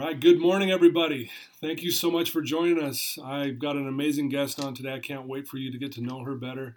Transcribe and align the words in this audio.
right, 0.00 0.18
good 0.18 0.40
morning, 0.40 0.70
everybody. 0.70 1.30
Thank 1.60 1.82
you 1.82 1.90
so 1.90 2.10
much 2.10 2.30
for 2.30 2.40
joining 2.40 2.82
us. 2.82 3.18
I've 3.22 3.58
got 3.58 3.76
an 3.76 3.86
amazing 3.86 4.30
guest 4.30 4.58
on 4.58 4.74
today. 4.74 4.94
I 4.94 4.98
can't 4.98 5.26
wait 5.26 5.46
for 5.46 5.58
you 5.58 5.70
to 5.70 5.76
get 5.76 5.92
to 5.92 6.00
know 6.00 6.24
her 6.24 6.36
better. 6.36 6.76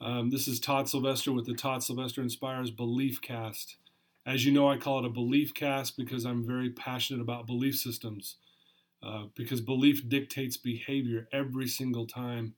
Um, 0.00 0.30
this 0.30 0.48
is 0.48 0.60
Todd 0.60 0.88
Sylvester 0.88 1.30
with 1.30 1.44
the 1.44 1.52
Todd 1.52 1.82
Sylvester 1.82 2.22
Inspires 2.22 2.70
Belief 2.70 3.20
Cast. 3.20 3.76
As 4.26 4.46
you 4.46 4.52
know, 4.52 4.70
I 4.70 4.78
call 4.78 5.00
it 5.00 5.04
a 5.04 5.10
belief 5.10 5.52
cast 5.52 5.98
because 5.98 6.24
I'm 6.24 6.46
very 6.46 6.70
passionate 6.70 7.20
about 7.20 7.46
belief 7.46 7.76
systems. 7.76 8.36
Uh, 9.02 9.24
because 9.34 9.60
belief 9.60 10.08
dictates 10.08 10.56
behavior 10.56 11.28
every 11.32 11.68
single 11.68 12.06
time. 12.06 12.54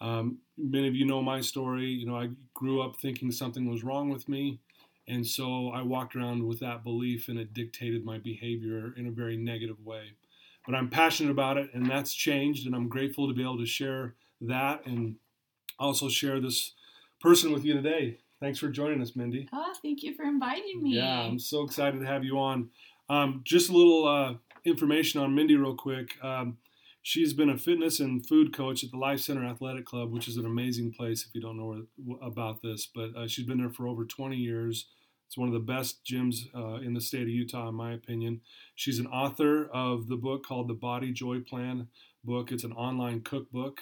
Um, 0.00 0.38
many 0.58 0.88
of 0.88 0.96
you 0.96 1.06
know 1.06 1.22
my 1.22 1.40
story. 1.40 1.86
You 1.86 2.06
know, 2.06 2.16
I 2.16 2.30
grew 2.54 2.82
up 2.82 2.96
thinking 2.96 3.30
something 3.30 3.70
was 3.70 3.84
wrong 3.84 4.10
with 4.10 4.28
me. 4.28 4.58
And 5.06 5.26
so 5.26 5.68
I 5.68 5.82
walked 5.82 6.16
around 6.16 6.46
with 6.46 6.60
that 6.60 6.82
belief 6.82 7.28
and 7.28 7.38
it 7.38 7.52
dictated 7.52 8.04
my 8.04 8.18
behavior 8.18 8.94
in 8.96 9.06
a 9.06 9.10
very 9.10 9.36
negative 9.36 9.84
way. 9.84 10.12
But 10.66 10.74
I'm 10.74 10.88
passionate 10.88 11.30
about 11.30 11.58
it 11.58 11.70
and 11.74 11.90
that's 11.90 12.14
changed 12.14 12.66
and 12.66 12.74
I'm 12.74 12.88
grateful 12.88 13.28
to 13.28 13.34
be 13.34 13.42
able 13.42 13.58
to 13.58 13.66
share 13.66 14.14
that 14.40 14.86
and 14.86 15.16
also 15.78 16.08
share 16.08 16.40
this 16.40 16.72
person 17.20 17.52
with 17.52 17.64
you 17.64 17.74
today. 17.74 18.18
Thanks 18.40 18.58
for 18.58 18.68
joining 18.68 19.00
us, 19.00 19.14
Mindy. 19.14 19.48
Oh, 19.52 19.72
thank 19.82 20.02
you 20.02 20.14
for 20.14 20.24
inviting 20.24 20.82
me. 20.82 20.96
Yeah, 20.96 21.20
I'm 21.20 21.38
so 21.38 21.62
excited 21.62 22.00
to 22.00 22.06
have 22.06 22.24
you 22.24 22.38
on. 22.38 22.70
Um, 23.08 23.42
just 23.44 23.70
a 23.70 23.72
little 23.72 24.06
uh, 24.06 24.34
information 24.64 25.20
on 25.20 25.34
Mindy, 25.34 25.56
real 25.56 25.74
quick. 25.74 26.16
Um, 26.22 26.58
she's 27.04 27.34
been 27.34 27.50
a 27.50 27.58
fitness 27.58 28.00
and 28.00 28.26
food 28.26 28.52
coach 28.52 28.82
at 28.82 28.90
the 28.90 28.96
Life 28.96 29.20
Center 29.20 29.44
Athletic 29.44 29.84
Club, 29.84 30.10
which 30.10 30.26
is 30.26 30.38
an 30.38 30.46
amazing 30.46 30.90
place 30.90 31.24
if 31.24 31.34
you 31.34 31.40
don't 31.40 31.58
know 31.58 31.84
about 32.20 32.62
this. 32.62 32.88
But 32.92 33.14
uh, 33.14 33.28
she's 33.28 33.46
been 33.46 33.58
there 33.58 33.70
for 33.70 33.86
over 33.86 34.04
20 34.04 34.36
years. 34.36 34.86
It's 35.28 35.36
one 35.36 35.48
of 35.48 35.54
the 35.54 35.60
best 35.60 36.02
gyms 36.04 36.46
uh, 36.54 36.80
in 36.80 36.94
the 36.94 37.00
state 37.00 37.22
of 37.22 37.28
Utah, 37.28 37.68
in 37.68 37.74
my 37.74 37.92
opinion. 37.92 38.40
She's 38.74 38.98
an 38.98 39.06
author 39.06 39.66
of 39.66 40.08
the 40.08 40.16
book 40.16 40.46
called 40.46 40.66
The 40.66 40.74
Body 40.74 41.12
Joy 41.12 41.40
Plan 41.40 41.88
book. 42.24 42.50
It's 42.50 42.64
an 42.64 42.72
online 42.72 43.20
cookbook. 43.20 43.80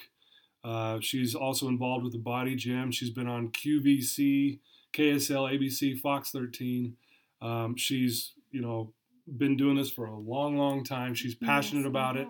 Uh, 0.63 0.99
she's 0.99 1.33
also 1.33 1.69
involved 1.69 2.03
with 2.03 2.13
the 2.13 2.19
Body 2.19 2.55
Gym. 2.55 2.91
She's 2.91 3.09
been 3.09 3.27
on 3.27 3.51
QVC, 3.51 4.59
KSL, 4.93 5.57
ABC, 5.57 5.97
Fox 5.97 6.31
13. 6.31 6.97
Um, 7.41 7.77
she's, 7.77 8.33
you 8.51 8.61
know, 8.61 8.93
been 9.37 9.55
doing 9.55 9.77
this 9.77 9.89
for 9.89 10.05
a 10.05 10.15
long, 10.15 10.57
long 10.57 10.83
time. 10.83 11.13
She's 11.13 11.35
passionate 11.35 11.81
yes, 11.81 11.89
about 11.89 12.17
it. 12.17 12.27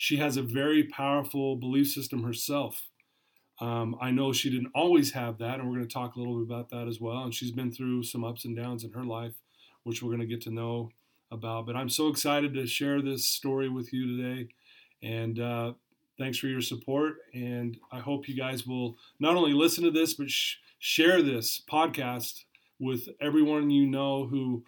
She 0.00 0.18
has 0.18 0.36
a 0.36 0.42
very 0.42 0.84
powerful 0.84 1.56
belief 1.56 1.88
system 1.88 2.22
herself. 2.22 2.88
Um, 3.60 3.96
I 4.00 4.12
know 4.12 4.32
she 4.32 4.48
didn't 4.48 4.70
always 4.72 5.10
have 5.10 5.38
that, 5.38 5.58
and 5.58 5.68
we're 5.68 5.74
going 5.74 5.88
to 5.88 5.92
talk 5.92 6.14
a 6.14 6.20
little 6.20 6.36
bit 6.36 6.46
about 6.46 6.70
that 6.70 6.86
as 6.86 7.00
well. 7.00 7.24
And 7.24 7.34
she's 7.34 7.50
been 7.50 7.72
through 7.72 8.04
some 8.04 8.22
ups 8.22 8.44
and 8.44 8.56
downs 8.56 8.84
in 8.84 8.92
her 8.92 9.04
life, 9.04 9.34
which 9.82 10.00
we're 10.00 10.10
going 10.10 10.20
to 10.20 10.26
get 10.26 10.40
to 10.42 10.50
know 10.50 10.90
about. 11.32 11.66
But 11.66 11.74
I'm 11.74 11.88
so 11.88 12.06
excited 12.06 12.54
to 12.54 12.64
share 12.64 13.02
this 13.02 13.24
story 13.24 13.68
with 13.68 13.92
you 13.92 14.16
today. 14.16 14.48
And 15.02 15.40
uh, 15.40 15.72
thanks 16.16 16.38
for 16.38 16.46
your 16.46 16.60
support. 16.60 17.16
And 17.34 17.76
I 17.90 17.98
hope 17.98 18.28
you 18.28 18.36
guys 18.36 18.64
will 18.64 18.96
not 19.18 19.34
only 19.34 19.52
listen 19.52 19.82
to 19.82 19.90
this, 19.90 20.14
but 20.14 20.30
sh- 20.30 20.58
share 20.78 21.22
this 21.22 21.60
podcast 21.68 22.44
with 22.78 23.08
everyone 23.20 23.70
you 23.70 23.84
know 23.84 24.28
who 24.28 24.62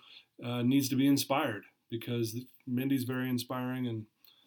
uh, 0.44 0.62
needs 0.62 0.88
to 0.88 0.96
be 0.96 1.06
inspired 1.06 1.62
because 1.88 2.36
Mindy's 2.66 3.04
very 3.04 3.28
inspiring. 3.28 3.86
And 3.86 4.06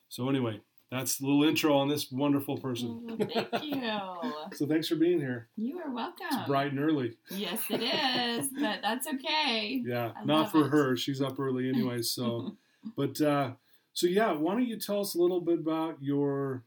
so, 0.10 0.28
anyway, 0.28 0.60
that's 0.94 1.20
a 1.20 1.26
little 1.26 1.44
intro 1.44 1.76
on 1.76 1.90
this 1.90 2.12
wonderful 2.12 2.58
person. 2.58 3.02
Well, 3.04 3.18
thank 3.18 3.64
you. 3.64 3.92
so 4.54 4.68
thanks 4.68 4.88
for 4.88 4.96
being 4.96 5.20
here. 5.20 5.48
You 5.56 5.80
are 5.80 5.92
welcome. 5.92 6.28
It's 6.32 6.48
bright 6.48 6.72
and 6.72 6.80
early. 6.80 7.18
Yes, 7.32 7.62
it 7.70 7.82
is, 7.82 8.50
but 8.60 8.80
that's 8.84 9.08
okay. 9.08 9.82
Yeah, 9.84 10.12
I 10.16 10.24
not 10.24 10.52
for 10.52 10.66
it. 10.66 10.70
her. 10.70 10.96
She's 10.96 11.22
up 11.22 11.40
early 11.40 11.68
anyway. 11.68 12.04
So, 12.04 12.56
but 12.96 13.20
uh, 13.22 13.52
so 13.94 14.06
yeah, 14.06 14.34
why 14.34 14.54
don't 14.54 14.68
you 14.68 14.78
tell 14.78 15.02
us 15.02 15.16
a 15.16 15.22
little 15.22 15.42
bit 15.42 15.60
about 15.60 15.98
your, 16.00 16.64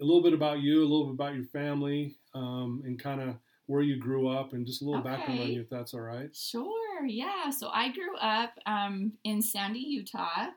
a 0.00 0.04
little 0.04 0.22
bit 0.22 0.32
about 0.32 0.60
you, 0.60 0.80
a 0.80 0.88
little 0.88 1.06
bit 1.06 1.14
about 1.14 1.34
your 1.36 1.44
family, 1.44 2.16
um, 2.34 2.82
and 2.84 2.98
kind 2.98 3.20
of 3.20 3.36
where 3.66 3.82
you 3.82 3.96
grew 3.96 4.28
up, 4.28 4.54
and 4.54 4.66
just 4.66 4.82
a 4.82 4.84
little 4.84 5.00
okay. 5.00 5.10
background 5.10 5.40
on 5.40 5.48
you, 5.48 5.60
if 5.60 5.70
that's 5.70 5.94
all 5.94 6.00
right. 6.00 6.34
Sure. 6.34 7.06
Yeah. 7.06 7.50
So 7.50 7.68
I 7.68 7.92
grew 7.92 8.16
up 8.16 8.58
um, 8.66 9.12
in 9.22 9.40
Sandy, 9.40 9.80
Utah 9.80 10.48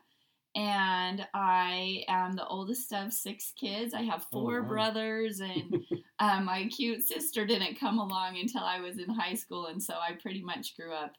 and 0.56 1.26
I 1.32 2.04
am 2.08 2.32
the 2.32 2.46
oldest 2.46 2.92
of 2.92 3.12
six 3.12 3.52
kids. 3.58 3.94
I 3.94 4.02
have 4.02 4.26
oh, 4.32 4.40
four 4.40 4.58
oh, 4.58 4.62
wow. 4.62 4.68
brothers, 4.68 5.40
and 5.40 5.84
um, 6.18 6.44
my 6.46 6.68
cute 6.68 7.02
sister 7.02 7.46
didn't 7.46 7.78
come 7.78 7.98
along 7.98 8.38
until 8.38 8.62
I 8.62 8.80
was 8.80 8.98
in 8.98 9.08
high 9.10 9.34
school, 9.34 9.66
and 9.66 9.82
so 9.82 9.94
I 9.94 10.12
pretty 10.20 10.42
much 10.42 10.76
grew 10.76 10.92
up 10.92 11.12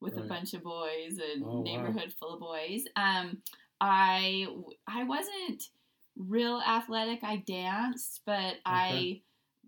with 0.00 0.14
right. 0.14 0.24
a 0.24 0.28
bunch 0.28 0.52
of 0.54 0.64
boys 0.64 1.18
and 1.18 1.44
oh, 1.44 1.62
neighborhood 1.62 2.08
wow. 2.08 2.14
full 2.18 2.34
of 2.34 2.40
boys. 2.40 2.84
Um, 2.96 3.38
I 3.80 4.46
I 4.86 5.04
wasn't 5.04 5.62
real 6.16 6.60
athletic. 6.66 7.20
I 7.22 7.42
danced, 7.46 8.22
but 8.26 8.54
okay. 8.66 9.22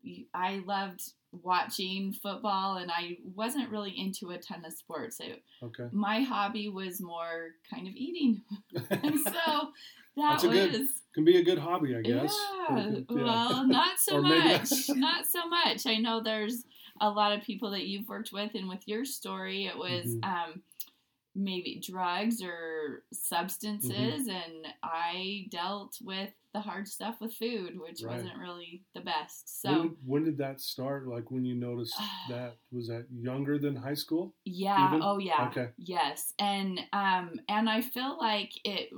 I 0.05 0.25
I 0.35 0.63
loved 0.67 1.03
watching 1.43 2.13
football 2.13 2.77
and 2.77 2.91
I 2.91 3.19
wasn't 3.35 3.71
really 3.71 3.93
into 3.97 4.31
a 4.31 4.39
ton 4.39 4.65
of 4.65 4.73
sports. 4.73 5.19
So 5.19 5.25
okay. 5.63 5.85
my 5.93 6.21
hobby 6.21 6.69
was 6.69 7.01
more 7.01 7.51
kind 7.71 7.87
of 7.87 7.95
eating. 7.95 8.43
and 8.91 9.19
so 9.21 9.33
that 10.17 10.43
was 10.43 10.43
good, 10.43 10.87
can 11.15 11.25
be 11.25 11.39
a 11.39 11.45
good 11.45 11.59
hobby, 11.59 11.97
I 11.97 12.03
guess. 12.03 12.37
Yeah. 12.71 12.89
yeah. 12.89 13.01
Well, 13.09 13.67
not 13.67 13.99
so 13.99 14.21
much. 14.23 14.71
not 14.91 15.27
so 15.27 15.49
much. 15.49 15.87
I 15.87 15.97
know 15.97 16.21
there's 16.21 16.65
a 17.01 17.11
lot 17.11 17.37
of 17.37 17.45
people 17.45 17.71
that 17.73 17.87
you've 17.87 18.09
worked 18.09 18.31
with 18.33 18.55
and 18.55 18.69
with 18.69 18.87
your 18.87 19.05
story 19.05 19.67
it 19.67 19.77
was 19.77 20.07
mm-hmm. 20.07 20.25
um, 20.25 20.63
maybe 21.35 21.83
drugs 21.85 22.43
or 22.43 23.03
substances 23.13 23.91
mm-hmm. 23.91 24.31
and 24.31 24.67
I 24.83 25.47
dealt 25.51 25.99
with 26.03 26.31
the 26.53 26.61
hard 26.61 26.87
stuff 26.87 27.17
with 27.21 27.35
food, 27.35 27.79
which 27.79 28.03
right. 28.03 28.15
wasn't 28.17 28.39
really 28.39 28.85
the 28.95 29.01
best. 29.01 29.61
So 29.61 29.71
when, 29.71 29.97
when, 30.07 30.25
did 30.25 30.39
that 30.39 30.61
start? 30.61 31.09
Like 31.09 31.31
when 31.31 31.45
you 31.45 31.55
noticed 31.55 31.95
that 32.29 32.57
was 32.71 32.89
that 32.89 33.07
younger 33.13 33.59
than 33.59 33.75
high 33.75 33.95
school? 33.95 34.35
Yeah. 34.45 34.89
Even? 34.89 35.01
Oh 35.03 35.19
yeah. 35.19 35.49
Okay. 35.51 35.69
Yes, 35.77 36.33
and 36.39 36.81
um, 36.93 37.41
and 37.49 37.69
I 37.69 37.83
feel 37.83 38.17
like 38.19 38.53
it. 38.65 38.91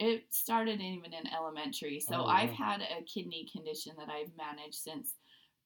It 0.00 0.24
started 0.30 0.80
even 0.80 1.12
in 1.14 1.32
elementary. 1.32 2.00
So 2.00 2.16
oh, 2.16 2.24
wow. 2.24 2.30
I've 2.30 2.50
had 2.50 2.80
a 2.80 3.04
kidney 3.04 3.48
condition 3.50 3.92
that 3.96 4.08
I've 4.10 4.32
managed 4.36 4.74
since 4.74 5.14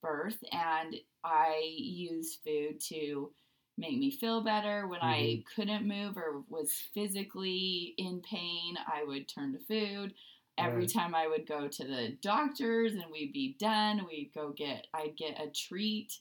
birth, 0.03 0.37
and 0.51 0.95
I 1.23 1.63
use 1.75 2.37
food 2.45 2.79
to 2.89 3.31
make 3.79 3.97
me 3.97 4.11
feel 4.11 4.43
better. 4.43 4.87
When 4.87 4.99
mm-hmm. 4.99 5.07
I 5.09 5.43
couldn't 5.55 5.87
move 5.87 6.17
or 6.17 6.43
was 6.49 6.71
physically 6.93 7.93
in 7.97 8.21
pain, 8.21 8.75
I 8.87 9.03
would 9.03 9.27
turn 9.27 9.53
to 9.53 9.59
food 9.59 10.13
every 10.59 10.81
right. 10.81 10.93
time 10.93 11.15
I 11.15 11.27
would 11.27 11.47
go 11.47 11.67
to 11.67 11.83
the 11.83 12.17
doctors 12.21 12.93
and 12.93 13.05
we'd 13.11 13.33
be 13.33 13.55
done, 13.59 14.05
we'd 14.05 14.31
go 14.35 14.53
get, 14.55 14.87
I'd 14.93 15.17
get 15.17 15.39
a 15.39 15.49
treat 15.49 16.13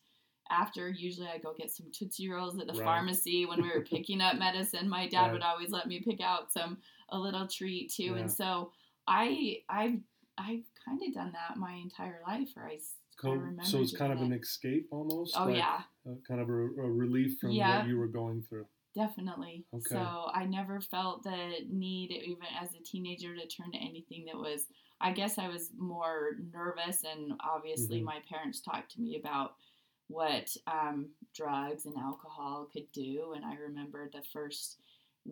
after. 0.50 0.88
Usually 0.88 1.26
I'd 1.26 1.42
go 1.42 1.54
get 1.58 1.70
some 1.70 1.86
Tootsie 1.92 2.30
Rolls 2.30 2.58
at 2.58 2.66
the 2.66 2.74
right. 2.74 2.84
pharmacy 2.84 3.46
when 3.46 3.62
we 3.62 3.68
were 3.68 3.84
picking 3.90 4.20
up 4.20 4.36
medicine. 4.36 4.88
My 4.88 5.08
dad 5.08 5.24
right. 5.24 5.32
would 5.32 5.42
always 5.42 5.70
let 5.70 5.88
me 5.88 6.00
pick 6.00 6.20
out 6.20 6.52
some, 6.52 6.78
a 7.10 7.18
little 7.18 7.46
treat 7.46 7.92
too. 7.92 8.04
Yeah. 8.04 8.16
And 8.16 8.30
so 8.30 8.72
I, 9.06 9.58
I've, 9.68 9.98
I've 10.38 10.64
kind 10.84 11.00
of 11.06 11.14
done 11.14 11.32
that 11.32 11.58
my 11.58 11.72
entire 11.72 12.20
life, 12.26 12.50
or 12.56 12.68
I, 12.68 12.78
So 13.20 13.80
it's 13.80 13.96
kind 13.96 14.12
of 14.12 14.20
an 14.20 14.32
escape 14.32 14.88
almost? 14.90 15.34
Oh, 15.36 15.46
like, 15.46 15.56
yeah. 15.56 15.80
Uh, 16.06 16.14
kind 16.26 16.40
of 16.40 16.48
a, 16.48 16.52
a 16.52 16.90
relief 16.90 17.38
from 17.40 17.50
yeah. 17.50 17.78
what 17.78 17.88
you 17.88 17.98
were 17.98 18.06
going 18.06 18.42
through. 18.48 18.66
Definitely. 18.94 19.64
Okay. 19.72 19.84
So 19.90 20.30
I 20.32 20.44
never 20.46 20.80
felt 20.80 21.22
the 21.22 21.50
need, 21.70 22.10
even 22.10 22.46
as 22.60 22.70
a 22.74 22.82
teenager, 22.82 23.34
to 23.34 23.46
turn 23.46 23.70
to 23.72 23.78
anything 23.78 24.24
that 24.26 24.36
was. 24.36 24.66
I 25.00 25.12
guess 25.12 25.38
I 25.38 25.48
was 25.48 25.70
more 25.78 26.32
nervous, 26.52 27.04
and 27.04 27.34
obviously, 27.40 27.98
mm-hmm. 27.98 28.06
my 28.06 28.18
parents 28.28 28.60
talked 28.60 28.92
to 28.92 29.00
me 29.00 29.16
about 29.16 29.54
what 30.08 30.48
um, 30.66 31.10
drugs 31.34 31.86
and 31.86 31.96
alcohol 31.96 32.68
could 32.72 32.90
do. 32.92 33.34
And 33.36 33.44
I 33.44 33.54
remember 33.54 34.08
the 34.12 34.22
first 34.32 34.78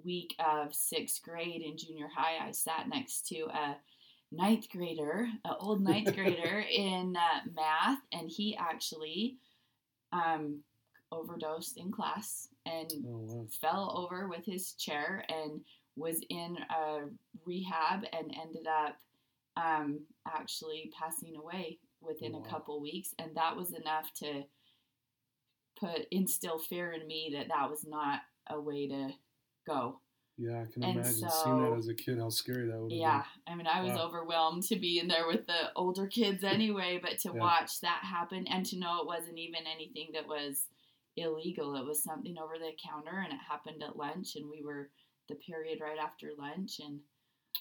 week 0.05 0.37
of 0.39 0.75
sixth 0.75 1.23
grade 1.23 1.63
in 1.63 1.77
junior 1.77 2.09
high, 2.15 2.47
I 2.47 2.53
sat 2.53 2.89
next 2.89 3.27
to 3.29 3.47
a 3.47 3.77
ninth 4.33 4.69
grader, 4.71 5.29
an 5.45 5.55
old 5.61 5.81
ninth 5.81 6.15
grader 6.15 6.65
in 6.71 7.15
uh, 7.17 7.51
math, 7.55 8.01
and 8.13 8.29
he 8.29 8.57
actually 8.57 9.37
um, 10.13 10.61
overdosed 11.13 11.79
in 11.79 11.91
class 11.93 12.49
and 12.65 12.91
oh, 13.07 13.19
wow. 13.23 13.47
fell 13.61 13.95
over 13.97 14.29
with 14.29 14.45
his 14.45 14.73
chair 14.73 15.25
and 15.29 15.61
was 15.97 16.21
in 16.29 16.57
a 16.71 17.05
rehab 17.45 18.05
and 18.13 18.35
ended 18.41 18.67
up 18.67 18.97
um, 19.57 20.01
actually 20.27 20.93
passing 20.99 21.37
away 21.37 21.79
within 22.01 22.33
wow. 22.33 22.43
a 22.45 22.49
couple 22.49 22.81
weeks 22.81 23.15
and 23.19 23.35
that 23.35 23.57
was 23.57 23.73
enough 23.73 24.13
to 24.15 24.43
put 25.79 26.07
instill 26.11 26.59
fear 26.59 26.93
in 26.93 27.07
me 27.07 27.31
that 27.35 27.49
that 27.49 27.71
was 27.71 27.85
not 27.87 28.21
a 28.51 28.61
way 28.61 28.89
to 28.89 29.11
go 29.67 30.01
yeah 30.39 30.63
i 30.63 30.73
can 30.73 30.83
and 30.83 30.99
imagine 30.99 31.29
so, 31.29 31.43
seeing 31.45 31.63
that 31.63 31.79
as 31.79 31.89
a 31.89 31.95
kid 31.95 32.19
how 32.19 32.29
scary 32.29 32.67
that 32.67 32.79
would 32.79 32.91
be. 32.91 32.97
yeah 32.97 33.23
been. 33.47 33.55
i 33.55 33.57
mean 33.57 33.67
i 33.67 33.83
was 33.83 33.93
wow. 33.93 34.07
overwhelmed 34.07 34.63
to 34.63 34.77
be 34.77 34.99
in 34.99 35.09
there 35.09 35.27
with 35.27 35.47
the 35.47 35.73
older 35.75 36.07
kids 36.07 36.45
anyway 36.45 36.99
but 37.03 37.19
to 37.19 37.31
yeah. 37.35 37.41
watch 37.41 37.81
that 37.81 38.01
happen 38.03 38.47
and 38.49 38.67
to 38.67 38.79
know 38.79 39.01
it 39.01 39.07
wasn't 39.07 39.39
even 39.39 39.61
anything 39.67 40.09
that 40.13 40.27
was 40.27 40.67
illegal. 41.17 41.77
It 41.77 41.87
was 41.87 42.03
something 42.03 42.37
over 42.39 42.59
the 42.59 42.73
counter 42.83 43.25
and 43.25 43.33
it 43.33 43.39
happened 43.49 43.83
at 43.83 43.97
lunch 43.97 44.37
and 44.37 44.49
we 44.49 44.63
were 44.63 44.91
the 45.29 45.35
period 45.35 45.79
right 45.81 45.99
after 45.99 46.31
lunch 46.39 46.79
and 46.79 47.01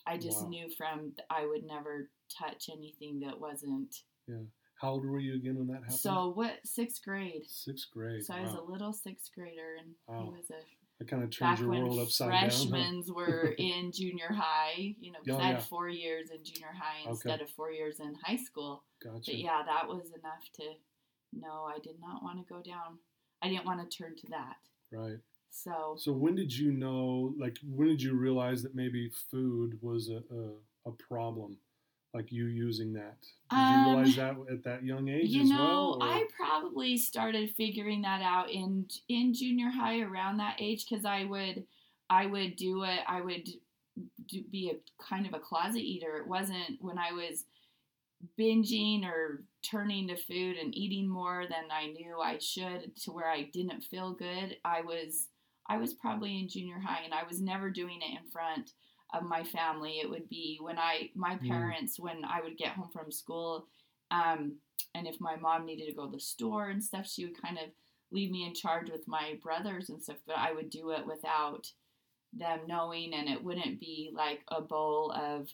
I 0.06 0.18
just 0.18 0.44
wow. 0.44 0.50
knew 0.50 0.69
from 0.69 1.13
I 1.30 1.45
would 1.45 1.63
never 1.63 2.10
touch 2.38 2.69
anything 2.71 3.21
that 3.21 3.39
wasn't. 3.39 3.95
Yeah. 4.28 4.44
How 4.81 4.92
old 4.92 5.06
were 5.06 5.19
you 5.19 5.36
again 5.36 5.57
when 5.57 5.68
that 5.68 5.83
happened? 5.83 5.94
So 6.00 6.33
what? 6.36 6.60
Sixth 6.66 7.01
grade. 7.04 7.44
Sixth 7.48 7.88
grade. 7.92 8.24
So 8.24 8.33
wow. 8.33 8.39
I 8.39 8.44
was 8.44 8.54
a 8.54 8.71
little 8.71 8.92
sixth 8.92 9.31
grader, 9.33 9.78
and 9.80 9.95
wow. 10.06 10.25
he 10.25 10.30
was 10.38 10.50
a. 10.51 10.60
That 11.00 11.09
kind 11.09 11.24
of 11.24 11.30
turned 11.30 11.59
your 11.59 11.69
world 11.69 12.00
upside 12.00 12.31
down. 12.31 12.39
Freshmen 12.42 13.03
huh? 13.06 13.13
were 13.13 13.53
in 13.57 13.92
junior 13.94 14.31
high, 14.31 14.95
you 15.00 15.12
know, 15.12 15.19
because 15.24 15.39
oh, 15.39 15.44
I 15.44 15.47
had 15.47 15.57
yeah. 15.57 15.63
four 15.63 15.89
years 15.89 16.30
in 16.30 16.44
junior 16.44 16.71
high 16.74 17.09
instead 17.09 17.36
okay. 17.36 17.44
of 17.44 17.50
four 17.50 17.71
years 17.71 18.00
in 18.00 18.15
high 18.24 18.38
school. 18.38 18.83
Gotcha. 19.03 19.31
But 19.31 19.36
yeah, 19.36 19.62
that 19.65 19.88
was 19.88 20.07
enough 20.07 20.50
to. 20.56 20.63
No, 21.33 21.65
I 21.65 21.80
did 21.80 22.00
not 22.00 22.24
want 22.24 22.39
to 22.39 22.53
go 22.53 22.62
down. 22.62 23.00
I 23.42 23.50
didn't 23.50 23.65
want 23.65 23.89
to 23.89 23.97
turn 23.97 24.15
to 24.15 24.27
that. 24.30 24.56
Right. 24.94 25.18
So. 25.50 25.95
So 25.97 26.13
when 26.13 26.36
did 26.36 26.56
you 26.56 26.71
know? 26.71 27.33
Like, 27.38 27.57
when 27.63 27.89
did 27.89 28.01
you 28.01 28.15
realize 28.15 28.63
that 28.63 28.74
maybe 28.74 29.12
food 29.30 29.77
was 29.81 30.09
a 30.09 30.24
a, 30.33 30.89
a 30.89 30.92
problem? 30.94 31.57
Like 32.15 32.31
you 32.31 32.45
using 32.45 32.94
that? 32.94 33.17
Did 33.50 33.57
um, 33.57 33.85
you 33.85 33.91
realize 33.91 34.15
that 34.15 34.35
at 34.50 34.63
that 34.63 34.83
young 34.83 35.09
age 35.09 35.31
you 35.31 35.44
as 35.44 35.50
know, 35.50 35.97
well? 36.00 36.00
I 36.01 36.23
probably 36.35 36.97
started 36.97 37.51
figuring 37.51 38.03
that 38.03 38.21
out 38.21 38.50
in 38.50 38.88
in 39.09 39.33
junior 39.33 39.69
high 39.69 40.00
around 40.00 40.38
that 40.38 40.56
age 40.59 40.85
because 40.89 41.03
I 41.03 41.25
would 41.25 41.65
I 42.09 42.25
would 42.25 42.56
do 42.56 42.83
it. 42.83 43.00
I 43.06 43.19
would 43.19 43.50
do, 44.27 44.44
be 44.50 44.71
a 44.71 45.03
kind 45.03 45.27
of 45.27 45.33
a 45.33 45.39
closet 45.39 45.81
eater. 45.81 46.17
It 46.17 46.27
wasn't 46.27 46.79
when 46.79 46.97
I 46.97 47.12
was 47.12 47.44
binging 48.39 49.03
or 49.03 49.44
turning 49.69 50.07
to 50.07 50.15
food 50.15 50.56
and 50.56 50.73
eating 50.73 51.09
more 51.09 51.44
than 51.50 51.65
I 51.69 51.88
knew 51.88 52.19
I 52.21 52.38
should 52.38 52.95
to 53.03 53.11
where 53.11 53.29
I 53.29 53.50
didn't 53.51 53.83
feel 53.83 54.13
good. 54.13 54.56
I 54.63 54.81
was 54.81 55.27
I 55.68 55.77
was 55.77 55.94
probably 55.94 56.39
in 56.39 56.47
junior 56.47 56.79
high 56.79 57.03
and 57.03 57.13
I 57.13 57.23
was 57.27 57.41
never 57.41 57.69
doing 57.69 58.00
it 58.01 58.18
in 58.18 58.31
front 58.31 58.71
of 59.15 59.23
my 59.23 59.44
family. 59.44 60.00
It 60.01 60.09
would 60.09 60.29
be 60.29 60.57
when 60.62 60.77
I 60.77 61.09
my 61.15 61.35
mm. 61.35 61.47
parents 61.47 61.97
mm. 61.97 62.03
when 62.03 62.25
I 62.25 62.41
would 62.41 62.57
get 62.57 62.73
home 62.73 62.89
from 62.91 63.12
school 63.12 63.67
um, 64.12 64.57
and 64.94 65.07
if 65.07 65.19
my 65.19 65.35
mom 65.35 65.65
needed 65.65 65.88
to 65.88 65.94
go 65.94 66.06
to 66.06 66.12
the 66.12 66.19
store 66.19 66.69
and 66.69 66.83
stuff, 66.83 67.07
she 67.07 67.25
would 67.25 67.41
kind 67.41 67.57
of 67.57 67.65
leave 68.12 68.31
me 68.31 68.45
in 68.45 68.53
charge 68.53 68.89
with 68.89 69.07
my 69.07 69.38
brothers 69.41 69.89
and 69.89 70.01
stuff, 70.01 70.17
but 70.25 70.38
I 70.38 70.53
would 70.53 70.69
do 70.69 70.91
it 70.91 71.06
without 71.06 71.71
them 72.33 72.62
knowing 72.67 73.13
and 73.13 73.29
it 73.29 73.44
wouldn't 73.44 73.79
be 73.79 74.12
like 74.13 74.41
a 74.50 74.62
bowl 74.62 75.12
of 75.12 75.50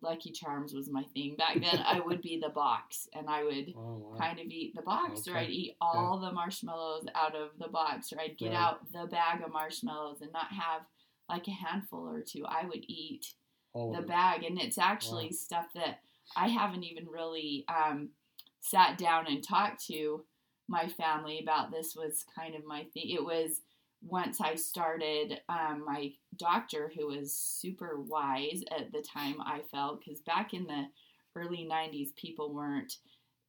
Lucky 0.00 0.30
Charms 0.30 0.74
was 0.74 0.88
my 0.90 1.02
thing 1.14 1.34
back 1.36 1.54
then. 1.60 1.82
I 1.84 2.00
would 2.04 2.22
be 2.22 2.38
the 2.40 2.50
box, 2.50 3.08
and 3.14 3.28
I 3.28 3.42
would 3.42 3.74
oh, 3.76 4.12
wow. 4.12 4.16
kind 4.16 4.38
of 4.38 4.46
eat 4.46 4.74
the 4.76 4.82
box, 4.82 5.22
okay. 5.22 5.32
or 5.32 5.38
I'd 5.38 5.50
eat 5.50 5.76
all 5.80 6.20
yeah. 6.22 6.28
the 6.28 6.34
marshmallows 6.34 7.06
out 7.16 7.34
of 7.34 7.50
the 7.58 7.66
box, 7.66 8.12
or 8.12 8.20
I'd 8.20 8.38
get 8.38 8.50
right. 8.50 8.56
out 8.56 8.92
the 8.92 9.08
bag 9.08 9.42
of 9.42 9.52
marshmallows 9.52 10.20
and 10.20 10.32
not 10.32 10.52
have 10.52 10.82
like 11.28 11.46
a 11.48 11.52
handful 11.52 12.08
or 12.08 12.22
two. 12.22 12.44
I 12.46 12.64
would 12.66 12.84
eat 12.88 13.26
all 13.72 13.92
the 13.92 14.02
bag, 14.02 14.44
and 14.44 14.60
it's 14.60 14.78
actually 14.78 15.26
wow. 15.26 15.32
stuff 15.32 15.66
that 15.74 16.00
I 16.36 16.48
haven't 16.48 16.84
even 16.84 17.06
really 17.06 17.64
um, 17.68 18.10
sat 18.60 18.98
down 18.98 19.26
and 19.26 19.42
talked 19.42 19.86
to 19.86 20.24
my 20.68 20.88
family 20.88 21.40
about. 21.42 21.70
This 21.70 21.94
was 21.94 22.24
kind 22.36 22.54
of 22.54 22.64
my 22.66 22.84
thing. 22.94 23.10
It 23.10 23.24
was 23.24 23.62
once 24.02 24.40
I 24.40 24.54
started, 24.54 25.40
um, 25.48 25.84
my 25.84 26.12
doctor, 26.36 26.92
who 26.96 27.08
was 27.08 27.34
super 27.34 28.00
wise 28.00 28.62
at 28.70 28.92
the 28.92 29.02
time, 29.02 29.36
I 29.40 29.60
felt, 29.70 30.00
because 30.00 30.20
back 30.20 30.54
in 30.54 30.66
the 30.66 30.84
early 31.34 31.68
90s, 31.70 32.14
people 32.14 32.54
weren't 32.54 32.94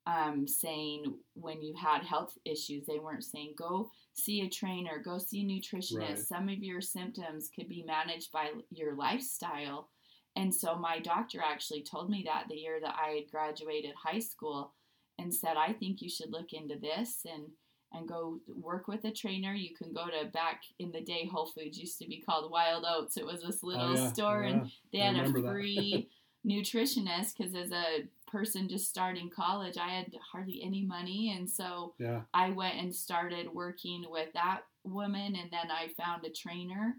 um, 0.07 0.47
saying 0.47 1.13
when 1.35 1.61
you 1.61 1.75
had 1.75 2.03
health 2.03 2.35
issues, 2.45 2.85
they 2.85 2.99
weren't 2.99 3.23
saying 3.23 3.53
go 3.57 3.91
see 4.19 4.41
a 4.41 4.49
trainer, 4.49 5.01
go 5.03 5.17
see 5.17 5.41
a 5.41 5.45
nutritionist. 5.45 5.99
Right. 5.99 6.17
Some 6.17 6.49
of 6.49 6.59
your 6.59 6.81
symptoms 6.81 7.49
could 7.53 7.69
be 7.69 7.83
managed 7.83 8.31
by 8.31 8.51
your 8.69 8.95
lifestyle. 8.95 9.89
And 10.35 10.53
so 10.53 10.75
my 10.75 10.99
doctor 10.99 11.41
actually 11.43 11.83
told 11.83 12.09
me 12.09 12.23
that 12.25 12.45
the 12.49 12.55
year 12.55 12.79
that 12.81 12.95
I 12.95 13.15
had 13.15 13.31
graduated 13.31 13.93
high 13.95 14.19
school 14.19 14.73
and 15.17 15.33
said, 15.33 15.57
I 15.57 15.73
think 15.73 16.01
you 16.01 16.09
should 16.09 16.31
look 16.31 16.53
into 16.53 16.77
this 16.79 17.25
and 17.25 17.49
and 17.91 18.07
go 18.07 18.39
work 18.47 18.87
with 18.87 19.03
a 19.05 19.11
trainer. 19.11 19.53
You 19.53 19.75
can 19.75 19.91
go 19.91 20.05
to 20.05 20.29
back 20.29 20.61
in 20.77 20.91
the 20.91 21.01
day, 21.01 21.25
Whole 21.25 21.47
Foods 21.47 21.77
used 21.77 21.97
to 21.99 22.07
be 22.07 22.21
called 22.21 22.51
Wild 22.51 22.85
Oats. 22.87 23.17
It 23.17 23.25
was 23.25 23.41
this 23.41 23.61
oh, 23.63 23.67
little 23.67 23.97
oh, 23.97 24.03
yeah, 24.03 24.11
store, 24.13 24.43
yeah. 24.43 24.49
and 24.49 24.71
they 24.91 24.99
had 24.99 25.15
a 25.15 25.31
free 25.31 26.07
nutritionist 26.45 27.37
because 27.37 27.55
as 27.55 27.71
a 27.71 28.07
person 28.27 28.69
just 28.69 28.89
starting 28.89 29.29
college, 29.29 29.77
I 29.77 29.89
had 29.89 30.13
hardly 30.31 30.61
any 30.63 30.83
money, 30.83 31.35
and 31.35 31.49
so 31.49 31.93
yeah. 31.97 32.21
I 32.33 32.51
went 32.51 32.75
and 32.75 32.95
started 32.95 33.53
working 33.53 34.05
with 34.09 34.33
that 34.33 34.61
woman, 34.83 35.35
and 35.35 35.51
then 35.51 35.71
I 35.71 35.89
found 35.97 36.25
a 36.25 36.29
trainer, 36.29 36.95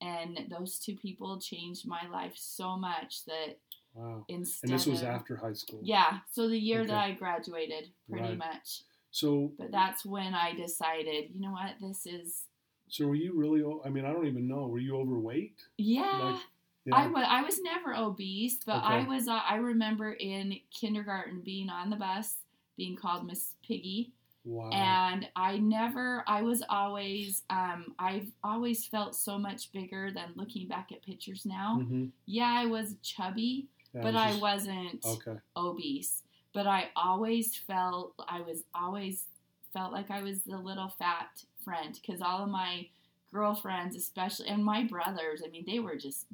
and 0.00 0.46
those 0.50 0.78
two 0.78 0.96
people 0.96 1.40
changed 1.40 1.86
my 1.86 2.08
life 2.12 2.32
so 2.36 2.76
much 2.76 3.24
that. 3.26 3.58
Wow. 3.92 4.24
Instead 4.28 4.70
and 4.70 4.78
this 4.78 4.86
was 4.86 5.02
of, 5.02 5.08
after 5.08 5.34
high 5.34 5.52
school. 5.52 5.80
Yeah. 5.82 6.18
So 6.30 6.48
the 6.48 6.56
year 6.56 6.82
okay. 6.82 6.90
that 6.90 6.96
I 6.96 7.10
graduated, 7.10 7.88
pretty 8.08 8.28
right. 8.28 8.38
much. 8.38 8.82
So, 9.10 9.50
but 9.58 9.72
that's 9.72 10.06
when 10.06 10.32
I 10.32 10.54
decided, 10.54 11.30
you 11.34 11.40
know 11.40 11.50
what, 11.50 11.72
this 11.80 12.06
is. 12.06 12.44
So 12.88 13.06
were 13.06 13.16
you 13.16 13.32
really? 13.34 13.64
I 13.84 13.88
mean, 13.88 14.04
I 14.04 14.12
don't 14.12 14.28
even 14.28 14.46
know. 14.46 14.68
Were 14.68 14.78
you 14.78 14.96
overweight? 14.96 15.56
Yeah. 15.76 16.20
Like, 16.22 16.40
yeah. 16.84 16.96
I 16.96 17.06
was. 17.06 17.26
I 17.28 17.42
was 17.42 17.60
never 17.60 17.94
obese, 17.94 18.58
but 18.64 18.76
okay. 18.76 18.86
I 18.86 19.04
was. 19.06 19.28
Uh, 19.28 19.40
I 19.48 19.56
remember 19.56 20.12
in 20.12 20.58
kindergarten 20.70 21.40
being 21.40 21.68
on 21.68 21.90
the 21.90 21.96
bus, 21.96 22.36
being 22.76 22.96
called 22.96 23.26
Miss 23.26 23.54
Piggy. 23.66 24.12
Wow. 24.44 24.70
And 24.70 25.28
I 25.36 25.58
never. 25.58 26.24
I 26.26 26.42
was 26.42 26.62
always. 26.68 27.42
Um, 27.50 27.94
I've 27.98 28.30
always 28.42 28.86
felt 28.86 29.14
so 29.14 29.38
much 29.38 29.72
bigger 29.72 30.10
than 30.10 30.32
looking 30.34 30.68
back 30.68 30.90
at 30.92 31.02
pictures 31.02 31.44
now. 31.44 31.78
Mm-hmm. 31.80 32.06
Yeah, 32.26 32.52
I 32.56 32.66
was 32.66 32.94
chubby, 33.02 33.68
yeah, 33.94 34.02
but 34.02 34.16
I, 34.16 34.32
I 34.32 34.36
wasn't 34.38 35.04
okay. 35.04 35.38
obese 35.56 36.22
but 36.52 36.66
I 36.66 36.90
always 36.96 37.56
felt 37.56 38.14
I 38.28 38.40
was 38.40 38.64
always 38.74 39.24
felt 39.72 39.92
like 39.92 40.10
I 40.10 40.22
was 40.22 40.40
the 40.40 40.58
little 40.58 40.88
fat 40.98 41.44
friend 41.64 41.98
because 42.00 42.20
all 42.20 42.42
of 42.42 42.48
my 42.48 42.88
girlfriends, 43.32 43.94
especially, 43.94 44.48
and 44.48 44.64
my 44.64 44.84
brothers, 44.84 45.42
I 45.44 45.50
mean, 45.50 45.64
they 45.66 45.78
were 45.78 45.96
just 45.96 46.26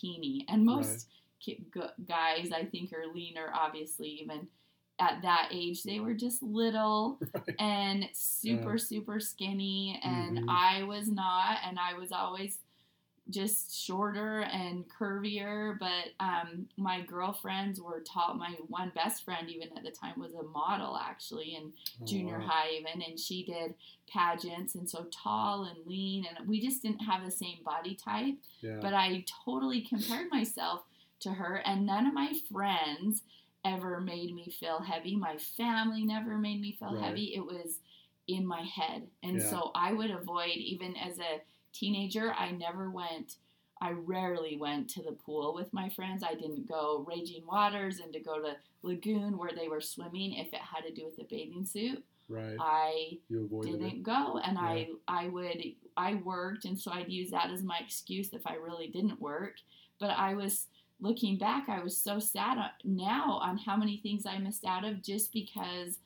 teeny, 0.00 0.44
and 0.48 0.64
most 0.64 1.08
right. 1.46 1.96
guys 2.06 2.50
I 2.52 2.64
think 2.64 2.92
are 2.92 3.12
leaner, 3.12 3.52
obviously, 3.54 4.08
even 4.08 4.48
at 4.98 5.22
that 5.22 5.48
age 5.50 5.82
they 5.82 6.00
were 6.00 6.14
just 6.14 6.42
little 6.42 7.18
right. 7.34 7.56
and 7.58 8.08
super 8.12 8.72
yeah. 8.72 8.76
super 8.76 9.18
skinny 9.18 10.00
and 10.04 10.38
mm-hmm. 10.38 10.50
i 10.50 10.82
was 10.82 11.08
not 11.08 11.56
and 11.66 11.78
i 11.78 11.96
was 11.98 12.12
always 12.12 12.58
just 13.30 13.84
shorter 13.84 14.40
and 14.40 14.84
curvier. 14.88 15.78
But 15.78 16.12
um, 16.20 16.68
my 16.76 17.00
girlfriends 17.00 17.80
were 17.80 18.00
taught. 18.00 18.36
My 18.36 18.54
one 18.68 18.92
best 18.94 19.24
friend, 19.24 19.48
even 19.48 19.68
at 19.76 19.84
the 19.84 19.90
time, 19.90 20.18
was 20.18 20.34
a 20.34 20.42
model 20.42 20.96
actually 20.96 21.54
in 21.54 21.72
oh, 22.00 22.04
junior 22.04 22.38
wow. 22.38 22.46
high, 22.46 22.70
even, 22.70 23.02
and 23.02 23.18
she 23.18 23.44
did 23.44 23.74
pageants. 24.12 24.74
And 24.74 24.88
so 24.88 25.06
tall 25.10 25.64
and 25.64 25.86
lean, 25.86 26.26
and 26.26 26.48
we 26.48 26.60
just 26.60 26.82
didn't 26.82 27.00
have 27.00 27.24
the 27.24 27.30
same 27.30 27.58
body 27.64 27.94
type. 27.94 28.34
Yeah. 28.60 28.78
But 28.80 28.94
I 28.94 29.24
totally 29.44 29.82
compared 29.82 30.30
myself 30.30 30.82
to 31.20 31.30
her, 31.30 31.62
and 31.64 31.86
none 31.86 32.06
of 32.06 32.14
my 32.14 32.32
friends 32.52 33.22
ever 33.64 34.00
made 34.00 34.34
me 34.34 34.50
feel 34.50 34.80
heavy. 34.80 35.14
My 35.14 35.36
family 35.36 36.04
never 36.04 36.36
made 36.36 36.60
me 36.60 36.76
feel 36.78 36.94
right. 36.94 37.04
heavy. 37.04 37.32
It 37.34 37.44
was 37.44 37.78
in 38.26 38.46
my 38.46 38.62
head. 38.62 39.06
And 39.22 39.38
yeah. 39.38 39.48
so 39.48 39.70
I 39.74 39.92
would 39.92 40.10
avoid, 40.10 40.56
even 40.56 40.96
as 40.96 41.18
a 41.18 41.40
teenager, 41.72 42.32
I 42.32 42.50
never 42.50 42.90
went. 42.90 43.36
I 43.80 43.90
rarely 43.90 44.56
went 44.56 44.88
to 44.90 45.02
the 45.02 45.12
pool 45.12 45.54
with 45.54 45.72
my 45.72 45.88
friends. 45.88 46.22
I 46.22 46.34
didn't 46.34 46.68
go 46.68 47.04
raging 47.08 47.44
waters 47.46 47.98
and 47.98 48.12
to 48.12 48.20
go 48.20 48.40
to 48.40 48.56
lagoon 48.82 49.36
where 49.36 49.50
they 49.56 49.68
were 49.68 49.80
swimming 49.80 50.34
if 50.34 50.52
it 50.52 50.60
had 50.60 50.84
to 50.84 50.92
do 50.92 51.04
with 51.04 51.18
a 51.18 51.24
bathing 51.28 51.64
suit. 51.64 52.04
Right. 52.28 52.56
I 52.58 53.18
didn't 53.28 53.82
it. 53.82 54.02
go, 54.04 54.38
and 54.38 54.56
yeah. 54.56 54.62
I 54.62 54.88
I 55.08 55.28
would 55.28 55.62
I 55.96 56.14
worked, 56.14 56.64
and 56.64 56.78
so 56.78 56.92
I'd 56.92 57.10
use 57.10 57.30
that 57.32 57.50
as 57.50 57.62
my 57.62 57.78
excuse 57.84 58.32
if 58.32 58.46
I 58.46 58.54
really 58.54 58.86
didn't 58.86 59.20
work. 59.20 59.56
But 59.98 60.10
I 60.10 60.34
was 60.34 60.68
looking 61.00 61.36
back, 61.36 61.68
I 61.68 61.82
was 61.82 61.96
so 61.96 62.18
sad 62.18 62.58
uh, 62.58 62.68
now 62.84 63.40
on 63.42 63.58
how 63.58 63.76
many 63.76 63.98
things 63.98 64.24
I 64.24 64.38
missed 64.38 64.64
out 64.64 64.84
of 64.84 65.02
just 65.02 65.32
because 65.32 65.98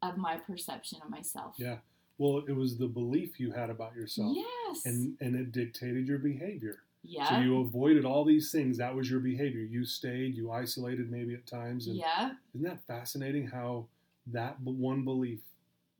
of 0.00 0.16
my 0.16 0.36
perception 0.36 1.00
of 1.02 1.10
myself. 1.10 1.56
Yeah. 1.58 1.78
Well, 2.18 2.44
it 2.46 2.52
was 2.54 2.78
the 2.78 2.86
belief 2.86 3.40
you 3.40 3.52
had 3.52 3.70
about 3.70 3.94
yourself. 3.94 4.36
Yes. 4.36 4.86
And 4.86 5.16
and 5.20 5.34
it 5.34 5.52
dictated 5.52 6.06
your 6.06 6.18
behavior. 6.18 6.78
Yeah. 7.02 7.28
So 7.28 7.38
you 7.38 7.60
avoided 7.60 8.04
all 8.04 8.24
these 8.24 8.50
things. 8.50 8.78
That 8.78 8.94
was 8.94 9.10
your 9.10 9.20
behavior. 9.20 9.60
You 9.60 9.84
stayed. 9.84 10.36
You 10.36 10.50
isolated 10.50 11.10
maybe 11.10 11.34
at 11.34 11.46
times. 11.46 11.86
And 11.86 11.96
yeah. 11.96 12.32
Isn't 12.54 12.66
that 12.66 12.86
fascinating? 12.86 13.48
How 13.48 13.86
that 14.28 14.60
one 14.62 15.04
belief 15.04 15.40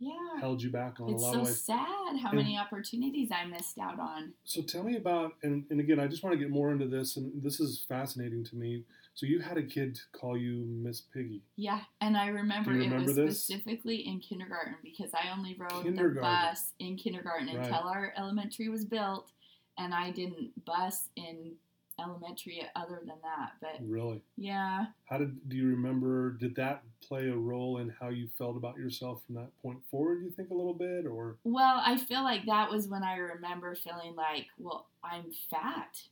yeah. 0.05 0.41
held 0.41 0.63
you 0.63 0.71
back 0.71 1.01
on 1.01 1.11
it's 1.11 1.23
a 1.23 1.27
lot 1.27 1.35
so 1.35 1.41
of 1.41 1.49
sad 1.49 2.19
how 2.23 2.31
and, 2.31 2.37
many 2.37 2.59
opportunities 2.59 3.31
I 3.33 3.47
missed 3.47 3.79
out 3.79 3.99
on. 3.99 4.33
So 4.45 4.63
tell 4.63 4.83
me 4.83 4.97
about 4.97 5.33
and, 5.43 5.65
and 5.71 5.81
again 5.81 5.99
I 5.99 6.07
just 6.07 6.23
want 6.23 6.35
to 6.35 6.39
get 6.39 6.51
more 6.51 6.71
into 6.73 6.87
this 6.87 7.17
and 7.17 7.43
this 7.43 7.61
is 7.61 7.85
fascinating 7.89 8.45
to 8.45 8.57
me. 8.57 8.85
So 9.15 9.27
you 9.27 9.41
had 9.41 9.57
a 9.57 9.63
kid 9.63 9.99
call 10.13 10.37
you 10.37 10.65
Miss 10.67 11.01
Piggy. 11.01 11.43
Yeah, 11.57 11.81
and 12.01 12.17
I 12.17 12.29
remember, 12.29 12.73
remember 12.73 12.97
it 12.97 13.07
was 13.07 13.17
this? 13.17 13.45
specifically 13.45 14.09
in 14.09 14.19
kindergarten 14.19 14.75
because 14.83 15.13
I 15.15 15.33
only 15.37 15.57
rode 15.57 15.85
the 15.85 16.21
bus 16.21 16.73
in 16.81 16.97
kindergarten 16.97 17.47
right. 17.47 17.59
until 17.59 17.87
our 17.87 18.13
elementary 18.19 18.69
was 18.69 18.85
built, 18.85 19.31
and 19.79 19.95
I 19.95 20.11
didn't 20.11 20.65
bus 20.65 21.11
in 21.15 21.53
elementary 22.01 22.63
other 22.75 23.01
than 23.01 23.17
that. 23.23 23.53
But 23.61 23.87
really, 23.87 24.23
yeah. 24.37 24.87
How 25.07 25.19
did 25.19 25.49
do 25.49 25.57
you 25.57 25.69
remember? 25.69 26.33
Did 26.33 26.57
that 26.57 26.83
play 27.07 27.29
a 27.29 27.37
role 27.37 27.79
in 27.79 27.95
how 28.01 28.09
you 28.09 28.29
felt 28.37 28.57
about 28.57 28.77
yourself 28.77 29.23
from 29.27 29.37
that 29.37 29.51
point 29.63 29.79
forward? 29.91 30.23
You 30.23 30.31
think 30.31 30.51
a 30.51 30.55
little 30.55 30.75
bit, 30.75 31.07
or 31.07 31.37
well, 31.45 31.83
I 31.85 31.97
feel 31.97 32.23
like 32.23 32.47
that 32.47 32.71
was 32.71 32.89
when 32.89 33.03
I 33.03 33.17
remember 33.17 33.75
feeling 33.75 34.15
like, 34.17 34.47
well, 34.59 34.87
I'm 35.03 35.27
fat, 35.51 36.03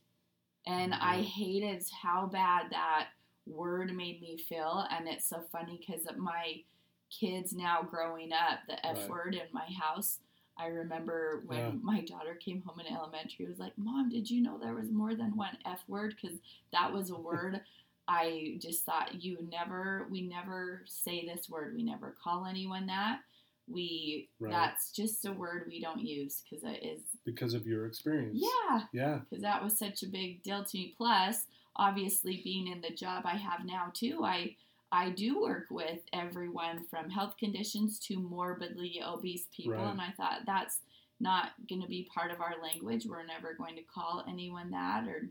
and 0.65 0.93
mm-hmm. 0.93 1.03
I 1.03 1.21
hated 1.21 1.83
how 2.01 2.27
bad 2.27 2.67
that 2.71 3.07
word 3.45 3.93
made 3.95 4.21
me 4.21 4.37
feel. 4.37 4.85
And 4.89 5.07
it's 5.07 5.27
so 5.27 5.43
funny 5.51 5.79
because 5.79 6.07
my 6.17 6.61
kids 7.09 7.53
now 7.53 7.81
growing 7.83 8.31
up, 8.33 8.59
the 8.67 8.85
F 8.85 8.97
Right. 8.97 9.09
word 9.09 9.35
in 9.35 9.47
my 9.51 9.67
house. 9.79 10.19
I 10.57 10.67
remember 10.67 11.43
when 11.47 11.59
Yeah. 11.59 11.71
my 11.81 12.01
daughter 12.01 12.35
came 12.35 12.61
home 12.61 12.79
in 12.79 12.87
elementary, 12.93 13.45
was 13.47 13.59
like, 13.59 13.77
"Mom, 13.77 14.09
did 14.09 14.29
you 14.29 14.41
know 14.41 14.57
there 14.57 14.75
was 14.75 14.91
more 14.91 15.15
than 15.15 15.35
one 15.35 15.57
F 15.65 15.83
word?" 15.87 16.15
Because 16.21 16.37
that 16.71 16.91
was 16.93 17.09
a 17.09 17.17
word 17.19 17.61
I 18.07 18.57
just 18.59 18.83
thought 18.83 19.23
you 19.23 19.37
never, 19.49 20.07
we 20.11 20.21
never 20.27 20.83
say 20.85 21.25
this 21.25 21.49
word. 21.49 21.73
We 21.73 21.83
never 21.83 22.11
call 22.21 22.45
anyone 22.45 22.87
that. 22.87 23.21
We 23.65 24.27
Right. 24.41 24.51
that's 24.51 24.91
just 24.91 25.23
a 25.25 25.31
word 25.31 25.67
we 25.69 25.79
don't 25.79 26.01
use 26.01 26.43
because 26.43 26.65
it 26.65 26.83
is 26.83 27.01
because 27.23 27.53
of 27.53 27.65
your 27.65 27.85
experience? 27.85 28.37
yeah 28.41 28.87
Yeah. 28.91 29.19
because 29.19 29.41
that 29.41 29.63
was 29.63 29.77
such 29.79 30.03
a 30.03 30.07
big 30.07 30.43
deal 30.43 30.65
to 30.65 30.77
me. 30.77 30.93
Plus, 30.97 31.47
obviously, 31.77 32.41
being 32.43 32.67
in 32.67 32.81
the 32.81 32.89
job 32.89 33.25
I 33.25 33.37
have 33.37 33.63
now 33.65 33.89
too, 33.93 34.21
I 34.25 34.57
I 34.93 35.09
do 35.09 35.41
work 35.41 35.65
with 35.71 35.99
everyone 36.13 36.85
from 36.85 37.09
health 37.09 37.35
conditions 37.37 37.97
to 38.07 38.17
morbidly 38.19 39.01
obese 39.03 39.47
people, 39.51 39.73
Right. 39.73 39.89
and 39.91 39.99
I 39.99 40.11
thought 40.11 40.41
that's 40.45 40.81
not 41.19 41.53
going 41.67 41.81
to 41.81 41.87
be 41.87 42.03
part 42.13 42.29
of 42.31 42.39
our 42.41 42.61
language. 42.61 43.05
We're 43.07 43.25
never 43.25 43.55
going 43.55 43.75
to 43.75 43.81
call 43.81 44.23
anyone 44.27 44.69
that, 44.71 45.07
or 45.07 45.29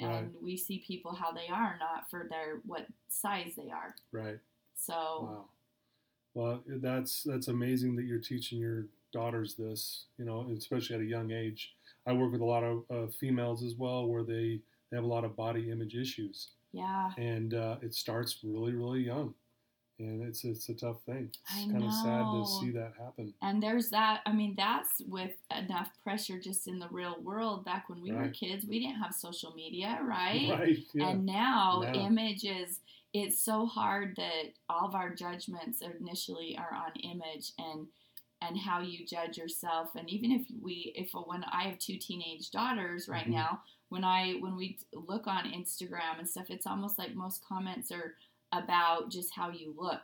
and 0.00 0.10
Right. 0.34 0.42
we 0.42 0.56
see 0.56 0.80
people 0.80 1.14
how 1.14 1.30
they 1.30 1.46
are, 1.46 1.78
not 1.78 2.10
for 2.10 2.26
their 2.28 2.56
what 2.66 2.88
size 3.08 3.54
they 3.56 3.70
are. 3.70 3.94
Right. 4.10 4.40
So 4.74 4.92
Wow. 5.22 5.48
Well, 6.34 6.64
that's 6.66 7.22
that's 7.22 7.46
amazing 7.46 7.94
that 7.94 8.06
you're 8.06 8.18
teaching 8.18 8.58
your 8.58 8.88
daughters 9.12 9.54
this. 9.54 10.06
You 10.18 10.24
know, 10.24 10.50
especially 10.50 10.96
at 10.96 11.02
a 11.02 11.04
young 11.04 11.30
age. 11.30 11.76
I 12.06 12.12
work 12.12 12.32
with 12.32 12.40
a 12.40 12.44
lot 12.44 12.64
of 12.64 12.84
uh, 12.90 13.06
females 13.06 13.62
as 13.62 13.76
well, 13.76 14.08
where 14.08 14.24
they, 14.24 14.60
they 14.90 14.96
have 14.96 15.04
a 15.04 15.14
lot 15.16 15.24
of 15.24 15.36
body 15.36 15.70
image 15.70 15.94
issues, 15.94 16.50
yeah, 16.74 17.10
and 17.16 17.54
uh, 17.54 17.76
it 17.82 17.94
starts 17.94 18.38
really, 18.42 18.72
really 18.74 19.00
young, 19.00 19.34
and 19.98 20.22
it's 20.22 20.44
it's 20.44 20.68
a 20.68 20.74
tough 20.74 21.02
thing. 21.04 21.30
It's 21.50 21.66
kind 21.70 21.84
of 21.84 21.92
sad 21.92 22.30
to 22.32 22.44
see 22.46 22.70
that 22.72 22.94
happen. 22.98 23.34
And 23.42 23.62
there's 23.62 23.90
that. 23.90 24.22
I 24.26 24.32
mean, 24.32 24.54
that's 24.56 25.02
with 25.06 25.32
enough 25.50 25.90
pressure 26.02 26.38
just 26.40 26.66
in 26.66 26.78
the 26.78 26.88
real 26.90 27.20
world. 27.22 27.64
Back 27.64 27.88
when 27.88 28.00
we 28.00 28.12
were 28.12 28.28
kids, 28.28 28.66
we 28.66 28.80
didn't 28.80 29.00
have 29.02 29.14
social 29.14 29.52
media, 29.54 29.98
right? 30.02 30.48
Right. 30.58 30.78
Yeah. 30.94 31.10
And 31.10 31.26
now, 31.26 31.82
Now. 31.84 31.92
images, 32.06 32.80
it's 33.12 33.40
so 33.40 33.66
hard 33.66 34.14
that 34.16 34.54
all 34.68 34.88
of 34.88 34.94
our 34.94 35.14
judgments 35.14 35.82
initially 35.82 36.56
are 36.58 36.74
on 36.74 36.92
image 37.02 37.52
and 37.58 37.86
and 38.42 38.58
how 38.58 38.80
you 38.80 39.06
judge 39.06 39.38
yourself. 39.38 39.90
And 39.94 40.08
even 40.10 40.30
if 40.32 40.46
we, 40.60 40.92
if 40.96 41.10
when 41.14 41.44
I 41.44 41.62
have 41.64 41.78
two 41.78 41.96
teenage 41.98 42.50
daughters 42.50 43.08
right 43.08 43.26
Mhm. 43.26 43.30
now, 43.30 43.62
when 43.94 44.02
I 44.02 44.32
when 44.40 44.56
we 44.56 44.76
look 44.92 45.28
on 45.28 45.44
Instagram 45.44 46.18
and 46.18 46.28
stuff, 46.28 46.50
it's 46.50 46.66
almost 46.66 46.98
like 46.98 47.14
most 47.14 47.44
comments 47.46 47.92
are 47.92 48.14
about 48.50 49.08
just 49.08 49.32
how 49.32 49.50
you 49.50 49.72
look. 49.78 50.02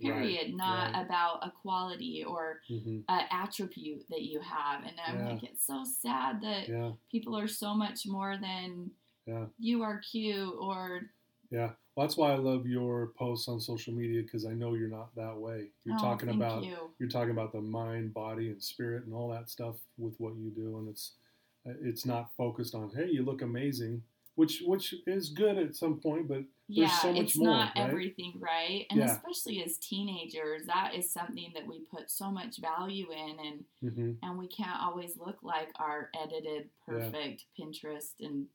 Period, 0.00 0.54
not 0.54 0.92
right. 0.94 1.04
about 1.04 1.40
a 1.42 1.50
quality 1.50 2.24
or 2.24 2.60
hmm 2.68 3.00
a 3.08 3.20
attribute 3.32 4.04
that 4.08 4.22
you 4.22 4.40
have. 4.40 4.84
And 4.84 4.94
I'm 5.04 5.18
Yeah. 5.18 5.26
like, 5.32 5.42
it's 5.42 5.66
so 5.66 5.84
sad 5.84 6.40
that 6.42 6.68
Yeah. 6.68 6.92
people 7.10 7.36
are 7.36 7.48
so 7.48 7.74
much 7.74 8.06
more 8.06 8.36
than 8.36 8.92
Yeah. 9.26 9.46
you 9.58 9.82
are 9.82 9.98
cute 9.98 10.54
or 10.58 11.10
Yeah. 11.50 11.72
Well, 11.94 12.06
that's 12.06 12.16
why 12.16 12.32
I 12.32 12.36
love 12.36 12.66
your 12.66 13.08
posts 13.18 13.48
on 13.48 13.60
social 13.60 13.94
media 13.94 14.22
because 14.22 14.46
I 14.46 14.54
know 14.54 14.74
you're 14.74 14.96
not 15.00 15.14
that 15.16 15.36
way. 15.36 15.70
You're 15.84 15.96
Oh, 15.96 16.00
talking 16.08 16.28
about 16.28 16.64
you. 16.64 16.78
you're 16.98 17.08
talking 17.08 17.32
about 17.32 17.52
the 17.52 17.60
mind, 17.60 18.14
body, 18.14 18.50
and 18.50 18.62
spirit, 18.62 19.04
and 19.04 19.12
all 19.14 19.28
that 19.30 19.50
stuff 19.50 19.76
with 19.96 20.14
what 20.20 20.36
you 20.36 20.50
do, 20.50 20.78
and 20.78 20.88
it's 20.88 21.16
it's 21.64 22.04
not 22.06 22.30
focused 22.36 22.74
on 22.74 22.90
hey, 22.94 23.08
you 23.10 23.24
look 23.24 23.42
amazing, 23.42 24.02
which 24.34 24.62
which 24.66 24.94
is 25.06 25.30
good 25.30 25.58
at 25.58 25.74
some 25.76 26.00
point, 26.00 26.28
but 26.28 26.42
yeah, 26.68 26.88
so 26.88 27.12
much 27.12 27.22
it's 27.26 27.36
more, 27.36 27.48
not 27.50 27.72
right? 27.76 27.84
everything, 27.88 28.34
right? 28.40 28.86
And 28.90 29.00
Yeah. 29.00 29.12
especially 29.12 29.62
as 29.62 29.76
teenagers, 29.78 30.64
that 30.66 30.94
is 30.94 31.12
something 31.12 31.52
that 31.54 31.66
we 31.66 31.80
put 31.90 32.10
so 32.10 32.30
much 32.30 32.58
value 32.58 33.06
in, 33.12 33.36
and 33.40 33.64
hmm 33.94 34.12
and 34.22 34.38
we 34.38 34.48
can't 34.48 34.80
always 34.80 35.18
look 35.18 35.42
like 35.42 35.68
our 35.76 36.10
edited, 36.14 36.70
Yeah. 36.88 36.94
perfect 37.10 37.44
Pinterest 37.58 38.12
and 38.20 38.46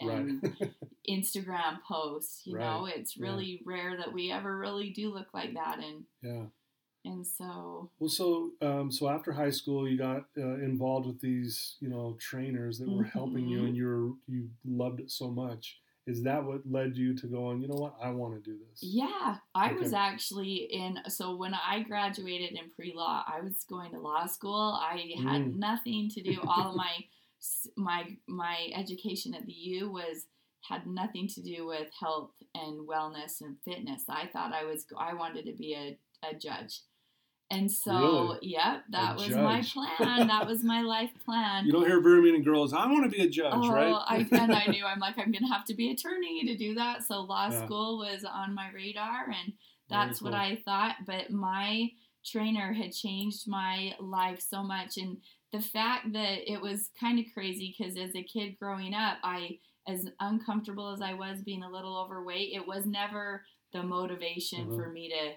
right, 0.00 0.16
and 0.18 0.42
Instagram 1.10 1.82
posts. 1.82 2.42
You 2.46 2.58
know, 2.58 2.84
Right. 2.84 2.96
it's 2.96 3.16
Yeah. 3.16 3.26
really 3.26 3.62
rare 3.64 3.96
that 3.96 4.12
we 4.12 4.30
ever 4.30 4.56
really 4.56 4.90
do 4.90 5.12
look 5.12 5.34
like 5.34 5.54
that, 5.54 5.78
and 5.78 6.04
yeah. 6.22 6.46
And 7.04 7.26
so 7.26 7.90
Well, 7.98 8.08
so 8.10 8.52
um, 8.60 8.90
so 8.90 9.08
after 9.08 9.32
high 9.32 9.50
school, 9.50 9.88
you 9.88 9.96
got 9.98 10.24
uh, 10.36 10.54
involved 10.56 11.06
with 11.06 11.20
these, 11.20 11.76
you 11.80 11.88
know, 11.88 12.16
trainers 12.20 12.78
that 12.78 12.88
were 12.88 13.04
helping 13.04 13.48
you, 13.48 13.60
Mhm. 13.60 13.66
and 13.66 13.76
you 13.76 13.86
were 13.86 14.34
you 14.34 14.50
loved 14.64 15.00
it 15.00 15.10
so 15.10 15.30
much. 15.30 15.80
Is 16.06 16.22
that 16.22 16.44
what 16.44 16.66
led 16.68 16.96
you 16.96 17.14
to 17.14 17.26
going? 17.26 17.60
You 17.62 17.68
know 17.68 17.76
what? 17.80 17.96
I 18.02 18.10
want 18.10 18.34
to 18.34 18.50
do 18.50 18.58
this. 18.58 18.82
Yeah, 18.82 19.36
I 19.54 19.72
was 19.74 19.92
actually 19.92 20.54
in. 20.72 20.98
So 21.08 21.36
when 21.36 21.54
I 21.54 21.82
graduated 21.82 22.52
in 22.58 22.70
pre 22.70 22.92
law, 22.94 23.22
I 23.26 23.40
was 23.40 23.64
going 23.68 23.90
to 23.92 24.00
law 24.00 24.26
school. 24.26 24.78
I 24.80 25.12
had 25.16 25.42
Mm. 25.42 25.56
nothing 25.56 26.08
to 26.10 26.22
do. 26.22 26.40
All 26.42 26.70
of 26.70 26.76
my 26.76 26.94
my 27.76 28.16
my 28.26 28.70
education 28.74 29.34
at 29.34 29.46
the 29.46 29.52
U 29.52 29.90
was 29.90 30.26
had 30.62 30.86
nothing 30.86 31.26
to 31.28 31.42
do 31.42 31.66
with 31.66 31.88
health 31.98 32.32
and 32.54 32.86
wellness 32.86 33.40
and 33.40 33.56
fitness. 33.64 34.04
I 34.08 34.26
thought 34.26 34.52
I 34.52 34.64
was 34.64 34.86
I 34.98 35.14
wanted 35.14 35.46
to 35.46 35.52
be 35.52 35.74
a, 35.74 35.98
a 36.28 36.34
judge. 36.34 36.82
And 37.52 37.70
so, 37.70 37.92
Really? 37.92 38.38
yep, 38.42 38.84
that 38.90 39.14
A 39.14 39.16
was 39.16 39.30
my 39.36 39.60
plan. 39.62 40.28
that 40.28 40.46
was 40.46 40.62
my 40.62 40.82
life 40.94 41.10
plan. 41.24 41.66
You 41.66 41.72
don't 41.72 41.86
hear 41.86 42.00
very 42.00 42.22
many 42.22 42.42
girls. 42.42 42.72
I 42.72 42.86
want 42.86 43.02
to 43.04 43.10
be 43.10 43.24
a 43.24 43.28
judge, 43.28 43.52
Oh, 43.52 43.72
right? 43.72 43.92
I, 44.06 44.28
and 44.30 44.54
I 44.54 44.66
knew 44.70 44.84
I'm 44.84 45.00
like 45.00 45.18
I'm 45.18 45.32
gonna 45.32 45.52
have 45.52 45.64
to 45.66 45.74
be 45.74 45.90
attorney 45.90 46.44
to 46.46 46.56
do 46.56 46.74
that. 46.76 47.02
So 47.02 47.20
law 47.22 47.48
Yeah. 47.50 47.64
school 47.64 47.98
was 47.98 48.24
on 48.24 48.54
my 48.54 48.70
radar, 48.72 49.26
and 49.30 49.52
that's 49.88 50.22
what. 50.22 50.32
I 50.34 50.62
thought. 50.64 50.96
But 51.06 51.30
my 51.30 51.90
trainer 52.24 52.72
had 52.72 52.92
changed 52.92 53.48
my 53.48 53.94
life 53.98 54.40
so 54.40 54.62
much, 54.62 54.96
and 54.96 55.16
the 55.52 55.60
fact 55.60 56.12
that 56.12 56.48
it 56.50 56.60
was 56.60 56.90
kind 57.00 57.18
of 57.18 57.24
crazy 57.34 57.74
because 57.76 57.96
as 57.96 58.14
a 58.14 58.22
kid 58.22 58.58
growing 58.60 58.94
up, 58.94 59.18
I 59.24 59.58
as 59.88 60.08
uncomfortable 60.20 60.92
as 60.92 61.02
I 61.02 61.14
was 61.14 61.42
being 61.42 61.64
a 61.64 61.70
little 61.70 61.96
overweight, 61.98 62.52
it 62.54 62.64
was 62.64 62.86
never 62.86 63.44
the 63.72 63.82
motivation 63.82 64.68
Mhm. 64.68 64.76
for 64.76 64.88
me 64.90 65.08
to 65.08 65.32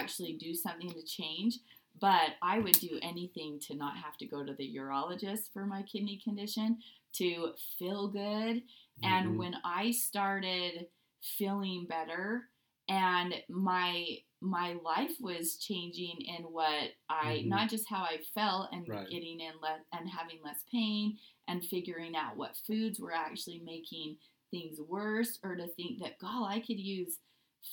actually 0.00 0.34
do 0.34 0.54
something 0.54 0.90
to 0.90 1.02
change. 1.04 1.58
But 2.00 2.30
I 2.42 2.58
would 2.58 2.78
do 2.78 2.98
anything 3.02 3.60
to 3.68 3.74
not 3.76 3.96
have 3.96 4.16
to 4.18 4.26
go 4.26 4.44
to 4.44 4.54
the 4.54 4.74
urologist 4.76 5.52
for 5.52 5.66
my 5.66 5.82
kidney 5.82 6.20
condition, 6.24 6.78
to 7.14 7.52
feel 7.78 8.08
good. 8.08 8.62
And 9.02 9.26
Mhm. 9.28 9.36
when 9.36 9.56
I 9.64 9.90
started 9.90 10.88
feeling 11.20 11.86
better 11.86 12.48
and 12.88 13.34
my 13.48 14.18
my 14.40 14.72
life 14.84 15.12
was 15.20 15.56
changing 15.58 16.20
in 16.22 16.42
what 16.44 16.90
I 17.08 17.44
Mhm. 17.44 17.48
not 17.48 17.70
just 17.70 17.88
how 17.88 18.02
I 18.02 18.18
felt 18.34 18.70
and 18.72 18.88
Right. 18.88 19.08
getting 19.08 19.38
in 19.40 19.52
less 19.60 19.80
and 19.92 20.08
having 20.10 20.42
less 20.42 20.64
pain 20.70 21.16
and 21.46 21.64
figuring 21.64 22.16
out 22.16 22.36
what 22.36 22.56
foods 22.56 22.98
were 22.98 23.12
actually 23.14 23.60
making 23.60 24.18
things 24.50 24.80
worse 24.80 25.38
or 25.44 25.54
to 25.56 25.68
think 25.68 26.00
that 26.00 26.18
God 26.18 26.46
I 26.48 26.58
could 26.60 26.80
use 26.80 27.18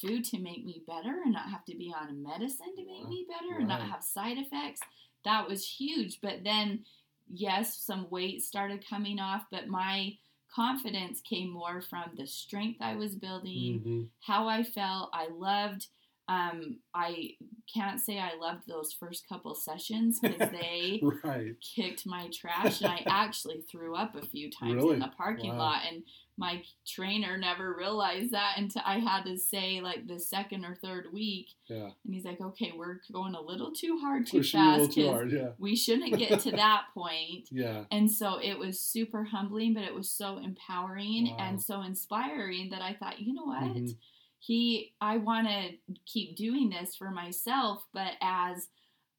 food 0.01 0.24
to 0.25 0.39
make 0.39 0.63
me 0.65 0.84
better 0.88 1.22
and 1.24 1.34
not 1.34 1.50
have 1.50 1.65
to 1.65 1.75
be 1.75 1.93
on 2.00 2.22
medicine 2.24 2.75
to 2.75 2.86
make 2.86 3.03
Wow. 3.03 3.10
me 3.10 3.25
better 3.27 3.60
and 3.60 3.67
not 3.67 3.81
have 3.81 4.03
side 4.03 4.38
effects 4.38 4.81
that 5.25 5.48
was 5.48 5.65
huge 5.67 6.22
but 6.22 6.43
then 6.43 6.86
yes 7.27 7.75
some 7.77 8.10
weight 8.10 8.41
started 8.41 8.86
coming 8.88 9.19
off 9.19 9.46
but 9.51 9.67
my 9.67 10.17
confidence 10.53 11.22
came 11.22 11.50
more 11.50 11.81
from 11.81 12.12
the 12.17 12.25
strength 12.25 12.81
I 12.81 12.96
was 12.96 13.15
building 13.15 13.81
Mhm. 13.86 14.10
how 14.22 14.48
I 14.48 14.63
felt. 14.63 15.10
I 15.13 15.27
loved. 15.27 15.88
Um, 16.29 16.77
I 16.93 17.31
can't 17.74 18.00
say 18.00 18.19
I 18.19 18.36
loved 18.39 18.67
those 18.67 18.93
first 18.93 19.27
couple 19.27 19.55
sessions 19.55 20.19
because 20.19 20.50
they 20.51 21.01
Right. 21.24 21.55
kicked 21.59 22.05
my 22.05 22.29
trash, 22.31 22.81
and 22.81 22.91
I 22.91 23.03
actually 23.07 23.62
threw 23.62 23.95
up 23.95 24.15
a 24.15 24.21
few 24.25 24.51
times 24.51 24.75
Really? 24.75 24.93
in 24.93 25.00
the 25.00 25.07
parking 25.17 25.50
Wow. 25.53 25.57
lot. 25.57 25.81
And 25.91 26.03
my 26.38 26.63
trainer 26.88 27.36
never 27.38 27.75
realized 27.75 28.31
that 28.31 28.53
until 28.57 28.83
I 28.86 29.00
had 29.00 29.24
to 29.25 29.38
say 29.38 29.81
like 29.81 30.07
the 30.07 30.19
second 30.19 30.63
or 30.65 30.75
third 30.75 31.07
week, 31.12 31.48
Yeah. 31.67 31.89
and 32.05 32.13
he's 32.13 32.25
like, 32.25 32.39
"Okay, 32.39 32.74
we're 32.77 33.00
going 33.12 33.33
a 33.36 33.41
little 33.41 33.71
too 33.71 33.98
hard, 34.00 34.27
too 34.27 34.38
Pushing 34.38 34.62
you 34.62 34.67
a 34.67 34.69
little 34.69 34.86
fast, 34.86 34.95
too 34.95 35.07
hard. 35.09 35.31
Yeah. 35.31 35.50
we 35.57 35.75
shouldn't 35.75 36.15
get 36.17 36.39
to 36.41 36.51
that 36.63 36.86
point." 36.93 37.50
Yeah. 37.51 37.86
And 37.91 38.09
so 38.09 38.38
it 38.41 38.57
was 38.59 38.79
super 38.79 39.24
humbling, 39.25 39.74
but 39.74 39.83
it 39.83 39.93
was 39.95 40.09
so 40.12 40.38
empowering 40.38 41.31
Wow. 41.31 41.38
and 41.39 41.62
so 41.62 41.81
inspiring 41.81 42.69
that 42.69 42.81
I 42.83 42.93
thought, 42.93 43.19
you 43.19 43.33
know 43.33 43.45
what? 43.45 43.63
Mhm. 43.63 43.95
He, 44.39 44.93
I 45.01 45.17
want 45.17 45.48
to 45.48 45.96
keep 46.05 46.36
doing 46.36 46.69
this 46.69 46.96
for 46.96 47.12
myself. 47.12 47.86
But 47.93 48.13
as 48.22 48.67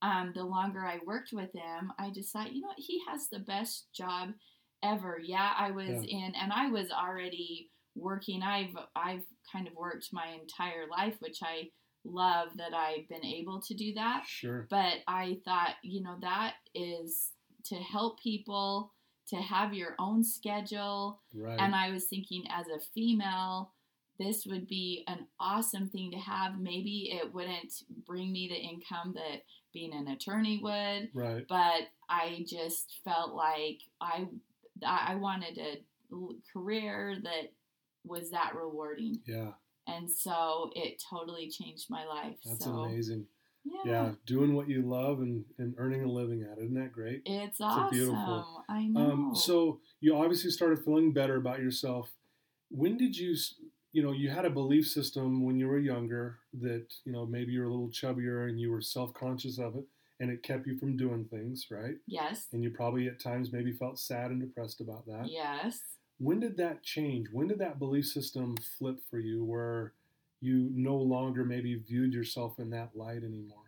um, 0.01 0.31
the 0.35 0.43
longer 0.43 0.85
I 0.85 0.99
worked 1.05 1.31
with 1.31 1.53
him, 1.53 1.93
I 1.99 2.09
just 2.09 2.31
thought, 2.31 2.53
you 2.53 2.61
know 2.61 2.69
what? 2.69 2.79
He 2.79 3.01
has 3.07 3.27
the 3.29 3.39
best 3.39 3.87
job 3.93 4.29
ever. 4.83 5.19
Yeah, 5.23 5.51
I 5.57 5.71
was 5.71 5.89
yeah. 5.89 6.25
in, 6.25 6.33
and 6.35 6.51
I 6.51 6.69
was 6.69 6.91
already 6.91 7.69
working. 7.95 8.41
I've 8.41 8.75
I've 8.95 9.23
kind 9.51 9.67
of 9.67 9.73
worked 9.75 10.07
my 10.11 10.27
entire 10.41 10.87
life, 10.89 11.15
which 11.19 11.39
I 11.43 11.69
love 12.03 12.49
that 12.57 12.73
I've 12.73 13.07
been 13.09 13.25
able 13.25 13.61
to 13.61 13.73
do 13.75 13.93
that. 13.93 14.23
Sure. 14.25 14.67
But 14.69 14.99
I 15.07 15.37
thought, 15.45 15.75
you 15.83 16.01
know, 16.01 16.17
that 16.21 16.53
is 16.73 17.29
to 17.65 17.75
help 17.75 18.19
people 18.19 18.93
to 19.27 19.35
have 19.35 19.73
your 19.73 19.95
own 19.99 20.23
schedule. 20.23 21.21
Right. 21.33 21.59
And 21.59 21.75
I 21.75 21.91
was 21.91 22.05
thinking, 22.05 22.43
as 22.49 22.67
a 22.67 22.83
female, 22.93 23.71
this 24.21 24.45
would 24.45 24.67
be 24.67 25.03
an 25.07 25.25
awesome 25.39 25.89
thing 25.89 26.11
to 26.11 26.17
have. 26.17 26.59
Maybe 26.59 27.11
it 27.13 27.33
wouldn't 27.33 27.73
bring 28.05 28.31
me 28.31 28.47
the 28.47 28.55
income 28.55 29.13
that 29.15 29.43
being 29.73 29.93
an 29.93 30.07
attorney 30.07 30.59
would. 30.61 31.09
Right. 31.13 31.45
But 31.47 31.89
I 32.09 32.45
just 32.47 32.99
felt 33.03 33.33
like 33.33 33.79
I 33.99 34.27
I 34.85 35.15
wanted 35.15 35.57
a 35.57 35.81
career 36.53 37.17
that 37.23 37.53
was 38.05 38.31
that 38.31 38.53
rewarding. 38.55 39.19
Yeah. 39.25 39.51
And 39.87 40.09
so 40.09 40.71
it 40.75 41.01
totally 41.09 41.49
changed 41.49 41.87
my 41.89 42.05
life. 42.05 42.37
That's 42.45 42.65
so, 42.65 42.71
amazing. 42.71 43.25
Yeah. 43.63 43.81
yeah. 43.85 44.11
doing 44.25 44.55
what 44.55 44.67
you 44.67 44.81
love 44.81 45.19
and, 45.19 45.45
and 45.59 45.75
earning 45.77 46.03
a 46.03 46.07
living 46.07 46.43
at 46.43 46.57
it. 46.57 46.65
Isn't 46.65 46.75
that 46.75 46.91
great? 46.91 47.21
It's, 47.25 47.53
it's 47.53 47.61
awesome. 47.61 47.89
Beautiful. 47.91 48.63
I 48.69 48.85
know. 48.85 49.11
Um, 49.11 49.35
so 49.35 49.79
you 49.99 50.15
obviously 50.15 50.51
started 50.51 50.83
feeling 50.83 51.13
better 51.13 51.35
about 51.35 51.59
yourself. 51.59 52.11
When 52.69 52.97
did 52.97 53.17
you, 53.17 53.35
you 53.93 54.01
know, 54.01 54.11
you 54.11 54.29
had 54.29 54.45
a 54.45 54.49
belief 54.49 54.87
system 54.87 55.43
when 55.43 55.57
you 55.57 55.67
were 55.67 55.79
younger 55.79 56.39
that, 56.61 56.85
you 57.05 57.11
know, 57.11 57.25
maybe 57.25 57.51
you're 57.51 57.65
a 57.65 57.69
little 57.69 57.89
chubbier 57.89 58.49
and 58.49 58.59
you 58.59 58.71
were 58.71 58.81
self 58.81 59.13
conscious 59.13 59.59
of 59.59 59.75
it 59.75 59.85
and 60.19 60.29
it 60.29 60.43
kept 60.43 60.67
you 60.67 60.77
from 60.77 60.95
doing 60.95 61.25
things, 61.25 61.67
right? 61.71 61.95
Yes. 62.07 62.47
And 62.53 62.63
you 62.63 62.69
probably 62.69 63.07
at 63.07 63.19
times 63.19 63.51
maybe 63.51 63.71
felt 63.71 63.99
sad 63.99 64.31
and 64.31 64.39
depressed 64.39 64.79
about 64.79 65.05
that. 65.07 65.27
Yes. 65.27 65.79
When 66.19 66.39
did 66.39 66.57
that 66.57 66.83
change? 66.83 67.27
When 67.33 67.47
did 67.47 67.59
that 67.59 67.79
belief 67.79 68.05
system 68.07 68.55
flip 68.77 68.99
for 69.09 69.19
you 69.19 69.43
where 69.43 69.93
you 70.39 70.69
no 70.73 70.95
longer 70.95 71.43
maybe 71.43 71.75
viewed 71.75 72.13
yourself 72.13 72.59
in 72.59 72.69
that 72.69 72.95
light 72.95 73.23
anymore? 73.23 73.60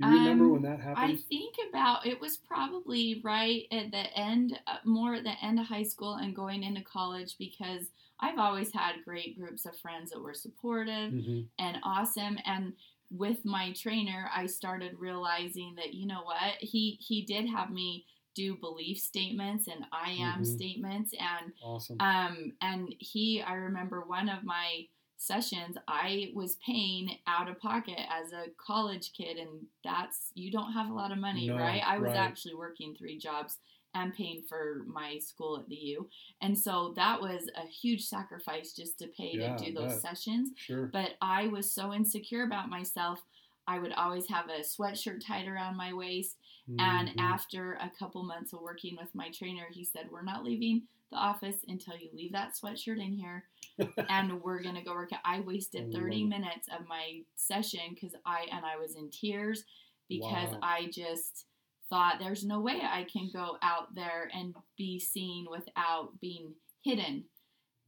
Do 0.00 0.08
you 0.08 0.18
remember 0.18 0.44
um, 0.44 0.52
when 0.52 0.62
that 0.62 0.80
happened? 0.80 1.12
I 1.12 1.16
think 1.28 1.54
about 1.70 2.06
it 2.06 2.20
was 2.20 2.36
probably 2.36 3.20
right 3.24 3.62
at 3.72 3.90
the 3.90 4.18
end, 4.18 4.58
uh, 4.66 4.76
more 4.84 5.14
at 5.14 5.24
the 5.24 5.34
end 5.42 5.58
of 5.58 5.66
high 5.66 5.84
school 5.84 6.14
and 6.14 6.36
going 6.36 6.62
into 6.62 6.82
college 6.82 7.36
because 7.38 7.86
I've 8.20 8.38
always 8.38 8.72
had 8.72 9.04
great 9.04 9.38
groups 9.38 9.64
of 9.64 9.78
friends 9.78 10.10
that 10.10 10.20
were 10.20 10.34
supportive 10.34 11.12
mm-hmm. 11.12 11.40
and 11.58 11.78
awesome. 11.82 12.38
And 12.44 12.74
with 13.10 13.44
my 13.44 13.72
trainer, 13.72 14.30
I 14.34 14.46
started 14.46 14.98
realizing 14.98 15.74
that 15.76 15.94
you 15.94 16.06
know 16.06 16.22
what 16.24 16.54
he 16.60 16.98
he 17.00 17.22
did 17.22 17.48
have 17.48 17.70
me 17.70 18.04
do 18.34 18.54
belief 18.56 18.98
statements 18.98 19.66
and 19.66 19.84
I 19.92 20.10
am 20.10 20.34
mm-hmm. 20.34 20.44
statements 20.44 21.14
and 21.18 21.52
awesome. 21.64 21.96
um 22.00 22.52
and 22.60 22.94
he 22.98 23.42
I 23.42 23.54
remember 23.54 24.02
one 24.02 24.28
of 24.28 24.44
my 24.44 24.86
sessions 25.16 25.76
I 25.88 26.30
was 26.34 26.56
paying 26.64 27.18
out 27.26 27.48
of 27.48 27.58
pocket 27.58 27.98
as 28.10 28.32
a 28.32 28.50
college 28.64 29.12
kid 29.16 29.38
and 29.38 29.66
that's 29.82 30.30
you 30.34 30.50
don't 30.50 30.72
have 30.72 30.90
a 30.90 30.94
lot 30.94 31.12
of 31.12 31.18
money 31.18 31.48
no, 31.48 31.56
right 31.56 31.82
I 31.84 31.98
was 31.98 32.08
right. 32.08 32.16
actually 32.16 32.54
working 32.54 32.94
three 32.94 33.18
jobs 33.18 33.58
and 33.94 34.14
paying 34.14 34.42
for 34.46 34.84
my 34.86 35.18
school 35.18 35.58
at 35.58 35.68
the 35.68 35.74
U 35.74 36.08
and 36.42 36.58
so 36.58 36.92
that 36.96 37.20
was 37.20 37.48
a 37.56 37.66
huge 37.66 38.04
sacrifice 38.04 38.72
just 38.74 38.98
to 38.98 39.06
pay 39.08 39.32
yeah, 39.34 39.56
to 39.56 39.64
do 39.64 39.72
those 39.72 40.00
sessions 40.02 40.50
sure. 40.56 40.90
but 40.92 41.12
I 41.22 41.48
was 41.48 41.70
so 41.70 41.92
insecure 41.94 42.44
about 42.44 42.68
myself 42.68 43.22
I 43.66 43.78
would 43.78 43.92
always 43.92 44.28
have 44.28 44.46
a 44.48 44.60
sweatshirt 44.60 45.26
tied 45.26 45.48
around 45.48 45.76
my 45.76 45.92
waist 45.92 46.36
Mm-hmm. 46.70 46.80
And 46.80 47.20
after 47.20 47.74
a 47.74 47.90
couple 47.96 48.24
months 48.24 48.52
of 48.52 48.60
working 48.60 48.96
with 49.00 49.14
my 49.14 49.30
trainer, 49.30 49.66
he 49.70 49.84
said, 49.84 50.08
We're 50.10 50.22
not 50.22 50.44
leaving 50.44 50.82
the 51.10 51.16
office 51.16 51.56
until 51.68 51.96
you 51.96 52.08
leave 52.14 52.32
that 52.32 52.52
sweatshirt 52.54 52.98
in 52.98 53.12
here 53.12 53.44
and 54.08 54.42
we're 54.42 54.62
to 54.62 54.82
go 54.82 54.92
work 54.92 55.12
out. 55.12 55.20
I 55.24 55.40
wasted 55.40 55.92
30 55.92 56.24
minutes 56.24 56.68
of 56.68 56.86
my 56.88 57.20
session 57.36 57.80
because 57.94 58.14
I, 58.24 58.46
and 58.52 58.64
I 58.64 58.76
was 58.76 58.96
in 58.96 59.10
tears 59.10 59.64
because 60.08 60.52
wow. 60.52 60.60
I 60.62 60.88
just 60.92 61.46
thought 61.88 62.16
there's 62.18 62.44
no 62.44 62.60
way 62.60 62.80
I 62.82 63.04
can 63.04 63.30
go 63.32 63.58
out 63.62 63.94
there 63.94 64.28
and 64.34 64.54
be 64.76 64.98
seen 64.98 65.46
without 65.50 66.20
being 66.20 66.54
hidden. 66.82 67.24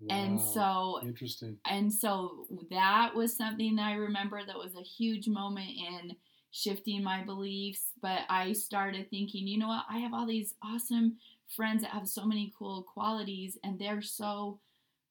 Wow. 0.01 0.17
And 0.17 0.41
so 0.41 1.01
interesting. 1.03 1.57
And 1.69 1.93
so 1.93 2.47
that 2.71 3.15
was 3.15 3.37
something 3.37 3.77
that 3.77 3.87
I 3.87 3.95
remember 3.95 4.41
that 4.45 4.57
was 4.57 4.77
a 4.77 4.83
huge 4.83 5.29
moment 5.29 5.71
in 5.71 6.17
shifting 6.53 7.03
my 7.03 7.25
beliefs. 7.25 7.93
But 8.01 8.21
I 8.29 8.53
started 8.53 9.11
thinking, 9.11 9.47
you 9.47 9.59
know 9.59 9.69
what? 9.69 9.85
I 9.91 9.99
have 9.99 10.15
all 10.15 10.27
these 10.27 10.55
awesome 10.63 11.17
friends 11.55 11.83
that 11.83 11.91
have 11.91 12.09
so 12.09 12.25
many 12.25 12.53
cool 12.59 12.83
qualities 12.83 13.59
and 13.65 13.79
they're 13.79 14.03
so 14.03 14.61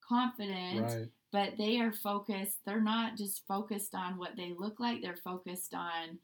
confident. 0.06 0.82
Right. 0.82 1.08
But 1.30 1.58
they 1.58 1.78
are 1.78 1.92
focused, 1.92 2.58
they're 2.64 2.80
not 2.80 3.16
just 3.16 3.46
focused 3.46 3.94
on 3.94 4.16
what 4.16 4.36
they 4.36 4.54
look 4.58 4.80
like, 4.80 5.02
they're 5.02 5.14
focused 5.16 5.74
on 5.74 6.18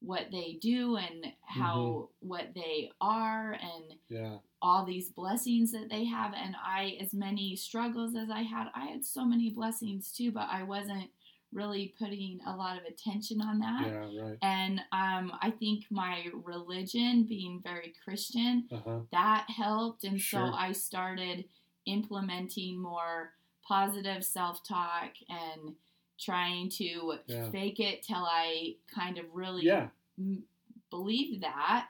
what 0.00 0.26
they 0.32 0.58
do 0.60 0.96
and 0.96 1.26
how 1.42 1.76
mm-hmm. 1.76 2.28
what 2.28 2.48
they 2.54 2.90
are 3.00 3.52
and 3.52 3.94
yeah. 4.08 4.36
all 4.62 4.84
these 4.84 5.10
blessings 5.10 5.72
that 5.72 5.88
they 5.90 6.04
have 6.06 6.32
and 6.34 6.54
I 6.62 6.96
as 7.00 7.12
many 7.12 7.54
struggles 7.54 8.14
as 8.16 8.30
I 8.30 8.40
had 8.40 8.68
I 8.74 8.86
had 8.86 9.04
so 9.04 9.26
many 9.26 9.50
blessings 9.50 10.10
too 10.10 10.32
but 10.32 10.48
I 10.50 10.62
wasn't 10.62 11.10
really 11.52 11.94
putting 11.98 12.40
a 12.46 12.54
lot 12.54 12.76
of 12.76 12.84
attention 12.84 13.40
on 13.40 13.58
that. 13.58 13.86
Yeah, 13.86 14.22
right. 14.22 14.38
And 14.42 14.80
um, 14.92 15.32
I 15.40 15.52
think 15.58 15.84
my 15.90 16.26
religion, 16.44 17.24
being 17.24 17.60
very 17.62 17.92
Christian, 18.04 18.68
uh-huh. 18.70 19.00
that 19.12 19.46
helped. 19.48 20.04
And 20.04 20.20
sure. 20.20 20.48
so 20.48 20.54
I 20.54 20.72
started 20.72 21.44
implementing 21.86 22.80
more 22.80 23.32
positive 23.66 24.24
self 24.24 24.62
talk 24.62 25.10
and 25.28 25.74
trying 26.20 26.68
to 26.68 27.14
yeah. 27.26 27.50
fake 27.50 27.80
it 27.80 28.02
till 28.02 28.24
I 28.24 28.76
kind 28.94 29.18
of 29.18 29.24
really 29.32 29.64
yeah. 29.64 29.88
m- 30.18 30.44
believed 30.90 31.42
that. 31.42 31.88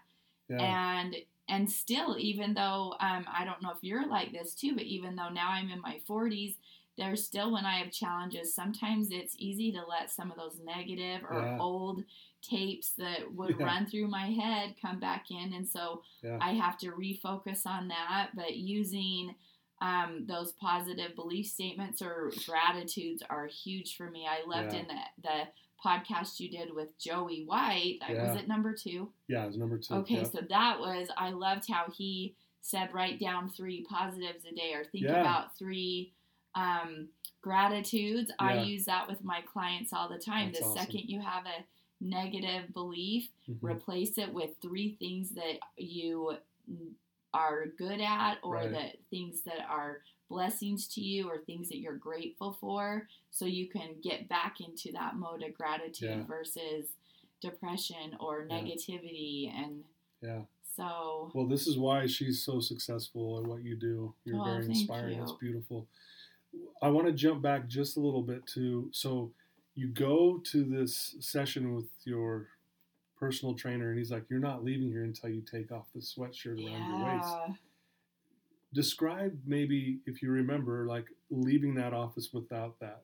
Yeah. 0.48 0.60
And 1.00 1.16
and 1.48 1.70
still, 1.70 2.16
even 2.18 2.54
though 2.54 2.94
um, 3.00 3.26
I 3.30 3.44
don't 3.44 3.60
know 3.60 3.70
if 3.70 3.82
you're 3.82 4.08
like 4.08 4.32
this 4.32 4.54
too, 4.54 4.74
but 4.74 4.84
even 4.84 5.16
though 5.16 5.28
now 5.28 5.50
I'm 5.50 5.68
in 5.68 5.80
my 5.80 5.98
40s 6.08 6.54
there's 7.00 7.24
still 7.24 7.50
when 7.50 7.64
I 7.64 7.78
have 7.78 7.90
challenges, 7.90 8.54
sometimes 8.54 9.08
it's 9.10 9.34
easy 9.38 9.72
to 9.72 9.80
let 9.88 10.10
some 10.10 10.30
of 10.30 10.36
those 10.36 10.60
negative 10.62 11.22
or 11.28 11.40
yeah. 11.40 11.58
old 11.58 12.04
tapes 12.42 12.92
that 12.98 13.32
would 13.34 13.56
yeah. 13.58 13.64
run 13.64 13.86
through 13.86 14.08
my 14.08 14.26
head 14.26 14.74
come 14.80 15.00
back 15.00 15.30
in. 15.30 15.54
And 15.54 15.66
so 15.66 16.02
yeah. 16.22 16.36
I 16.42 16.50
have 16.50 16.76
to 16.78 16.90
refocus 16.90 17.66
on 17.66 17.88
that. 17.88 18.32
But 18.34 18.56
using 18.56 19.34
um, 19.80 20.26
those 20.28 20.52
positive 20.52 21.16
belief 21.16 21.46
statements 21.46 22.02
or 22.02 22.32
gratitudes 22.46 23.22
are 23.30 23.46
huge 23.46 23.96
for 23.96 24.10
me. 24.10 24.28
I 24.28 24.46
loved 24.46 24.74
in 24.74 24.86
the, 24.86 25.22
the 25.22 25.42
podcast 25.82 26.38
you 26.38 26.50
did 26.50 26.74
with 26.74 26.98
Joey 26.98 27.44
White. 27.46 28.00
I 28.06 28.12
was 28.12 28.36
it 28.36 28.46
number 28.46 28.74
two? 28.74 29.10
Yeah, 29.26 29.44
it 29.44 29.46
was 29.46 29.56
number 29.56 29.78
two. 29.78 29.94
Okay, 29.94 30.24
so 30.24 30.40
that 30.50 30.78
was, 30.78 31.08
I 31.16 31.30
loved 31.30 31.64
how 31.66 31.86
he 31.96 32.36
said 32.60 32.90
write 32.92 33.18
down 33.18 33.48
three 33.48 33.86
positives 33.88 34.44
a 34.44 34.54
day 34.54 34.74
or 34.74 34.84
think 34.84 35.06
about 35.06 35.56
three 35.58 36.12
um, 36.54 37.08
gratitudes. 37.42 38.30
Yeah. 38.40 38.46
I 38.46 38.62
use 38.62 38.84
that 38.84 39.08
with 39.08 39.22
my 39.24 39.40
clients 39.42 39.92
all 39.92 40.08
the 40.08 40.18
time. 40.18 40.52
That's 40.52 40.60
the 40.60 40.66
awesome. 40.66 40.78
second 40.78 41.02
you 41.08 41.20
have 41.20 41.44
a 41.46 41.64
negative 42.00 42.72
belief, 42.72 43.28
mm-hmm. 43.48 43.64
replace 43.64 44.18
it 44.18 44.32
with 44.32 44.50
three 44.62 44.96
things 44.98 45.30
that 45.30 45.58
you 45.76 46.36
are 47.32 47.66
good 47.78 48.00
at 48.00 48.38
or 48.42 48.54
right. 48.54 48.72
that 48.72 48.96
things 49.10 49.42
that 49.42 49.66
are 49.68 50.00
blessings 50.28 50.86
to 50.86 51.00
you 51.00 51.28
or 51.28 51.38
things 51.38 51.68
that 51.68 51.78
you're 51.78 51.96
grateful 51.96 52.56
for 52.60 53.08
so 53.30 53.44
you 53.44 53.68
can 53.68 53.94
get 54.02 54.28
back 54.28 54.56
into 54.60 54.92
that 54.92 55.16
mode 55.16 55.42
of 55.42 55.52
gratitude 55.54 56.18
yeah. 56.18 56.26
versus 56.26 56.86
depression 57.40 58.16
or 58.20 58.46
negativity 58.46 59.46
yeah. 59.46 59.62
and 59.62 59.80
yeah 60.22 60.40
so 60.76 61.30
well 61.34 61.46
this 61.46 61.66
is 61.66 61.78
why 61.78 62.06
she's 62.06 62.44
so 62.44 62.60
successful 62.60 63.40
at 63.40 63.48
what 63.48 63.62
you 63.62 63.74
do 63.74 64.14
you're 64.24 64.40
oh, 64.40 64.44
very 64.44 64.66
inspiring 64.66 65.16
you. 65.16 65.22
it's 65.22 65.32
beautiful 65.32 65.86
I 66.82 66.88
want 66.88 67.06
to 67.06 67.12
jump 67.12 67.42
back 67.42 67.68
just 67.68 67.96
a 67.96 68.00
little 68.00 68.22
bit 68.22 68.46
to 68.54 68.88
so 68.92 69.32
you 69.74 69.88
go 69.88 70.40
to 70.44 70.64
this 70.64 71.16
session 71.20 71.74
with 71.74 71.86
your 72.04 72.48
personal 73.18 73.54
trainer 73.54 73.90
and 73.90 73.98
he's 73.98 74.10
like, 74.10 74.24
You're 74.28 74.40
not 74.40 74.64
leaving 74.64 74.88
here 74.88 75.04
until 75.04 75.30
you 75.30 75.42
take 75.42 75.70
off 75.70 75.86
the 75.94 76.00
sweatshirt 76.00 76.56
around 76.56 76.72
yeah. 76.72 76.88
your 76.88 77.16
waist. 77.16 77.58
Describe 78.72 79.36
maybe 79.46 79.98
if 80.06 80.22
you 80.22 80.30
remember, 80.30 80.86
like 80.86 81.06
leaving 81.30 81.74
that 81.74 81.92
office 81.92 82.30
without 82.32 82.78
that. 82.80 83.02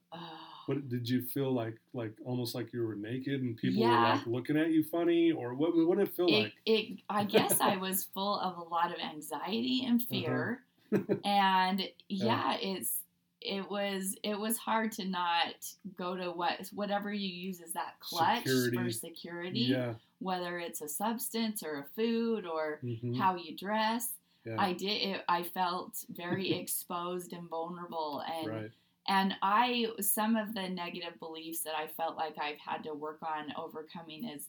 What 0.66 0.88
did 0.88 1.08
you 1.08 1.22
feel 1.22 1.52
like? 1.52 1.76
Like 1.92 2.12
almost 2.24 2.54
like 2.54 2.72
you 2.72 2.84
were 2.84 2.96
naked 2.96 3.40
and 3.40 3.56
people 3.56 3.82
yeah. 3.82 3.88
were 3.88 4.16
like 4.16 4.26
looking 4.26 4.56
at 4.56 4.70
you 4.70 4.82
funny, 4.82 5.32
or 5.32 5.54
what? 5.54 5.76
What 5.76 5.98
did 5.98 6.08
it 6.08 6.14
feel 6.14 6.26
it, 6.26 6.42
like? 6.42 6.52
It, 6.66 6.98
I 7.08 7.24
guess 7.24 7.60
I 7.60 7.76
was 7.78 8.04
full 8.04 8.40
of 8.40 8.58
a 8.58 8.62
lot 8.62 8.92
of 8.92 8.98
anxiety 8.98 9.84
and 9.86 10.00
uh-huh. 10.00 10.08
fear, 10.08 10.60
uh-huh. 10.92 11.14
and 11.24 11.80
yeah, 12.08 12.54
yeah, 12.54 12.56
it's 12.60 13.00
it 13.46 13.70
was 13.70 14.16
it 14.22 14.38
was 14.38 14.56
hard 14.56 14.92
to 14.92 15.04
not 15.04 15.54
go 15.96 16.16
to 16.16 16.30
what 16.30 16.68
whatever 16.74 17.12
you 17.12 17.28
use 17.28 17.60
as 17.60 17.72
that 17.72 17.98
clutch 18.00 18.44
security. 18.44 18.76
for 18.76 18.90
security 18.90 19.60
yeah. 19.60 19.94
whether 20.18 20.58
it's 20.58 20.80
a 20.80 20.88
substance 20.88 21.62
or 21.62 21.78
a 21.78 21.84
food 21.94 22.46
or 22.46 22.80
mm-hmm. 22.82 23.14
how 23.14 23.36
you 23.36 23.56
dress 23.56 24.10
yeah. 24.46 24.54
I 24.58 24.72
did. 24.72 25.02
It, 25.02 25.24
I 25.28 25.42
felt 25.42 26.04
very 26.08 26.52
exposed 26.60 27.32
and 27.32 27.48
vulnerable, 27.48 28.22
and 28.32 28.48
right. 28.48 28.70
and 29.08 29.34
I 29.42 29.88
some 30.00 30.36
of 30.36 30.54
the 30.54 30.68
negative 30.68 31.18
beliefs 31.18 31.60
that 31.60 31.74
I 31.76 31.88
felt 31.88 32.16
like 32.16 32.36
I've 32.40 32.58
had 32.58 32.84
to 32.84 32.94
work 32.94 33.18
on 33.22 33.52
overcoming 33.58 34.30
as 34.30 34.46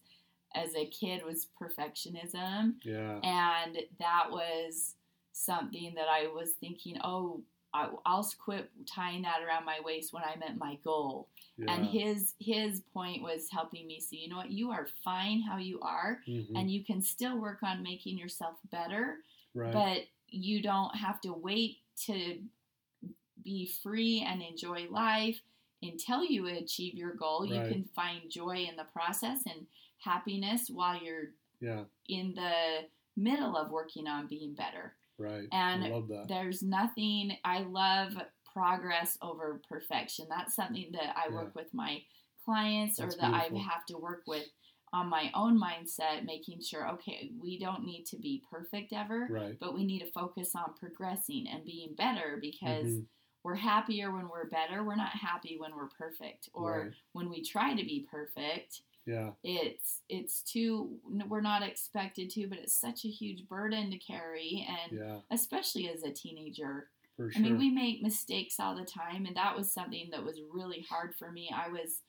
as 0.56 0.76
a 0.76 0.86
kid 0.86 1.26
was 1.26 1.48
perfectionism. 1.60 2.76
Yeah, 2.84 3.20
and 3.24 3.80
that 4.00 4.28
was 4.30 4.94
something 5.34 5.94
that 5.96 6.08
I 6.08 6.28
was 6.28 6.52
thinking, 6.52 6.98
oh, 7.04 7.42
I, 8.06 8.16
will 8.16 8.28
quit 8.40 8.70
tying 8.86 9.22
that 9.24 9.42
around 9.46 9.66
my 9.66 9.80
waist 9.84 10.14
when 10.14 10.24
I 10.24 10.36
met 10.38 10.58
my 10.58 10.78
goal. 10.84 11.28
Yeah. 11.58 11.74
And 11.74 11.86
his 11.86 12.34
his 12.40 12.82
point 12.94 13.22
was 13.22 13.50
helping 13.52 13.88
me 13.88 14.00
see, 14.00 14.18
you 14.18 14.30
know 14.30 14.38
what, 14.38 14.52
you 14.52 14.72
are 14.72 14.88
fine 15.04 15.42
how 15.42 15.58
you 15.58 15.80
are, 15.82 16.20
mm-hmm. 16.28 16.56
and 16.56 16.72
you 16.72 16.84
can 16.84 17.02
still 17.02 17.40
work 17.40 17.64
on 17.64 17.84
making 17.84 18.18
yourself 18.18 18.56
better. 18.72 19.18
Right. 19.54 19.74
But 19.74 19.98
you 20.30 20.62
don't 20.62 20.96
have 20.96 21.22
to 21.22 21.34
wait 21.34 21.78
to 22.06 22.38
be 23.44 23.72
free 23.82 24.26
and 24.28 24.42
enjoy 24.42 24.88
life 24.90 25.40
until 25.82 26.24
you 26.24 26.48
achieve 26.48 26.96
your 26.96 27.14
goal. 27.14 27.42
Right. 27.42 27.54
You 27.54 27.72
can 27.72 27.90
find 27.96 28.22
joy 28.30 28.68
in 28.70 28.76
the 28.76 28.86
process 28.94 29.40
and 29.46 29.66
happiness 30.00 30.70
while 30.70 31.02
you're 31.02 31.32
yeah. 31.60 31.84
in 32.08 32.34
the 32.36 32.88
middle 33.16 33.58
of 33.58 33.72
working 33.72 34.08
on 34.08 34.28
being 34.28 34.54
better. 34.54 34.94
Right. 35.20 35.48
And 35.52 36.04
there's 36.28 36.62
nothing, 36.62 37.38
I 37.44 37.62
love 37.62 38.14
progress 38.52 39.18
over 39.22 39.62
perfection. 39.68 40.28
That's 40.30 40.56
something 40.56 40.90
that 40.94 41.16
I 41.16 41.30
yeah. 41.30 41.36
work 41.36 41.56
with 41.56 41.74
my 41.74 42.02
clients 42.46 42.98
That's 42.98 43.16
or 43.16 43.20
that 43.20 43.32
beautiful. 43.32 43.60
I 43.60 43.74
have 43.74 43.86
to 43.88 43.98
work 43.98 44.24
with 44.28 44.46
on 44.94 45.10
my 45.10 45.30
own 45.36 45.60
mindset, 45.62 46.26
making 46.26 46.62
sure, 46.62 46.90
okay, 46.90 47.32
we 47.42 47.60
don't 47.60 47.84
need 47.84 48.06
to 48.06 48.18
be 48.18 48.44
perfect 48.50 48.94
ever, 48.94 49.28
right. 49.30 49.58
but 49.60 49.74
we 49.74 49.86
need 49.86 50.00
to 50.00 50.12
focus 50.12 50.54
on 50.56 50.74
progressing 50.80 51.46
and 51.52 51.66
being 51.66 51.94
better 51.98 52.38
because 52.42 52.86
mm-hmm. 52.86 53.02
we're 53.44 53.56
happier 53.56 54.12
when 54.14 54.30
we're 54.30 54.48
better. 54.48 54.84
We're 54.84 54.96
not 54.96 55.10
happy 55.10 55.58
when 55.60 55.76
we're 55.76 55.90
perfect 55.90 56.50
or 56.54 56.80
right. 56.80 56.92
when 57.12 57.30
we 57.30 57.44
try 57.44 57.74
to 57.74 57.84
be 57.84 58.08
perfect 58.10 58.82
yeah 59.08 59.30
it's 59.44 60.02
it's 60.10 60.44
too 60.44 60.98
we're 61.30 61.42
not 61.42 61.64
expected 61.64 62.30
to 62.30 62.46
but 62.48 62.60
it's 62.60 62.80
such 62.80 63.06
a 63.06 63.10
huge 63.10 63.48
burden 63.48 63.90
to 63.90 63.98
carry 63.98 64.68
and 64.70 65.00
yeah. 65.00 65.18
especially 65.32 65.90
as 65.90 66.04
a 66.04 66.12
teenager 66.12 66.90
for 67.16 67.32
sure. 67.32 67.40
i 67.40 67.44
mean 67.44 67.58
we 67.58 67.72
make 67.72 68.04
mistakes 68.04 68.60
all 68.60 68.76
the 68.76 68.86
time 68.86 69.26
and 69.26 69.36
that 69.36 69.56
was 69.56 69.72
something 69.72 70.10
that 70.12 70.24
was 70.24 70.42
really 70.52 70.86
hard 70.90 71.16
for 71.18 71.32
me 71.32 71.50
i 71.56 71.70
was 71.70 72.02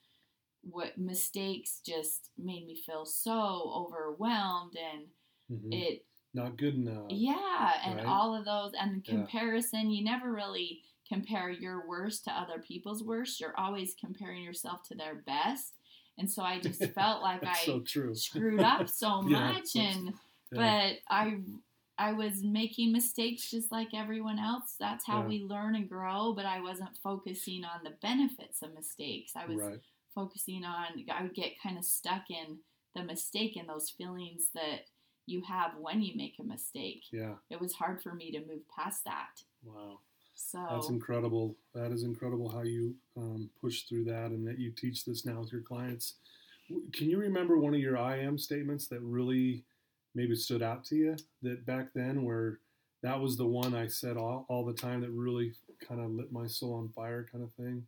what 0.61 0.97
mistakes 0.97 1.79
just 1.85 2.31
made 2.37 2.67
me 2.67 2.75
feel 2.85 3.05
so 3.05 3.71
overwhelmed 3.73 4.75
and 4.75 5.07
mm-hmm. 5.49 5.71
it 5.71 6.05
not 6.33 6.57
good 6.57 6.75
enough 6.75 7.05
yeah 7.09 7.71
and 7.85 7.97
right? 7.97 8.05
all 8.05 8.35
of 8.35 8.43
those 8.43 8.71
and 8.79 9.05
comparison 9.05 9.89
yeah. 9.89 9.99
you 9.99 10.03
never 10.03 10.33
really 10.33 10.81
compare 11.07 11.49
your 11.49 11.87
worst 11.87 12.25
to 12.25 12.31
other 12.31 12.59
people's 12.59 13.03
worst 13.03 13.39
you're 13.39 13.57
always 13.57 13.95
comparing 13.99 14.43
yourself 14.43 14.83
to 14.83 14.95
their 14.95 15.15
best 15.15 15.78
and 16.19 16.29
so 16.29 16.43
I 16.43 16.59
just 16.59 16.83
felt 16.93 17.21
like 17.23 17.43
I 17.43 17.53
so 17.65 17.81
screwed 18.13 18.59
up 18.59 18.87
so 18.89 19.21
much, 19.23 19.73
yeah, 19.73 19.81
and 19.81 20.13
yeah. 20.51 20.91
but 21.07 21.13
I 21.13 21.37
I 21.97 22.13
was 22.13 22.43
making 22.43 22.91
mistakes 22.91 23.49
just 23.49 23.71
like 23.71 23.89
everyone 23.93 24.37
else. 24.37 24.75
That's 24.79 25.05
how 25.05 25.21
yeah. 25.21 25.27
we 25.27 25.39
learn 25.43 25.75
and 25.75 25.89
grow. 25.89 26.33
But 26.33 26.45
I 26.45 26.61
wasn't 26.61 26.97
focusing 27.01 27.63
on 27.63 27.83
the 27.83 27.95
benefits 28.01 28.61
of 28.61 28.73
mistakes. 28.73 29.33
I 29.35 29.45
was 29.45 29.57
right. 29.57 29.79
focusing 30.13 30.63
on. 30.63 31.05
I 31.11 31.23
would 31.23 31.33
get 31.33 31.61
kind 31.61 31.77
of 31.77 31.85
stuck 31.85 32.29
in 32.29 32.59
the 32.95 33.03
mistake 33.03 33.55
and 33.55 33.67
those 33.67 33.89
feelings 33.89 34.49
that 34.53 34.85
you 35.25 35.41
have 35.47 35.71
when 35.79 36.01
you 36.01 36.15
make 36.15 36.35
a 36.39 36.43
mistake. 36.43 37.03
Yeah, 37.11 37.35
it 37.49 37.61
was 37.61 37.73
hard 37.73 38.01
for 38.01 38.13
me 38.13 38.31
to 38.31 38.39
move 38.39 38.67
past 38.75 39.05
that. 39.05 39.41
Wow. 39.63 39.99
So 40.39 40.65
that's 40.71 40.89
incredible. 40.89 41.57
That 41.75 41.91
is 41.91 42.03
incredible 42.03 42.49
how 42.49 42.61
you 42.61 42.95
um, 43.17 43.49
push 43.59 43.83
through 43.83 44.05
that 44.05 44.31
and 44.31 44.47
that 44.47 44.57
you 44.57 44.71
teach 44.71 45.05
this 45.05 45.25
now 45.25 45.41
with 45.41 45.51
your 45.51 45.61
clients. 45.61 46.15
Can 46.93 47.09
you 47.09 47.17
remember 47.17 47.57
one 47.57 47.73
of 47.73 47.79
your 47.79 47.97
I 47.97 48.19
am 48.19 48.37
statements 48.37 48.87
that 48.87 49.01
really 49.01 49.63
maybe 50.15 50.35
stood 50.35 50.63
out 50.63 50.85
to 50.85 50.95
you 50.95 51.15
that 51.41 51.65
back 51.65 51.89
then 51.93 52.23
where 52.23 52.59
that 53.03 53.19
was 53.19 53.37
the 53.37 53.45
one 53.45 53.75
I 53.75 53.87
said 53.87 54.17
all, 54.17 54.45
all 54.49 54.65
the 54.65 54.73
time 54.73 55.01
that 55.01 55.11
really 55.11 55.53
kind 55.85 56.01
of 56.01 56.11
lit 56.11 56.31
my 56.31 56.47
soul 56.47 56.75
on 56.75 56.89
fire 56.89 57.27
kind 57.31 57.43
of 57.43 57.51
thing? 57.53 57.85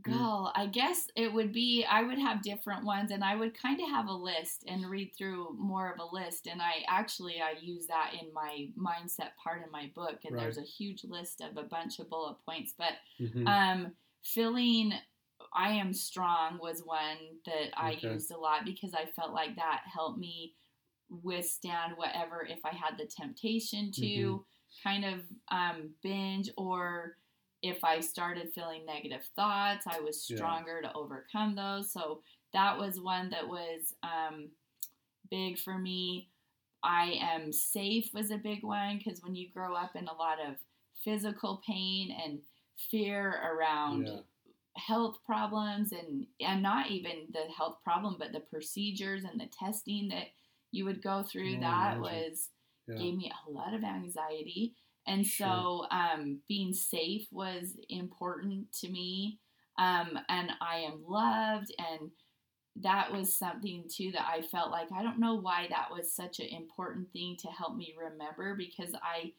Girl, 0.00 0.50
I 0.54 0.66
guess 0.66 1.08
it 1.16 1.30
would 1.30 1.52
be 1.52 1.84
I 1.84 2.02
would 2.02 2.18
have 2.18 2.40
different 2.40 2.86
ones 2.86 3.10
and 3.10 3.22
I 3.22 3.36
would 3.36 3.52
kind 3.52 3.78
of 3.78 3.90
have 3.90 4.06
a 4.06 4.12
list 4.12 4.64
and 4.66 4.88
read 4.88 5.12
through 5.16 5.54
more 5.58 5.92
of 5.92 6.00
a 6.00 6.14
list 6.14 6.46
and 6.46 6.62
I 6.62 6.82
actually 6.88 7.42
I 7.42 7.60
use 7.60 7.88
that 7.88 8.12
in 8.18 8.32
my 8.32 8.68
mindset 8.78 9.32
part 9.42 9.62
of 9.62 9.70
my 9.70 9.90
book 9.94 10.20
and 10.24 10.34
right. 10.34 10.44
there's 10.44 10.56
a 10.56 10.62
huge 10.62 11.04
list 11.04 11.42
of 11.42 11.58
a 11.58 11.68
bunch 11.68 11.98
of 11.98 12.08
bullet 12.08 12.36
points 12.46 12.72
but 12.76 12.92
mm-hmm. 13.20 13.46
um 13.46 13.92
feeling 14.22 14.94
I 15.52 15.72
am 15.72 15.92
strong 15.92 16.58
was 16.58 16.82
one 16.86 17.18
that 17.44 17.70
I 17.76 17.92
okay. 17.92 18.12
used 18.12 18.30
a 18.30 18.38
lot 18.38 18.64
because 18.64 18.94
I 18.94 19.04
felt 19.04 19.34
like 19.34 19.56
that 19.56 19.82
helped 19.92 20.18
me 20.18 20.54
withstand 21.22 21.92
whatever 21.96 22.46
if 22.48 22.60
I 22.64 22.74
had 22.74 22.96
the 22.96 23.04
temptation 23.04 23.92
to 23.92 24.00
mm-hmm. 24.00 24.88
kind 24.88 25.04
of 25.04 25.20
um 25.50 25.90
binge 26.02 26.50
or 26.56 27.18
if 27.62 27.84
I 27.84 28.00
started 28.00 28.52
feeling 28.52 28.84
negative 28.84 29.22
thoughts, 29.36 29.86
I 29.86 30.00
was 30.00 30.20
stronger 30.20 30.80
yeah. 30.82 30.90
to 30.90 30.96
overcome 30.96 31.54
those. 31.54 31.92
So 31.92 32.20
that 32.52 32.76
was 32.76 33.00
one 33.00 33.30
that 33.30 33.46
was 33.46 33.94
um, 34.02 34.48
big 35.30 35.58
for 35.58 35.78
me. 35.78 36.28
I 36.82 37.18
am 37.20 37.52
safe 37.52 38.10
was 38.12 38.30
a 38.32 38.36
big 38.36 38.64
one 38.64 38.98
because 38.98 39.22
when 39.22 39.36
you 39.36 39.48
grow 39.52 39.74
up 39.74 39.94
in 39.94 40.08
a 40.08 40.14
lot 40.14 40.38
of 40.40 40.56
physical 41.04 41.62
pain 41.64 42.14
and 42.24 42.40
fear 42.90 43.40
around 43.44 44.08
yeah. 44.08 44.16
health 44.76 45.18
problems 45.24 45.92
and 45.92 46.26
and 46.40 46.62
not 46.62 46.90
even 46.90 47.26
the 47.32 47.52
health 47.56 47.76
problem 47.84 48.16
but 48.18 48.32
the 48.32 48.40
procedures 48.40 49.22
and 49.24 49.40
the 49.40 49.48
testing 49.58 50.08
that 50.08 50.28
you 50.72 50.84
would 50.84 51.02
go 51.02 51.22
through 51.22 51.60
that 51.60 52.00
was 52.00 52.48
yeah. 52.88 52.96
gave 52.96 53.16
me 53.16 53.30
a 53.46 53.50
lot 53.50 53.74
of 53.74 53.84
anxiety 53.84 54.74
and 55.06 55.26
sure. 55.26 55.46
so 55.46 55.86
um, 55.90 56.38
being 56.48 56.72
safe 56.72 57.26
was 57.30 57.76
important 57.88 58.72
to 58.80 58.88
me. 58.88 59.38
Um, 59.78 60.18
and 60.28 60.50
I 60.60 60.78
am 60.78 61.02
loved. 61.06 61.74
And 61.78 62.10
that 62.76 63.12
was 63.12 63.36
something 63.36 63.84
too 63.88 64.12
that 64.12 64.26
I 64.26 64.42
felt 64.42 64.70
like 64.70 64.88
I 64.92 65.02
don't 65.02 65.18
know 65.18 65.34
why 65.34 65.66
that 65.70 65.88
was 65.90 66.12
such 66.12 66.40
an 66.40 66.46
important 66.46 67.12
thing 67.12 67.36
to 67.40 67.48
help 67.48 67.76
me 67.76 67.94
remember 67.98 68.54
because 68.56 68.94
I 68.94 69.32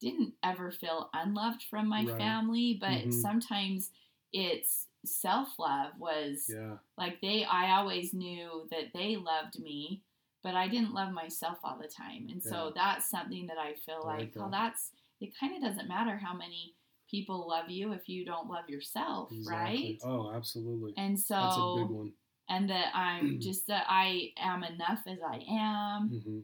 didn't 0.00 0.34
ever 0.44 0.70
feel 0.70 1.10
unloved 1.14 1.64
from 1.64 1.88
my 1.88 2.04
right. 2.04 2.18
family, 2.18 2.76
but 2.80 2.90
mm-hmm. 2.90 3.10
sometimes 3.10 3.90
it's 4.32 4.86
self 5.04 5.58
love 5.58 5.92
was 5.98 6.46
yeah. 6.48 6.74
like 6.98 7.20
they 7.20 7.44
I 7.44 7.76
always 7.76 8.12
knew 8.12 8.66
that 8.70 8.92
they 8.92 9.16
loved 9.16 9.58
me, 9.58 10.02
but 10.42 10.54
I 10.54 10.68
didn't 10.68 10.94
love 10.94 11.12
myself 11.12 11.58
all 11.64 11.78
the 11.80 11.88
time. 11.88 12.26
And 12.30 12.42
yeah. 12.44 12.50
so 12.50 12.72
that's 12.74 13.08
something 13.08 13.46
that 13.46 13.58
I 13.58 13.74
feel 13.74 14.02
I 14.04 14.08
like, 14.08 14.18
like 14.18 14.32
oh 14.36 14.48
that's 14.50 14.90
it 15.20 15.32
kind 15.38 15.56
of 15.56 15.62
doesn't 15.62 15.88
matter 15.88 16.20
how 16.22 16.34
many 16.34 16.74
people 17.10 17.48
love 17.48 17.70
you 17.70 17.92
if 17.92 18.08
you 18.08 18.24
don't 18.24 18.48
love 18.48 18.68
yourself, 18.68 19.30
exactly. 19.32 19.98
right? 20.04 20.10
Oh, 20.10 20.32
absolutely. 20.34 20.94
And 20.96 21.18
so 21.18 21.34
that's 21.34 21.56
a 21.56 21.76
big 21.76 21.90
one. 21.90 22.12
And 22.48 22.70
that 22.70 22.94
I'm 22.94 23.40
just 23.40 23.66
that 23.68 23.84
I 23.88 24.32
am 24.38 24.64
enough 24.64 25.00
as 25.06 25.18
I 25.26 25.42
am. 25.48 26.10
Mm-hmm. 26.10 26.38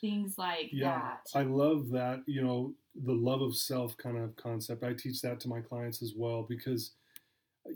Things 0.00 0.34
like 0.38 0.70
yeah, 0.72 1.12
that. 1.34 1.38
I 1.38 1.42
love 1.42 1.90
that. 1.90 2.22
You 2.26 2.42
know, 2.42 2.74
the 2.94 3.12
love 3.12 3.42
of 3.42 3.56
self 3.56 3.96
kind 3.96 4.16
of 4.16 4.36
concept. 4.36 4.84
I 4.84 4.92
teach 4.92 5.20
that 5.22 5.40
to 5.40 5.48
my 5.48 5.60
clients 5.60 6.02
as 6.02 6.14
well 6.16 6.46
because, 6.48 6.92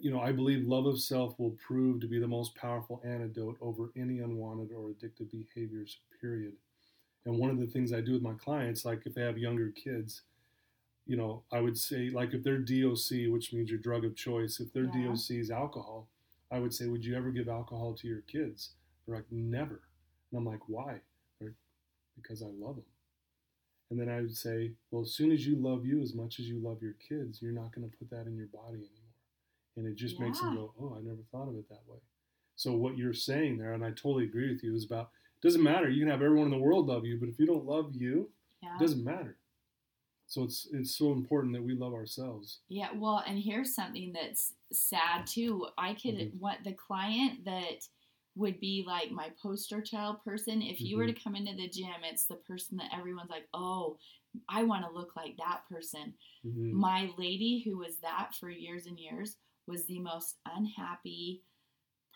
you 0.00 0.12
know, 0.12 0.20
I 0.20 0.31
believe 0.31 0.66
love 0.66 0.87
of 0.87 1.00
self 1.00 1.37
will 1.40 1.57
prove 1.66 2.00
to 2.00 2.07
be 2.07 2.20
the 2.20 2.28
most 2.28 2.55
powerful 2.55 3.02
antidote 3.05 3.57
over 3.61 3.90
any 3.96 4.20
unwanted 4.20 4.70
or 4.72 4.90
addictive 4.90 5.31
behaviors. 5.33 5.98
Period. 6.20 6.52
And 7.24 7.38
one 7.38 7.50
of 7.50 7.59
the 7.59 7.66
things 7.66 7.92
I 7.92 8.00
do 8.00 8.12
with 8.12 8.22
my 8.22 8.35
clients, 8.35 8.85
like 8.85 9.02
if 9.05 9.14
they 9.14 9.22
have 9.22 9.38
younger 9.38 9.70
kids, 9.70 10.22
you 11.06 11.16
know, 11.16 11.42
I 11.52 11.60
would 11.60 11.76
say 11.76 12.10
like 12.10 12.32
if 12.32 12.42
their 12.42 12.58
DOC, 12.58 13.32
which 13.32 13.52
means 13.52 13.70
your 13.70 13.78
drug 13.78 14.04
of 14.04 14.16
choice, 14.16 14.60
if 14.60 14.72
their 14.72 14.84
yeah. 14.94 15.08
DOC 15.08 15.30
is 15.30 15.50
alcohol, 15.50 16.08
I 16.50 16.58
would 16.58 16.74
say, 16.74 16.86
would 16.86 17.04
you 17.04 17.16
ever 17.16 17.30
give 17.30 17.48
alcohol 17.48 17.94
to 17.94 18.06
your 18.06 18.20
kids? 18.22 18.70
They're 19.06 19.16
like, 19.16 19.30
never. 19.30 19.80
And 20.30 20.38
I'm 20.38 20.46
like, 20.46 20.68
why? 20.68 21.00
They're, 21.40 21.54
because 22.14 22.42
I 22.42 22.46
love 22.46 22.76
them. 22.76 22.84
And 23.90 24.00
then 24.00 24.08
I 24.08 24.20
would 24.20 24.36
say, 24.36 24.72
well, 24.90 25.02
as 25.02 25.12
soon 25.12 25.32
as 25.32 25.46
you 25.46 25.56
love 25.56 25.84
you 25.84 26.00
as 26.00 26.14
much 26.14 26.38
as 26.38 26.46
you 26.46 26.60
love 26.62 26.82
your 26.82 26.94
kids, 27.06 27.42
you're 27.42 27.52
not 27.52 27.74
going 27.74 27.88
to 27.88 27.96
put 27.96 28.10
that 28.10 28.26
in 28.26 28.36
your 28.36 28.46
body 28.46 28.76
anymore. 28.76 29.12
And 29.76 29.86
it 29.86 29.96
just 29.96 30.18
yeah. 30.18 30.26
makes 30.26 30.40
them 30.40 30.54
go, 30.54 30.72
oh, 30.80 30.96
I 30.98 31.02
never 31.02 31.22
thought 31.30 31.48
of 31.48 31.56
it 31.56 31.68
that 31.68 31.82
way. 31.86 31.98
So 32.56 32.72
what 32.72 32.96
you're 32.96 33.12
saying 33.12 33.58
there, 33.58 33.72
and 33.72 33.84
I 33.84 33.90
totally 33.90 34.24
agree 34.24 34.50
with 34.52 34.62
you, 34.62 34.74
is 34.74 34.84
about 34.84 35.10
doesn't 35.42 35.62
matter. 35.62 35.88
You 35.88 36.00
can 36.00 36.10
have 36.10 36.22
everyone 36.22 36.46
in 36.46 36.52
the 36.52 36.64
world 36.64 36.86
love 36.86 37.04
you, 37.04 37.18
but 37.18 37.28
if 37.28 37.38
you 37.38 37.46
don't 37.46 37.66
love 37.66 37.90
you, 37.94 38.30
yeah. 38.62 38.76
it 38.76 38.80
doesn't 38.80 39.04
matter. 39.04 39.36
So 40.33 40.45
it's 40.45 40.66
it's 40.73 40.97
so 40.97 41.12
important 41.12 41.53
that 41.53 41.62
we 41.62 41.75
love 41.75 41.92
ourselves. 41.92 42.61
Yeah, 42.71 42.88
well, 42.95 43.23
and 43.27 43.38
here's 43.38 43.75
something 43.75 44.14
that's 44.14 44.55
sad 44.73 45.27
too. 45.27 45.66
I 45.77 45.92
could 45.92 46.14
mm-hmm. 46.14 46.38
what 46.38 46.57
the 46.64 46.73
client 46.73 47.45
that 47.45 47.87
would 48.35 48.59
be 48.59 48.83
like 48.87 49.11
my 49.11 49.29
poster 49.42 49.83
child 49.83 50.25
person. 50.25 50.62
If 50.62 50.81
you 50.81 50.97
mm-hmm. 50.97 50.99
were 51.01 51.12
to 51.12 51.21
come 51.23 51.37
into 51.37 51.55
the 51.55 51.68
gym, 51.68 52.01
it's 52.11 52.25
the 52.25 52.37
person 52.37 52.79
that 52.79 52.97
everyone's 52.99 53.29
like, 53.29 53.47
oh, 53.53 53.99
I 54.49 54.62
want 54.62 54.87
to 54.87 54.99
look 54.99 55.14
like 55.16 55.37
that 55.37 55.64
person. 55.71 56.14
Mm-hmm. 56.47 56.81
My 56.81 57.11
lady, 57.18 57.62
who 57.62 57.77
was 57.77 57.99
that 57.99 58.31
for 58.40 58.49
years 58.49 58.87
and 58.87 58.99
years, 58.99 59.37
was 59.66 59.85
the 59.85 59.99
most 59.99 60.37
unhappy 60.57 61.42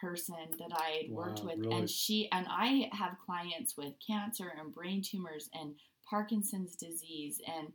person 0.01 0.37
that 0.59 0.71
I 0.75 1.03
had 1.03 1.11
wow, 1.11 1.27
worked 1.27 1.45
with. 1.45 1.59
Really? 1.59 1.75
And 1.77 1.91
she, 1.91 2.31
and 2.33 2.47
I 2.49 2.89
have 2.93 3.19
clients 3.27 3.77
with 3.77 3.93
cancer 4.05 4.51
and 4.59 4.75
brain 4.75 5.03
tumors 5.03 5.51
and 5.53 5.75
Parkinson's 6.09 6.77
disease 6.77 7.41
and 7.47 7.73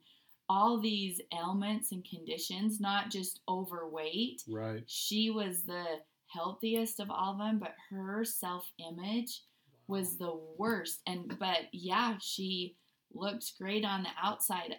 all 0.51 0.81
these 0.81 1.21
ailments 1.33 1.93
and 1.93 2.03
conditions, 2.03 2.81
not 2.81 3.09
just 3.09 3.39
overweight. 3.47 4.43
Right. 4.49 4.83
She 4.85 5.31
was 5.31 5.63
the 5.63 5.85
healthiest 6.27 6.99
of 6.99 7.09
all 7.09 7.33
of 7.33 7.39
them, 7.39 7.57
but 7.57 7.73
her 7.89 8.25
self 8.25 8.69
image 8.77 9.43
wow. 9.87 9.95
was 9.95 10.17
the 10.17 10.37
worst. 10.57 10.99
And, 11.07 11.37
but 11.39 11.69
yeah, 11.71 12.15
she 12.19 12.75
looked 13.13 13.53
great 13.61 13.85
on 13.85 14.03
the 14.03 14.09
outside. 14.21 14.75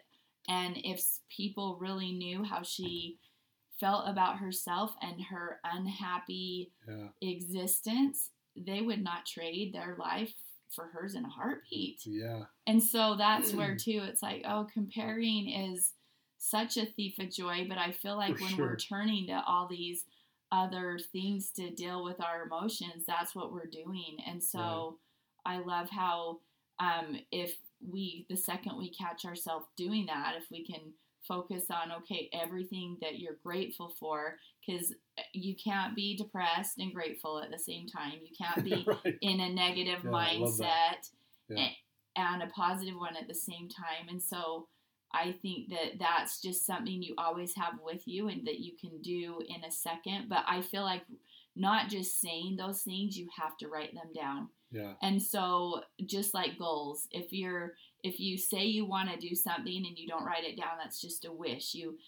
And 0.46 0.76
if 0.76 1.02
people 1.34 1.78
really 1.80 2.12
knew 2.12 2.44
how 2.44 2.62
she 2.62 3.16
felt 3.80 4.04
about 4.06 4.40
herself 4.40 4.92
and 5.00 5.22
her 5.30 5.58
unhappy 5.64 6.70
yeah. 6.86 7.08
existence, 7.22 8.28
they 8.54 8.82
would 8.82 9.02
not 9.02 9.24
trade 9.24 9.72
their 9.72 9.96
life 9.98 10.34
for 10.74 10.86
hers 10.86 11.14
in 11.14 11.24
a 11.24 11.28
heartbeat. 11.28 12.00
Yeah. 12.04 12.44
And 12.66 12.82
so 12.82 13.16
that's 13.16 13.52
where 13.52 13.76
too 13.76 14.02
it's 14.04 14.22
like, 14.22 14.44
oh, 14.46 14.66
comparing 14.72 15.48
is 15.48 15.92
such 16.38 16.76
a 16.76 16.86
thief 16.86 17.18
of 17.18 17.30
joy, 17.30 17.66
but 17.68 17.78
I 17.78 17.92
feel 17.92 18.16
like 18.16 18.36
for 18.36 18.44
when 18.44 18.54
sure. 18.54 18.66
we're 18.66 18.76
turning 18.76 19.26
to 19.28 19.42
all 19.46 19.68
these 19.68 20.04
other 20.50 20.98
things 21.12 21.50
to 21.52 21.70
deal 21.70 22.04
with 22.04 22.20
our 22.20 22.44
emotions, 22.44 23.04
that's 23.06 23.34
what 23.34 23.52
we're 23.52 23.66
doing. 23.66 24.18
And 24.26 24.42
so 24.42 24.98
right. 25.46 25.56
I 25.56 25.58
love 25.60 25.88
how 25.88 26.40
um, 26.78 27.18
if 27.30 27.56
we 27.80 28.26
the 28.28 28.36
second 28.36 28.76
we 28.78 28.90
catch 28.90 29.24
ourselves 29.24 29.66
doing 29.76 30.06
that, 30.06 30.34
if 30.36 30.50
we 30.50 30.64
can 30.64 30.92
focus 31.26 31.66
on 31.70 31.92
okay 31.92 32.28
everything 32.32 32.96
that 33.00 33.18
you're 33.18 33.36
grateful 33.42 33.92
for 33.98 34.36
because 34.64 34.92
eh, 35.18 35.22
you 35.32 35.54
can't 35.54 35.94
be 35.94 36.16
depressed 36.16 36.78
and 36.78 36.92
grateful 36.92 37.40
at 37.40 37.50
the 37.50 37.58
same 37.58 37.86
time 37.86 38.12
you 38.22 38.34
can't 38.36 38.64
be 38.64 38.84
right. 39.04 39.16
in 39.20 39.40
a 39.40 39.52
negative 39.52 40.00
yeah, 40.04 40.10
mindset 40.10 41.10
yeah. 41.48 41.56
and, 41.58 41.70
and 42.16 42.42
a 42.42 42.46
positive 42.48 42.96
one 42.96 43.16
at 43.16 43.28
the 43.28 43.34
same 43.34 43.68
time 43.68 44.08
and 44.08 44.22
so 44.22 44.66
i 45.14 45.32
think 45.42 45.68
that 45.68 45.98
that's 45.98 46.40
just 46.40 46.66
something 46.66 47.02
you 47.02 47.14
always 47.18 47.54
have 47.54 47.74
with 47.84 48.06
you 48.06 48.28
and 48.28 48.46
that 48.46 48.60
you 48.60 48.72
can 48.80 49.00
do 49.02 49.40
in 49.48 49.64
a 49.64 49.70
second 49.70 50.28
but 50.28 50.44
i 50.48 50.60
feel 50.60 50.82
like 50.82 51.02
not 51.54 51.88
just 51.88 52.20
saying 52.20 52.56
those 52.56 52.82
things 52.82 53.16
you 53.16 53.28
have 53.38 53.56
to 53.56 53.68
write 53.68 53.94
them 53.94 54.10
down 54.14 54.48
yeah. 54.72 54.94
And 55.02 55.22
so 55.22 55.82
just 56.04 56.32
like 56.34 56.58
goals, 56.58 57.06
if 57.10 57.32
you're 57.32 57.74
if 58.02 58.18
you 58.18 58.36
say 58.36 58.64
you 58.64 58.84
want 58.84 59.10
to 59.10 59.16
do 59.16 59.34
something 59.34 59.86
and 59.86 59.98
you 59.98 60.08
don't 60.08 60.24
write 60.24 60.44
it 60.44 60.56
down, 60.56 60.78
that's 60.82 61.00
just 61.00 61.24
a 61.24 61.32
wish. 61.32 61.74
You 61.74 61.98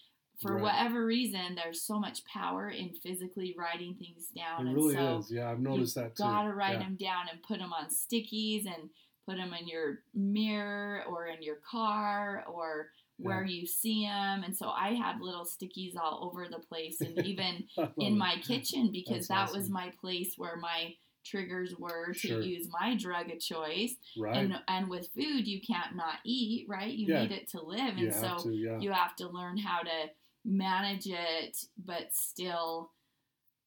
for 0.41 0.55
right. 0.55 0.63
whatever 0.63 1.05
reason, 1.05 1.55
there's 1.55 1.81
so 1.81 1.97
much 1.97 2.25
power 2.25 2.69
in 2.69 2.93
physically 2.93 3.55
writing 3.57 3.95
things 3.95 4.27
down. 4.35 4.67
It 4.67 4.73
really 4.73 4.95
so 4.95 5.19
is. 5.19 5.31
Yeah, 5.31 5.49
I've 5.49 5.59
noticed 5.59 5.95
that 5.95 6.15
too. 6.15 6.23
Gotta 6.23 6.53
write 6.53 6.73
yeah. 6.73 6.79
them 6.79 6.97
down 6.99 7.25
and 7.31 7.41
put 7.43 7.59
them 7.59 7.71
on 7.71 7.87
stickies 7.89 8.65
and 8.65 8.89
put 9.25 9.37
them 9.37 9.53
in 9.59 9.67
your 9.67 9.99
mirror 10.13 11.03
or 11.09 11.27
in 11.27 11.41
your 11.41 11.57
car 11.69 12.43
or 12.51 12.89
where 13.17 13.45
yeah. 13.45 13.55
you 13.55 13.65
see 13.65 14.05
them. 14.05 14.43
And 14.43 14.55
so 14.55 14.69
I 14.69 14.93
had 14.93 15.21
little 15.21 15.45
stickies 15.45 15.95
all 15.97 16.29
over 16.29 16.47
the 16.49 16.59
place 16.59 16.99
and 16.99 17.17
even 17.25 17.63
in 17.97 18.17
my 18.17 18.35
kitchen 18.45 18.91
because 18.91 19.27
That's 19.27 19.29
that 19.29 19.43
awesome. 19.49 19.59
was 19.61 19.69
my 19.69 19.93
place 20.01 20.33
where 20.37 20.57
my 20.57 20.93
triggers 21.25 21.75
were 21.77 22.13
to 22.13 22.27
sure. 22.27 22.41
use 22.41 22.67
my 22.71 22.95
drug 22.95 23.31
of 23.31 23.39
choice. 23.39 23.95
Right. 24.17 24.37
And 24.37 24.55
and 24.67 24.89
with 24.89 25.09
food 25.15 25.47
you 25.47 25.61
can't 25.61 25.95
not 25.95 26.19
eat, 26.23 26.67
right? 26.69 26.93
You 26.93 27.13
yeah. 27.13 27.23
need 27.23 27.31
it 27.31 27.49
to 27.49 27.61
live. 27.61 27.97
And 27.97 28.13
so 28.13 28.37
to, 28.43 28.51
yeah. 28.51 28.79
you 28.79 28.91
have 28.91 29.15
to 29.17 29.27
learn 29.27 29.57
how 29.57 29.81
to 29.81 30.09
manage 30.45 31.07
it 31.07 31.57
but 31.83 32.13
still 32.13 32.91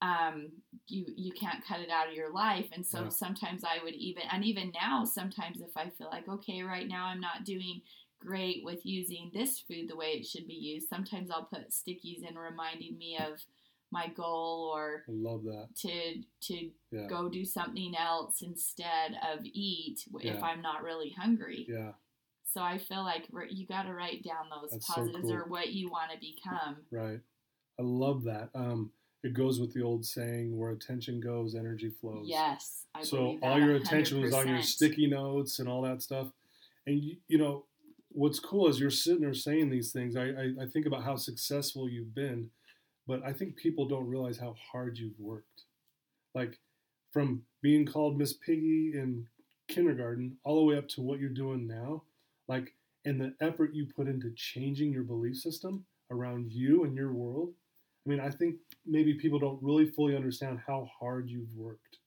um 0.00 0.48
you 0.86 1.04
you 1.16 1.32
can't 1.32 1.64
cut 1.66 1.80
it 1.80 1.90
out 1.90 2.06
of 2.08 2.14
your 2.14 2.32
life 2.32 2.68
and 2.72 2.86
so 2.86 3.02
yeah. 3.02 3.08
sometimes 3.08 3.64
i 3.64 3.82
would 3.82 3.94
even 3.94 4.22
and 4.30 4.44
even 4.44 4.72
now 4.80 5.04
sometimes 5.04 5.60
if 5.60 5.76
i 5.76 5.88
feel 5.88 6.08
like 6.08 6.28
okay 6.28 6.62
right 6.62 6.86
now 6.86 7.06
i'm 7.06 7.20
not 7.20 7.44
doing 7.44 7.80
great 8.20 8.64
with 8.64 8.86
using 8.86 9.28
this 9.34 9.58
food 9.58 9.88
the 9.88 9.96
way 9.96 10.10
it 10.12 10.24
should 10.24 10.46
be 10.46 10.54
used 10.54 10.88
sometimes 10.88 11.32
i'll 11.32 11.48
put 11.52 11.70
stickies 11.70 12.22
in 12.28 12.38
reminding 12.38 12.96
me 12.96 13.18
of 13.18 13.40
my 13.90 14.09
goal 14.09 14.70
or 14.74 15.05
I 15.09 15.12
love 15.12 15.44
that 15.44 15.68
to 15.81 16.22
to 16.53 16.70
yeah. 16.90 17.07
go 17.09 17.29
do 17.29 17.44
something 17.44 17.94
else 17.96 18.42
instead 18.42 19.18
of 19.33 19.44
eat 19.44 20.01
yeah. 20.20 20.33
if 20.35 20.42
I'm 20.42 20.61
not 20.61 20.83
really 20.83 21.14
hungry. 21.18 21.66
Yeah. 21.68 21.92
So 22.44 22.62
I 22.62 22.79
feel 22.79 23.03
like 23.03 23.24
you 23.51 23.66
got 23.66 23.83
to 23.83 23.92
write 23.92 24.24
down 24.24 24.46
those 24.51 24.70
That's 24.70 24.87
positives 24.87 25.29
so 25.29 25.35
cool. 25.35 25.42
or 25.42 25.44
what 25.48 25.72
you 25.72 25.90
want 25.90 26.11
to 26.12 26.18
become. 26.18 26.77
Right. 26.90 27.20
I 27.79 27.83
love 27.83 28.24
that. 28.24 28.48
Um, 28.55 28.90
it 29.22 29.35
goes 29.35 29.61
with 29.61 29.74
the 29.74 29.83
old 29.83 30.05
saying, 30.05 30.57
"Where 30.57 30.70
attention 30.70 31.20
goes, 31.20 31.55
energy 31.55 31.90
flows." 31.90 32.27
Yes. 32.27 32.87
I 32.94 33.03
so 33.03 33.38
all 33.42 33.59
your 33.59 33.74
attention 33.77 34.20
was 34.20 34.33
on 34.33 34.48
your 34.48 34.62
sticky 34.62 35.09
notes 35.09 35.59
and 35.59 35.68
all 35.68 35.83
that 35.83 36.03
stuff, 36.03 36.29
and 36.87 37.03
you, 37.03 37.16
you 37.27 37.38
know 37.38 37.64
what's 38.11 38.40
cool 38.40 38.68
is 38.68 38.81
you're 38.81 38.90
sitting 38.90 39.20
there 39.20 39.35
saying 39.35 39.70
these 39.70 39.92
things. 39.92 40.16
I, 40.16 40.24
I, 40.24 40.53
I 40.62 40.66
think 40.72 40.87
about 40.87 41.05
how 41.05 41.16
successful 41.16 41.88
you've 41.88 42.14
been 42.14 42.51
but 43.08 43.22
I 43.24 43.32
think 43.32 43.56
people 43.56 43.88
don't 43.88 44.06
realize 44.06 44.38
how 44.38 44.54
hard 44.70 44.98
you've 44.98 45.18
worked. 45.18 45.62
Like 46.34 46.60
from 47.10 47.42
being 47.62 47.86
called 47.86 48.18
Miss 48.18 48.34
Piggy 48.34 48.92
in 48.94 49.26
kindergarten 49.66 50.36
all 50.44 50.56
the 50.56 50.64
way 50.64 50.76
up 50.76 50.88
to 50.90 51.00
what 51.00 51.18
you're 51.18 51.30
doing 51.30 51.66
now, 51.66 52.02
like 52.46 52.74
and 53.06 53.18
the 53.18 53.34
effort 53.40 53.74
you 53.74 53.86
put 53.86 54.08
into 54.08 54.30
changing 54.36 54.92
your 54.92 55.04
belief 55.04 55.36
system 55.36 55.86
around 56.10 56.52
you 56.52 56.84
and 56.84 56.94
your 56.94 57.12
world. 57.12 57.54
I 58.06 58.10
mean, 58.10 58.20
I 58.20 58.30
think 58.30 58.56
maybe 58.86 59.14
people 59.14 59.38
don't 59.38 59.62
really 59.62 59.86
fully 59.86 60.14
understand 60.14 60.60
how 60.66 60.88
hard 61.00 61.30
you've 61.30 61.54
worked. 61.56 61.98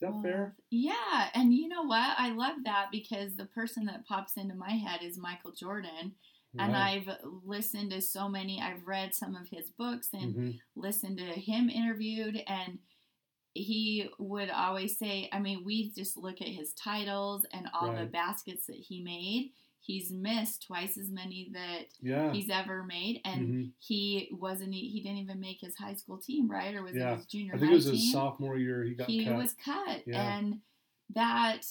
Is 0.00 0.08
that 0.08 0.22
fair? 0.22 0.54
Yeah, 0.70 1.28
and 1.34 1.52
you 1.52 1.68
know 1.68 1.82
what? 1.82 2.14
I 2.18 2.32
love 2.32 2.56
that 2.64 2.86
because 2.92 3.36
the 3.36 3.46
person 3.46 3.84
that 3.86 4.06
pops 4.06 4.36
into 4.36 4.54
my 4.54 4.70
head 4.70 5.00
is 5.02 5.18
Michael 5.18 5.52
Jordan 5.52 6.12
Right. 6.56 6.64
And 6.64 6.76
I've 6.76 7.08
listened 7.44 7.90
to 7.90 8.00
so 8.00 8.28
many, 8.28 8.60
I've 8.62 8.86
read 8.86 9.14
some 9.14 9.34
of 9.34 9.48
his 9.48 9.70
books 9.70 10.08
and 10.12 10.34
mm-hmm. 10.34 10.50
listened 10.76 11.18
to 11.18 11.24
him 11.24 11.68
interviewed. 11.68 12.42
And 12.46 12.78
he 13.54 14.08
would 14.18 14.50
always 14.50 14.98
say, 14.98 15.28
I 15.32 15.38
mean, 15.38 15.62
we 15.64 15.92
just 15.92 16.16
look 16.16 16.40
at 16.40 16.48
his 16.48 16.72
titles 16.74 17.46
and 17.52 17.68
all 17.72 17.88
right. 17.88 18.00
the 18.00 18.06
baskets 18.06 18.66
that 18.66 18.76
he 18.76 19.02
made. 19.02 19.52
He's 19.80 20.10
missed 20.10 20.66
twice 20.66 20.96
as 20.96 21.10
many 21.10 21.50
that 21.52 21.88
yeah. 22.00 22.32
he's 22.32 22.48
ever 22.48 22.84
made, 22.84 23.20
and 23.26 23.42
mm-hmm. 23.42 23.62
he 23.78 24.30
wasn't. 24.32 24.72
He 24.72 25.02
didn't 25.02 25.18
even 25.18 25.40
make 25.40 25.58
his 25.60 25.76
high 25.76 25.92
school 25.92 26.16
team, 26.16 26.50
right? 26.50 26.74
Or 26.74 26.82
was 26.82 26.94
yeah. 26.94 27.12
it 27.12 27.16
his 27.16 27.26
junior? 27.26 27.54
I 27.54 27.58
think 27.58 27.70
it 27.70 27.74
was 27.74 27.84
team? 27.84 27.94
his 27.96 28.12
sophomore 28.12 28.56
year. 28.56 28.82
He 28.82 28.94
got 28.94 29.10
he 29.10 29.26
cut. 29.26 29.36
was 29.36 29.54
cut, 29.62 30.04
yeah. 30.06 30.38
and 30.38 30.60
that 31.14 31.66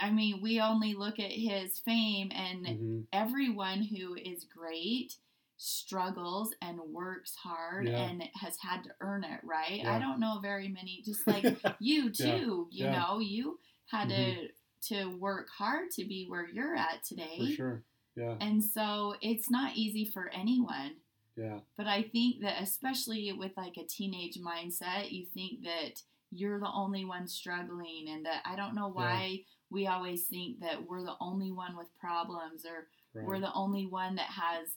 I 0.00 0.10
mean, 0.10 0.40
we 0.42 0.60
only 0.60 0.94
look 0.94 1.18
at 1.18 1.30
his 1.30 1.78
fame, 1.78 2.30
and 2.34 2.66
mm-hmm. 2.66 3.00
everyone 3.12 3.82
who 3.82 4.14
is 4.14 4.44
great 4.44 5.14
struggles 5.58 6.54
and 6.62 6.78
works 6.92 7.34
hard 7.34 7.88
yeah. 7.88 7.98
and 7.98 8.22
has 8.34 8.56
had 8.58 8.84
to 8.84 8.90
earn 9.00 9.24
it, 9.24 9.40
right? 9.42 9.80
Yeah. 9.82 9.94
I 9.94 9.98
don't 9.98 10.20
know 10.20 10.38
very 10.40 10.68
many, 10.68 11.02
just 11.04 11.26
like 11.26 11.44
you 11.80 12.10
too. 12.12 12.68
Yeah. 12.70 12.84
You 12.84 12.90
know, 12.90 13.18
you 13.18 13.58
had 13.86 14.08
mm-hmm. 14.08 14.40
to 14.40 14.48
to 14.80 15.16
work 15.18 15.48
hard 15.50 15.90
to 15.90 16.04
be 16.04 16.26
where 16.28 16.46
you're 16.46 16.76
at 16.76 17.02
today. 17.04 17.38
For 17.38 17.52
sure. 17.52 17.82
Yeah. 18.16 18.36
And 18.40 18.62
so 18.62 19.14
it's 19.20 19.50
not 19.50 19.76
easy 19.76 20.04
for 20.04 20.30
anyone. 20.32 20.96
Yeah. 21.36 21.58
But 21.76 21.86
I 21.86 22.02
think 22.02 22.42
that 22.42 22.62
especially 22.62 23.32
with 23.32 23.52
like 23.56 23.76
a 23.76 23.84
teenage 23.84 24.38
mindset, 24.38 25.10
you 25.10 25.26
think 25.26 25.64
that 25.64 26.02
you're 26.30 26.58
the 26.58 26.70
only 26.72 27.04
one 27.04 27.26
struggling 27.26 28.06
and 28.10 28.26
that 28.26 28.42
I 28.44 28.56
don't 28.56 28.74
know 28.74 28.88
why 28.88 29.42
we 29.70 29.86
always 29.86 30.24
think 30.24 30.60
that 30.60 30.88
we're 30.88 31.04
the 31.04 31.16
only 31.20 31.52
one 31.52 31.76
with 31.76 31.88
problems 31.98 32.64
or 32.64 32.88
right. 33.14 33.26
we're 33.26 33.40
the 33.40 33.52
only 33.54 33.86
one 33.86 34.16
that 34.16 34.30
has 34.30 34.68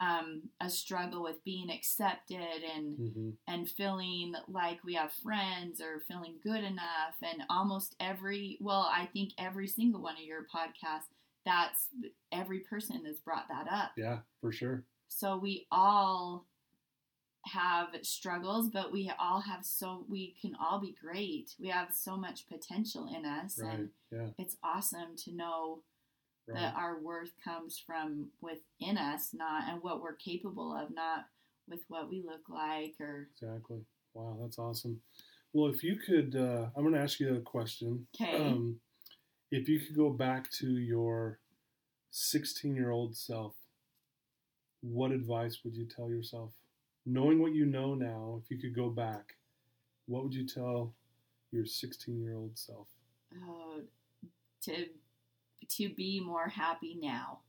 um, 0.00 0.42
a 0.60 0.68
struggle 0.68 1.22
with 1.22 1.42
being 1.44 1.70
accepted 1.70 2.62
and 2.74 2.98
mm-hmm. 2.98 3.30
and 3.46 3.68
feeling 3.68 4.34
like 4.48 4.82
we 4.84 4.94
have 4.94 5.12
friends 5.12 5.80
or 5.80 6.00
feeling 6.08 6.34
good 6.42 6.64
enough 6.64 7.14
and 7.22 7.42
almost 7.48 7.94
every 8.00 8.58
well 8.60 8.90
I 8.92 9.06
think 9.12 9.30
every 9.38 9.68
single 9.68 10.02
one 10.02 10.16
of 10.16 10.22
your 10.22 10.42
podcasts 10.42 11.08
that's 11.46 11.88
every 12.32 12.60
person 12.60 13.04
has 13.04 13.20
brought 13.20 13.48
that 13.48 13.66
up 13.70 13.92
yeah 13.96 14.18
for 14.40 14.50
sure 14.50 14.84
so 15.08 15.36
we 15.36 15.66
all 15.70 16.46
have 17.46 17.88
struggles, 18.02 18.68
but 18.68 18.92
we 18.92 19.10
all 19.18 19.40
have 19.40 19.64
so 19.64 20.04
we 20.08 20.34
can 20.40 20.54
all 20.60 20.80
be 20.80 20.94
great. 21.00 21.54
We 21.58 21.68
have 21.68 21.88
so 21.92 22.16
much 22.16 22.48
potential 22.48 23.08
in 23.14 23.24
us, 23.24 23.58
right. 23.62 23.74
and 23.74 23.88
yeah. 24.10 24.28
it's 24.38 24.56
awesome 24.62 25.16
to 25.24 25.32
know 25.32 25.82
right. 26.48 26.60
that 26.60 26.74
our 26.76 26.98
worth 26.98 27.32
comes 27.44 27.82
from 27.84 28.28
within 28.40 28.96
us, 28.96 29.30
not 29.32 29.64
and 29.68 29.82
what 29.82 30.00
we're 30.00 30.14
capable 30.14 30.74
of, 30.74 30.94
not 30.94 31.26
with 31.68 31.80
what 31.88 32.10
we 32.10 32.22
look 32.22 32.48
like 32.48 32.94
or 33.00 33.28
exactly. 33.32 33.80
Wow, 34.14 34.38
that's 34.40 34.58
awesome. 34.58 35.00
Well, 35.52 35.70
if 35.70 35.82
you 35.82 35.96
could, 35.96 36.36
uh, 36.36 36.66
I'm 36.76 36.82
going 36.82 36.94
to 36.94 37.00
ask 37.00 37.20
you 37.20 37.34
a 37.34 37.40
question. 37.40 38.06
Okay. 38.14 38.36
Um, 38.36 38.80
if 39.50 39.68
you 39.68 39.80
could 39.80 39.96
go 39.96 40.10
back 40.10 40.50
to 40.52 40.66
your 40.78 41.38
16 42.10 42.74
year 42.74 42.90
old 42.90 43.16
self, 43.16 43.54
what 44.80 45.10
advice 45.10 45.60
would 45.64 45.74
you 45.74 45.86
tell 45.86 46.10
yourself? 46.10 46.52
Knowing 47.06 47.40
what 47.40 47.52
you 47.54 47.66
know 47.66 47.94
now, 47.94 48.40
if 48.42 48.50
you 48.50 48.58
could 48.58 48.74
go 48.74 48.88
back, 48.88 49.36
what 50.06 50.22
would 50.22 50.34
you 50.34 50.46
tell 50.46 50.94
your 51.52 51.66
16 51.66 52.20
year 52.20 52.34
old 52.36 52.58
self? 52.58 52.88
Uh, 53.32 53.80
to 54.62 54.86
to 55.68 55.88
be 55.94 56.20
more 56.20 56.48
happy 56.48 56.98
now, 57.00 57.40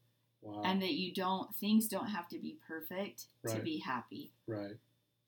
Wow. 0.42 0.62
and 0.64 0.82
that 0.82 0.94
you 0.94 1.14
don't 1.14 1.54
things 1.56 1.88
don't 1.88 2.08
have 2.08 2.28
to 2.30 2.40
be 2.40 2.58
perfect 2.68 3.28
to 3.48 3.60
be 3.62 3.78
happy. 3.80 4.32
right. 4.48 4.78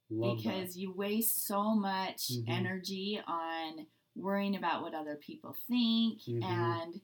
Love 0.09 0.37
because 0.37 0.77
you 0.77 0.93
waste 0.93 1.45
so 1.45 1.75
much 1.75 2.29
Mhm. 2.29 2.45
energy 2.47 3.19
on 3.27 3.87
worrying 4.15 4.55
about 4.55 4.81
what 4.81 4.93
other 4.93 5.17
people 5.17 5.53
think 5.67 6.21
Mhm. 6.21 6.43
and 6.43 7.01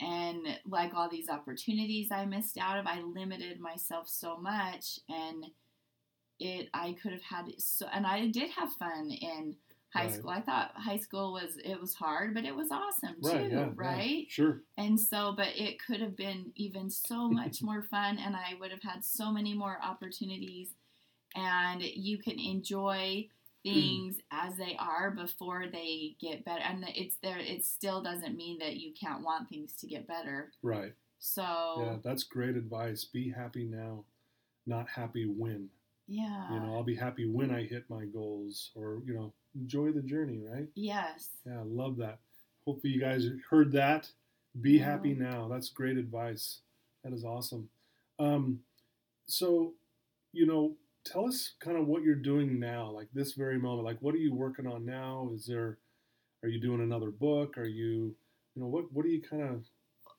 and 0.00 0.60
like 0.66 0.94
all 0.94 1.08
these 1.08 1.28
opportunities 1.28 2.10
I 2.10 2.26
missed 2.26 2.58
out 2.58 2.78
of 2.78 2.86
I 2.86 3.00
limited 3.02 3.60
myself 3.60 4.08
so 4.08 4.36
much 4.36 4.98
and 5.08 5.46
it 6.38 6.68
I 6.74 6.92
could 7.00 7.12
have 7.12 7.22
had 7.22 7.52
so 7.58 7.86
and 7.92 8.06
I 8.06 8.28
did 8.28 8.50
have 8.50 8.72
fun 8.74 9.10
in 9.10 9.56
high 9.92 10.04
Right. 10.06 10.12
school 10.14 10.30
I 10.30 10.40
thought 10.42 10.72
high 10.74 10.98
school 10.98 11.32
was 11.32 11.56
it 11.64 11.80
was 11.80 11.94
hard 11.94 12.34
but 12.34 12.44
it 12.44 12.54
was 12.54 12.70
awesome 12.70 13.16
that. 13.22 13.28
Right. 13.32 13.48
too 13.50 13.54
yeah, 13.54 13.60
yeah, 13.60 13.70
right 13.74 14.26
Sure. 14.28 14.60
and 14.76 15.00
so, 15.00 15.32
but 15.36 15.48
it 15.56 15.78
could 15.84 16.00
have 16.00 16.16
been 16.16 16.52
even 16.56 16.90
so 16.90 17.28
much 17.40 17.62
more 17.62 17.82
fun, 17.82 18.18
and 18.18 18.36
I 18.36 18.54
would 18.60 18.70
have 18.70 18.82
had 18.82 19.04
so 19.04 19.30
many 19.32 19.54
more 19.54 19.78
opportunities. 19.82 20.70
And 21.34 21.82
you 21.82 22.16
can 22.18 22.38
enjoy 22.38 23.28
things 23.62 24.16
as 24.30 24.56
they 24.56 24.74
are 24.78 25.10
before 25.10 25.64
they 25.70 26.16
get 26.20 26.44
better. 26.46 26.62
And 26.62 26.84
it's 26.94 27.16
there, 27.22 27.38
it 27.38 27.64
still 27.64 28.02
doesn't 28.02 28.36
mean 28.36 28.58
that 28.60 28.76
you 28.76 28.92
can't 28.98 29.22
want 29.22 29.48
things 29.50 29.72
to 29.80 29.86
get 29.86 30.06
better. 30.06 30.52
Right. 30.62 30.94
So, 31.18 31.42
Yeah, 31.78 31.96
that's 32.02 32.22
great 32.22 32.56
advice. 32.56 33.04
Be 33.04 33.30
happy 33.30 33.64
now, 33.64 34.04
not 34.66 34.88
happy 34.88 35.26
when. 35.26 35.68
Yeah. 36.06 36.52
You 36.54 36.60
know, 36.60 36.74
I'll 36.74 36.84
be 36.84 36.94
happy 36.94 37.26
when 37.26 37.50
I 37.50 37.64
hit 37.64 37.88
my 37.90 38.04
goals 38.06 38.70
or, 38.74 39.02
you 39.06 39.14
know, 39.14 39.32
enjoy 39.54 39.92
the 39.92 40.02
journey, 40.02 40.40
right? 40.40 40.68
yes. 40.74 41.28
Yeah, 41.46 41.60
I 41.60 41.64
love 41.64 41.96
that. 41.98 42.18
Hopefully 42.66 42.92
you 42.92 43.00
guys 43.00 43.26
heard 43.50 43.72
that. 43.72 44.10
Be 44.60 44.72
Yeah. 44.78 44.84
happy 44.84 45.14
now. 45.14 45.48
That's 45.48 45.68
great 45.70 45.96
advice. 45.96 46.60
That 47.04 47.12
is 47.12 47.24
awesome. 47.24 47.68
Um, 48.18 48.60
so, 49.26 49.74
you 50.32 50.46
know, 50.46 50.76
tell 51.04 51.26
us 51.26 51.54
kind 51.60 51.76
of 51.76 51.86
what 51.86 52.02
you're 52.02 52.14
doing 52.14 52.58
now, 52.58 52.90
like 52.90 53.08
this 53.12 53.32
very 53.34 53.58
moment. 53.58 53.84
Like, 53.84 54.00
what 54.02 54.14
are 54.14 54.18
you 54.18 54.34
working 54.34 54.66
on 54.66 54.84
now? 54.84 55.30
Is 55.34 55.46
there, 55.46 55.78
are 56.42 56.48
you 56.48 56.60
doing 56.60 56.80
another 56.82 57.10
book? 57.10 57.58
Are 57.58 57.66
you, 57.66 58.14
you 58.54 58.62
know, 58.62 58.68
what 58.68 58.92
what 58.92 59.04
are 59.04 59.08
you 59.10 59.22
kind 59.22 59.42
of 59.42 59.64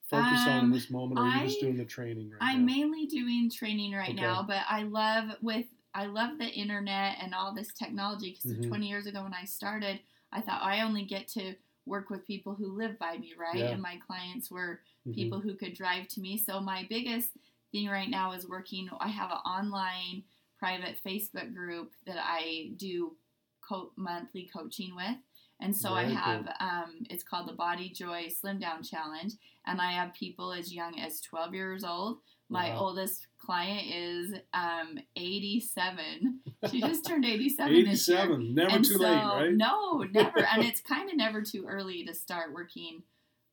focus 0.10 0.48
on 0.48 0.58
in 0.60 0.64
Um, 0.66 0.72
this 0.72 0.90
moment? 0.92 1.20
Or 1.20 1.24
are 1.24 1.28
you 1.28 1.48
just 1.48 1.60
doing 1.62 1.78
the 1.78 1.86
training 1.86 2.32
right 2.32 2.40
now? 2.42 2.48
I'm 2.48 2.60
now? 2.62 2.66
mainly 2.66 3.06
doing 3.08 3.50
training 3.50 3.94
right 3.94 4.10
Okay. 4.10 4.22
now, 4.22 4.44
but 4.44 4.64
I 4.70 4.84
love 4.84 5.32
with 5.42 5.66
I 5.98 6.06
love 6.06 6.38
the 6.38 6.46
internet 6.48 7.18
and 7.20 7.34
all 7.34 7.54
this 7.56 7.74
technology 7.74 8.30
because 8.32 8.54
Mhm. 8.54 8.68
20 8.68 8.88
years 8.88 9.08
ago 9.08 9.24
when 9.24 9.34
I 9.34 9.46
started, 9.46 10.00
I 10.32 10.42
thought 10.42 10.62
I 10.62 10.82
only 10.82 11.04
get 11.06 11.28
to 11.30 11.56
work 11.88 12.12
with 12.12 12.28
people 12.28 12.54
who 12.54 12.68
live 12.78 13.00
by 13.00 13.18
me, 13.18 13.34
right? 13.34 13.56
Yeah. 13.58 13.72
And 13.72 13.82
my 13.82 13.98
clients 13.98 14.52
were 14.52 14.84
Mhm. 15.08 15.16
people 15.16 15.40
who 15.40 15.56
could 15.56 15.74
drive 15.74 16.08
to 16.10 16.22
me. 16.22 16.38
So 16.38 16.60
my 16.60 16.84
biggest 16.84 17.36
thing 17.72 17.88
right 17.88 18.10
now 18.10 18.34
is 18.34 18.48
working. 18.48 18.90
I 19.00 19.08
have 19.08 19.32
an 19.32 19.38
online 19.38 20.24
private 20.60 21.02
Facebook 21.04 21.54
group 21.54 21.94
that 22.06 22.20
I 22.24 22.74
do 22.78 23.18
co- 23.62 23.92
monthly 23.96 24.46
coaching 24.46 24.96
with. 24.96 25.18
And 25.60 25.76
so 25.76 25.96
I 25.96 26.04
Very 26.04 26.14
have, 26.16 26.56
um, 26.60 27.08
it's 27.10 27.24
called 27.24 27.48
the 27.48 27.54
Body 27.54 27.90
Joy 27.90 28.28
Slim 28.30 28.60
Down 28.60 28.84
Challenge. 28.84 29.34
And 29.66 29.82
I 29.82 29.94
have 29.94 30.14
people 30.14 30.54
as 30.54 30.72
young 30.72 31.00
as 31.00 31.22
12 31.22 31.56
years 31.56 31.84
old. 31.84 32.22
My 32.50 32.70
Wow. 32.70 32.80
oldest 32.80 33.28
client 33.40 33.88
is 33.94 34.34
um, 34.54 34.98
87. 35.16 36.40
She 36.72 36.82
just 36.82 37.06
turned 37.06 37.26
87 37.26 37.86
this 37.86 38.08
year. 38.08 38.18
87, 38.20 38.56
never 38.56 38.76
And 38.76 38.86
too 38.86 38.94
so- 38.94 39.00
late, 39.00 39.16
right? 39.24 39.54
No, 39.54 40.04
never. 40.12 40.40
and 40.46 40.64
it's 40.66 40.82
kind 40.82 41.10
of 41.10 41.16
never 41.18 41.42
too 41.42 41.66
early 41.68 42.06
to 42.06 42.14
start 42.14 42.54
working 42.54 43.04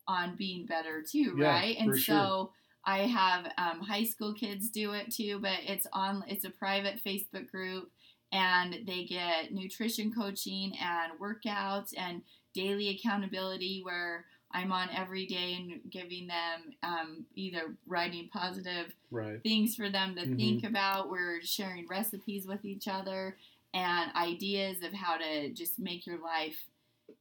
on 0.07 0.37
being 0.37 0.67
better 0.67 1.03
too, 1.03 1.35
Yeah, 1.39 1.49
right? 1.49 1.77
And 1.79 1.93
so 1.93 1.97
sure. 1.99 2.51
I 2.85 2.99
have 3.01 3.47
um, 3.57 3.81
high 3.81 4.05
school 4.05 4.35
kids 4.35 4.69
do 4.71 4.93
it 4.93 5.11
too, 5.13 5.39
but 5.41 5.59
it's 5.67 5.87
on. 5.93 6.23
It's 6.29 6.45
a 6.45 6.51
private 6.51 7.01
Facebook 7.05 7.51
group, 7.51 7.91
and 8.31 8.77
they 8.87 9.05
get 9.05 9.53
nutrition 9.53 10.13
coaching 10.13 10.73
and 10.81 11.13
workouts 11.19 11.93
and 11.97 12.23
daily 12.55 12.91
accountability 12.91 13.81
where 13.83 14.27
I'm 14.55 14.73
on 14.73 14.91
every 14.97 15.27
day 15.27 15.55
and 15.55 15.81
giving 15.91 16.29
them 16.29 16.75
um, 16.83 17.27
either 17.35 17.77
writing 17.87 18.31
positive 18.33 18.95
Right. 19.11 19.43
things 19.43 19.77
for 19.77 19.91
them 19.91 20.17
to 20.17 20.27
Mhm. 20.27 20.37
think 20.37 20.65
about. 20.65 21.11
We're 21.11 21.43
sharing 21.43 21.87
recipes 21.89 22.47
with 22.47 22.65
each 22.65 22.89
other 22.89 23.37
and 23.75 24.13
ideas 24.17 24.83
of 24.83 24.93
how 24.95 25.19
to 25.19 25.51
just 25.53 25.79
make 25.79 26.07
your 26.07 26.21
life 26.23 26.57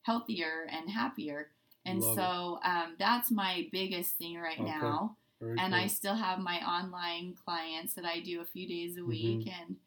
healthier 0.04 0.68
and 0.72 0.90
happier. 0.90 1.50
And 1.86 2.04
Love 2.04 2.18
so 2.18 2.60
um, 2.64 2.96
that's 3.00 3.32
my 3.32 3.68
biggest 3.72 4.16
thing 4.18 4.38
right 4.38 4.62
Okay. 4.62 4.74
now. 4.82 5.18
Very 5.40 5.60
And 5.60 5.74
cool. 5.74 5.80
I 5.80 5.88
still 5.88 6.16
have 6.16 6.40
my 6.40 6.58
online 6.68 7.36
clients 7.46 7.94
that 7.96 8.06
I 8.06 8.20
do 8.22 8.42
a 8.42 8.46
few 8.46 8.68
days 8.68 8.98
a 8.98 9.06
Mm-hmm. 9.08 9.10
week. 9.10 9.48
And 9.48 9.78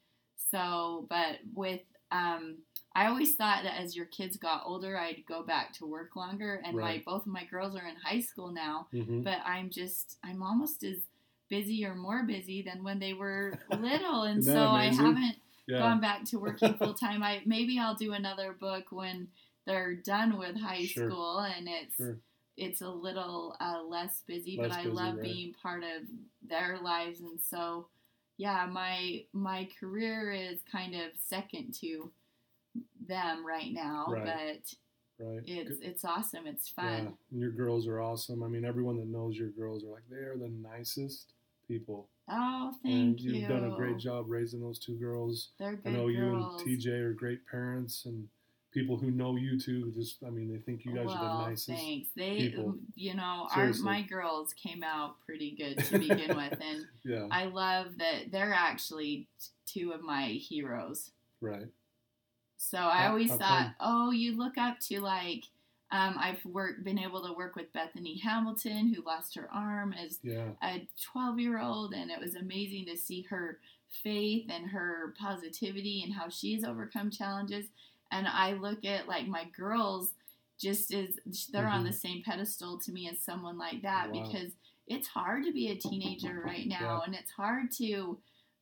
so, 0.51 1.07
but 1.09 1.39
with, 1.55 1.81
um, 2.13 2.59
I 2.97 3.07
always 3.09 3.35
thought 3.37 3.63
that 3.65 3.79
as 3.81 3.95
your 3.95 4.07
kids 4.07 4.37
got 4.39 4.63
older, 4.65 4.97
I'd 4.97 5.25
go 5.27 5.43
back 5.43 5.73
to 5.75 5.87
work 5.87 6.17
longer. 6.17 6.63
And 6.65 6.77
Right. 6.77 7.05
my 7.07 7.13
both 7.13 7.23
of 7.27 7.33
my 7.33 7.45
girls 7.45 7.77
are 7.77 7.87
in 7.87 7.97
high 7.97 8.21
school 8.21 8.51
now 8.51 8.89
Mhm. 8.93 9.23
but 9.23 9.39
I'm 9.45 9.69
just 9.71 10.19
I'm 10.25 10.43
almost 10.43 10.83
as 10.83 10.99
busy 11.49 11.85
or 11.85 11.95
more 11.95 12.25
busy 12.25 12.63
than 12.63 12.83
when 12.83 12.99
they 12.99 13.13
were 13.13 13.59
little, 13.79 14.23
and 14.23 14.43
so 14.45 14.53
that 14.53 14.71
I 14.71 14.87
haven't 14.87 15.37
Yeah. 15.67 15.79
gone 15.81 16.01
back 16.01 16.25
to 16.27 16.39
working 16.39 16.75
full 16.79 16.95
time. 16.95 17.23
I 17.23 17.43
maybe 17.45 17.79
I'll 17.79 17.95
do 17.95 18.13
another 18.15 18.53
book 18.53 18.91
when 18.91 19.29
they're 19.67 19.95
done 19.97 20.39
with 20.39 20.57
high 20.57 20.87
Sure. 20.87 21.11
school 21.11 21.39
and 21.41 21.69
it's 21.69 21.97
Sure. 21.97 22.19
it's 22.57 22.81
a 22.81 22.89
little 22.89 23.55
uh, 23.61 23.83
less 23.83 24.23
busy, 24.23 24.57
Less 24.57 24.69
but 24.71 24.75
I 24.79 24.85
busy, 24.85 24.95
love 24.95 25.15
right. 25.17 25.23
being 25.23 25.53
part 25.53 25.85
of 25.85 26.09
their 26.41 26.79
lives, 26.79 27.21
and 27.21 27.39
so 27.41 27.89
yeah, 28.39 28.65
my 28.67 29.25
my 29.33 29.69
career 29.79 30.33
is 30.33 30.63
kind 30.63 30.95
of 30.95 31.11
second 31.17 31.75
to 31.75 32.11
them 33.09 33.45
right 33.47 33.73
now, 33.73 34.07
Right. 34.09 34.25
but 34.25 35.25
Right. 35.25 35.43
it's 35.47 35.81
it's 35.81 36.05
awesome. 36.05 36.47
It's 36.47 36.69
fun. 36.69 37.05
Yeah, 37.05 37.11
and 37.33 37.41
your 37.41 37.51
girls 37.53 37.87
are 37.87 38.01
awesome. 38.01 38.43
I 38.43 38.49
mean, 38.49 38.65
everyone 38.65 38.97
that 38.99 39.07
knows 39.09 39.37
your 39.37 39.51
girls 39.51 39.83
are 39.85 39.89
like 39.91 40.09
they 40.11 40.17
are 40.19 40.37
the 40.37 40.49
nicest 40.49 41.33
people. 41.67 42.09
Oh, 42.29 42.73
thank 42.83 42.93
and 42.95 43.21
you. 43.21 43.33
you've 43.33 43.49
done 43.49 43.65
a 43.73 43.77
great 43.77 43.99
job 43.99 44.27
raising 44.29 44.61
those 44.61 44.79
two 44.79 44.97
girls. 44.99 45.51
They're 45.59 45.77
good 45.77 45.89
I 45.89 45.93
know 45.93 46.07
girls. 46.13 46.63
you 46.67 46.73
and 46.75 46.81
TJ 46.83 46.89
are 47.01 47.13
great 47.15 47.47
parents, 47.47 48.05
and 48.05 48.29
people 48.73 48.99
who 48.99 49.11
know 49.11 49.37
you 49.37 49.59
too. 49.59 49.91
Just, 49.97 50.23
I 50.23 50.29
mean, 50.31 50.53
they 50.53 50.59
think 50.59 50.85
you 50.85 50.93
guys 50.95 51.07
well, 51.07 51.17
are 51.17 51.39
the 51.45 51.49
nicest. 51.51 51.69
thanks. 51.79 52.09
They, 52.15 52.37
people. 52.51 52.77
you 52.95 53.15
know, 53.15 53.49
our 53.55 53.73
my 53.81 54.03
girls 54.03 54.53
came 54.53 54.83
out 54.83 55.15
pretty 55.25 55.53
good 55.57 55.83
to 55.87 55.99
begin 55.99 56.37
with, 56.37 56.59
and 56.61 56.85
Yeah. 57.05 57.27
I 57.31 57.47
love 57.47 57.97
that 57.99 58.31
they're 58.33 58.53
actually 58.53 59.29
two 59.67 59.93
of 59.93 60.03
my 60.03 60.27
heroes. 60.27 61.11
right. 61.41 61.67
So 62.57 62.79
I 62.79 63.07
always 63.09 63.31
thought, 63.35 63.75
oh, 63.81 64.11
you 64.11 64.37
look 64.37 64.59
up 64.59 64.81
to 64.81 65.01
like, 65.01 65.45
um, 65.93 66.17
I've 66.19 66.45
worked, 66.45 66.85
been 66.85 66.99
able 66.99 67.25
to 67.27 67.33
work 67.33 67.55
with 67.55 67.73
Bethany 67.73 68.19
Hamilton, 68.19 68.93
who 68.93 69.03
lost 69.03 69.35
her 69.37 69.49
arm 69.53 69.93
as 69.93 70.19
Yeah. 70.23 70.51
a 70.63 70.89
12 71.13 71.39
year 71.39 71.61
old, 71.61 71.95
and 71.95 72.11
it 72.11 72.19
was 72.21 72.35
amazing 72.35 72.87
to 72.87 72.97
see 72.97 73.23
her 73.23 73.61
faith 73.89 74.47
and 74.51 74.67
her 74.71 75.15
positivity 75.19 76.03
and 76.03 76.13
how 76.13 76.29
she's 76.29 76.65
overcome 76.65 77.11
challenges. 77.11 77.67
And 78.11 78.27
I 78.27 78.53
look 78.55 78.85
at 78.85 79.07
like 79.07 79.27
my 79.29 79.45
girls 79.57 80.15
just 80.59 80.93
as 80.93 81.19
they're 81.53 81.69
on 81.69 81.85
Mhm. 81.85 81.89
the 81.89 81.93
same 81.93 82.23
pedestal 82.23 82.79
to 82.79 82.93
me 82.93 83.09
as 83.09 83.21
someone 83.21 83.59
like 83.59 83.83
that 83.83 84.11
Wow. 84.11 84.23
because 84.23 84.53
it's 84.87 85.09
hard 85.09 85.45
to 85.45 85.53
be 85.53 85.69
a 85.69 85.77
teenager 85.77 86.41
right 86.41 86.67
now 86.67 86.81
Yeah. 86.81 87.01
and 87.05 87.15
it's 87.15 87.31
hard 87.33 87.71
to 87.73 88.19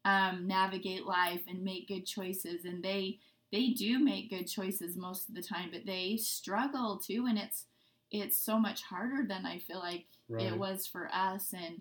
um, 0.07 0.47
navigate 0.47 1.07
life 1.07 1.43
and 1.47 1.63
make 1.63 1.89
good 1.89 2.05
choices 2.05 2.65
and 2.67 2.83
they 2.83 3.19
they 3.55 3.69
do 3.69 3.99
make 4.01 4.31
good 4.31 4.49
choices 4.49 4.97
most 4.97 5.29
of 5.29 5.35
the 5.37 5.43
time 5.43 5.69
but 5.73 5.87
they 5.87 6.17
struggle 6.17 6.99
too 6.99 7.27
and 7.29 7.39
it's 7.39 7.67
it's 8.11 8.37
so 8.37 8.59
much 8.59 8.83
harder 8.83 9.25
than 9.27 9.47
i 9.47 9.59
feel 9.59 9.79
like 9.79 10.07
Right. 10.29 10.47
it 10.53 10.59
was 10.59 10.87
for 10.87 11.09
us 11.13 11.53
and 11.53 11.81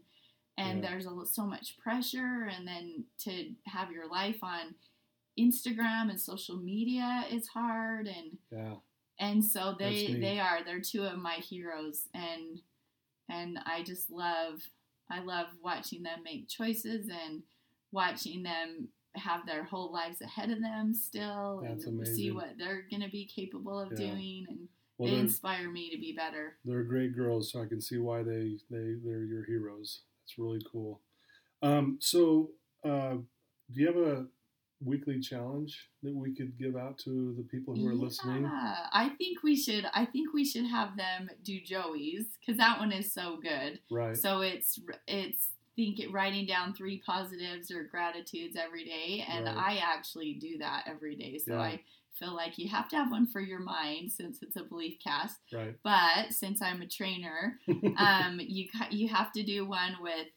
and 0.58 0.84
Yeah. 0.84 0.90
there's 0.90 1.08
a, 1.08 1.26
so 1.26 1.46
much 1.46 1.78
pressure 1.78 2.50
and 2.56 2.68
then 2.68 3.06
to 3.24 3.32
have 3.66 3.92
your 3.92 4.08
life 4.08 4.44
on 4.44 4.76
instagram 5.40 6.10
and 6.12 6.20
social 6.22 6.58
media 6.58 7.26
is 7.32 7.48
hard 7.48 8.08
and 8.08 8.38
Yeah. 8.52 8.76
and 9.20 9.44
so 9.44 9.76
they 9.80 10.18
they 10.20 10.40
are 10.40 10.64
they're 10.64 10.80
two 10.82 11.04
of 11.04 11.18
my 11.18 11.36
heroes 11.36 12.08
and 12.14 12.62
and 13.30 13.58
i 13.66 13.82
just 13.84 14.12
love 14.12 14.62
i 15.10 15.20
love 15.22 15.48
watching 15.64 16.04
them 16.04 16.20
make 16.24 16.48
choices 16.48 17.10
and 17.10 17.42
watching 17.92 18.44
them 18.44 18.90
have 19.16 19.46
their 19.46 19.64
whole 19.64 19.92
lives 19.92 20.22
ahead 20.22 20.50
of 20.50 20.60
them 20.62 20.94
still 20.94 21.62
That's 21.64 21.86
and 21.86 21.96
amazing. 22.00 22.16
see 22.16 22.32
what 22.32 22.56
they're 22.58 22.86
going 22.90 23.02
to 23.04 23.10
be 23.10 23.26
capable 23.26 23.80
of 23.80 23.92
Yeah. 23.92 24.08
doing 24.14 24.46
and 24.50 24.68
Well, 24.98 25.12
they 25.12 25.20
inspire 25.20 25.70
me 25.70 25.90
to 25.92 25.98
be 25.98 26.14
better. 26.14 26.58
they're 26.66 26.84
great 26.84 27.16
girls, 27.16 27.52
so 27.52 27.62
I 27.62 27.66
can 27.68 27.82
see 27.82 27.98
why 27.98 28.24
they 28.24 28.58
they 28.70 28.96
they're 29.04 29.24
your 29.26 29.46
heroes. 29.46 30.02
That's 30.22 30.38
really 30.38 30.62
cool. 30.72 31.02
Um, 31.62 31.98
so, 32.02 32.52
uh, 32.84 33.16
do 33.72 33.80
you 33.82 33.88
have 33.88 33.98
a 33.98 34.28
weekly 34.84 35.20
challenge 35.22 35.90
that 36.04 36.14
we 36.14 36.36
could 36.36 36.58
give 36.58 36.76
out 36.76 36.98
to 37.00 37.34
the 37.38 37.44
people 37.44 37.74
who 37.76 37.88
are 37.88 37.94
listening? 37.96 38.46
I 38.46 39.12
think 39.18 39.42
we 39.44 39.56
should. 39.56 39.86
I 39.94 40.06
think 40.06 40.34
we 40.34 40.44
should 40.44 40.66
have 40.66 40.98
them 40.98 41.30
do 41.44 41.60
Joey's 41.62 42.26
because 42.40 42.58
that 42.58 42.80
one 42.80 42.92
is 42.92 43.14
so 43.14 43.38
good. 43.42 43.80
Right. 43.90 44.18
So 44.18 44.42
it's 44.42 44.80
it's 45.08 45.50
think 45.76 46.00
it 46.00 46.12
writing 46.12 46.46
down 46.46 46.74
three 46.74 47.00
positives 47.06 47.72
or 47.72 47.84
gratitudes 47.84 48.56
every 48.56 48.86
day, 48.86 49.26
and 49.28 49.46
Right. 49.46 49.58
I 49.58 49.78
actually 49.78 50.34
do 50.36 50.58
that 50.60 50.84
every 50.88 51.16
day. 51.16 51.38
So 51.40 51.54
Yeah. 51.54 51.62
I 51.62 51.84
feel 52.20 52.34
like 52.36 52.58
you 52.58 52.70
have 52.70 52.88
to 52.90 52.96
have 52.96 53.12
one 53.12 53.26
for 53.28 53.42
your 53.42 53.60
mind 53.60 54.12
since 54.12 54.42
it's 54.44 54.56
a 54.56 54.64
belief 54.64 55.00
cast. 55.04 55.40
Right. 55.52 55.76
But 55.84 56.34
since 56.34 56.62
I'm 56.62 56.82
a 56.82 56.88
trainer, 56.88 57.60
um, 57.98 58.40
you 58.40 58.68
you 58.92 59.08
have 59.10 59.32
to 59.34 59.44
do 59.44 59.66
one 59.66 59.98
with. 60.02 60.28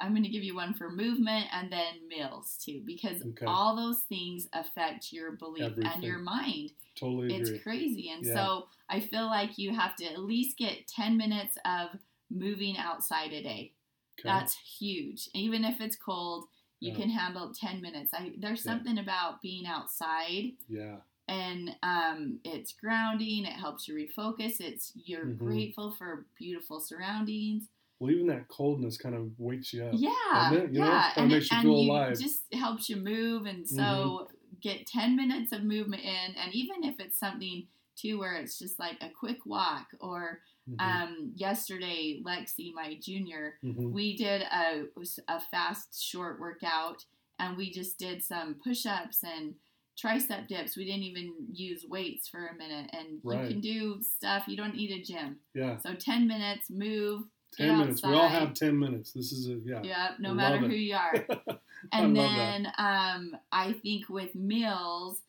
I'm 0.00 0.10
going 0.12 0.24
to 0.24 0.28
give 0.28 0.42
you 0.42 0.54
one 0.56 0.74
for 0.74 0.90
movement 0.90 1.46
and 1.52 1.72
then 1.72 2.08
meals 2.08 2.58
too, 2.62 2.82
because 2.84 3.22
Okay. 3.22 3.46
all 3.46 3.76
those 3.76 4.00
things 4.08 4.48
affect 4.52 5.12
your 5.12 5.32
belief 5.32 5.72
and 5.78 6.02
your 6.02 6.18
mind. 6.18 6.72
totally 6.96 7.36
agree. 7.36 7.54
It's 7.54 7.62
crazy. 7.62 8.10
And 8.10 8.26
Yeah. 8.26 8.34
so 8.34 8.68
I 8.88 9.00
feel 9.00 9.26
like 9.26 9.56
you 9.56 9.72
have 9.72 9.94
to 9.96 10.04
at 10.06 10.18
least 10.18 10.58
get 10.58 10.88
10 10.88 11.16
minutes 11.16 11.56
of 11.64 11.90
moving 12.30 12.76
outside 12.76 13.32
a 13.32 13.42
day. 13.42 13.73
Okay. 14.20 14.28
That's 14.28 14.56
huge. 14.58 15.28
Even 15.34 15.64
if 15.64 15.80
it's 15.80 15.96
cold, 15.96 16.46
you 16.80 16.92
Yeah. 16.92 17.00
can 17.00 17.10
handle 17.10 17.52
10 17.54 17.80
minutes. 17.80 18.12
I, 18.14 18.32
there's 18.38 18.62
Yeah. 18.62 18.72
something 18.72 18.98
about 18.98 19.40
being 19.42 19.66
outside 19.66 20.52
yeah. 20.68 21.00
and 21.28 21.76
um, 21.82 22.40
it's 22.44 22.72
grounding. 22.72 23.44
It 23.46 23.54
helps 23.54 23.88
you 23.88 23.94
refocus. 23.94 24.60
It's 24.60 24.92
you're 24.94 25.26
Mhm. 25.26 25.38
grateful 25.38 25.92
for 25.92 26.26
beautiful 26.38 26.80
surroundings. 26.80 27.68
Well, 27.98 28.10
even 28.10 28.26
that 28.26 28.48
coldness 28.48 28.98
kind 28.98 29.14
of 29.14 29.38
wakes 29.38 29.72
you 29.72 29.84
up. 29.84 29.94
Yeah, 29.96 30.52
it? 30.52 30.72
You 30.72 30.80
yeah, 30.80 31.12
kinda 31.14 31.22
and 31.22 31.30
makes 31.30 31.46
it, 31.46 31.52
you 31.52 31.58
and 31.58 31.62
feel 31.62 31.76
you 31.76 31.90
alive. 31.92 32.12
Mm-hmm. 32.14 32.22
just 32.24 32.52
helps 32.54 32.88
you 32.88 32.96
move, 32.96 33.46
and 33.46 33.68
so 33.68 34.28
get 34.60 34.86
ten 34.86 35.16
minutes 35.16 35.52
of 35.52 35.62
movement 35.62 36.02
in, 36.02 36.34
and 36.36 36.52
even 36.54 36.84
if 36.84 36.98
it's 37.00 37.18
something 37.18 37.68
too 37.96 38.18
where 38.18 38.34
it's 38.34 38.58
just 38.58 38.78
like 38.78 38.96
a 39.00 39.10
quick 39.10 39.46
walk, 39.46 39.88
or 40.00 40.40
Mhm. 40.68 40.80
um, 40.80 41.32
yesterday 41.36 42.22
Lexi, 42.24 42.72
my 42.72 42.94
junior, 43.00 43.58
Mhm. 43.62 43.92
we 43.92 44.16
did 44.16 44.42
a 44.42 44.86
a 45.28 45.40
fast 45.40 46.02
short 46.02 46.40
workout, 46.40 47.04
and 47.38 47.56
we 47.56 47.70
just 47.70 47.98
did 47.98 48.22
some 48.22 48.54
push 48.54 48.86
ups 48.86 49.22
and 49.22 49.54
tricep 49.96 50.48
dips. 50.48 50.76
We 50.76 50.84
didn't 50.84 51.04
even 51.04 51.34
use 51.52 51.84
weights 51.86 52.28
for 52.28 52.46
a 52.46 52.54
minute, 52.56 52.90
and 52.92 53.20
Right. 53.22 53.42
you 53.42 53.48
can 53.50 53.60
do 53.60 54.02
stuff. 54.02 54.48
You 54.48 54.56
don't 54.56 54.74
need 54.74 54.90
a 54.90 55.02
gym. 55.02 55.40
Yeah. 55.54 55.76
So 55.76 55.94
ten 55.94 56.26
minutes, 56.26 56.70
move. 56.70 57.28
Ten 57.52 57.68
get 57.68 57.78
minutes. 57.78 58.02
We 58.02 58.12
all 58.14 58.28
have 58.28 58.54
ten 58.54 58.76
minutes. 58.78 59.12
This 59.12 59.30
is 59.32 59.48
a 59.48 59.54
yeah. 59.64 59.82
Yep, 59.82 60.18
no 60.18 60.30
I 60.30 60.34
matter 60.34 60.58
who 60.58 60.74
you 60.74 60.96
are. 60.96 61.14
And 61.92 62.16
then 62.16 62.72
um, 62.78 63.36
I 63.52 63.72
think 63.74 64.08
with 64.08 64.34
meals, 64.34 65.20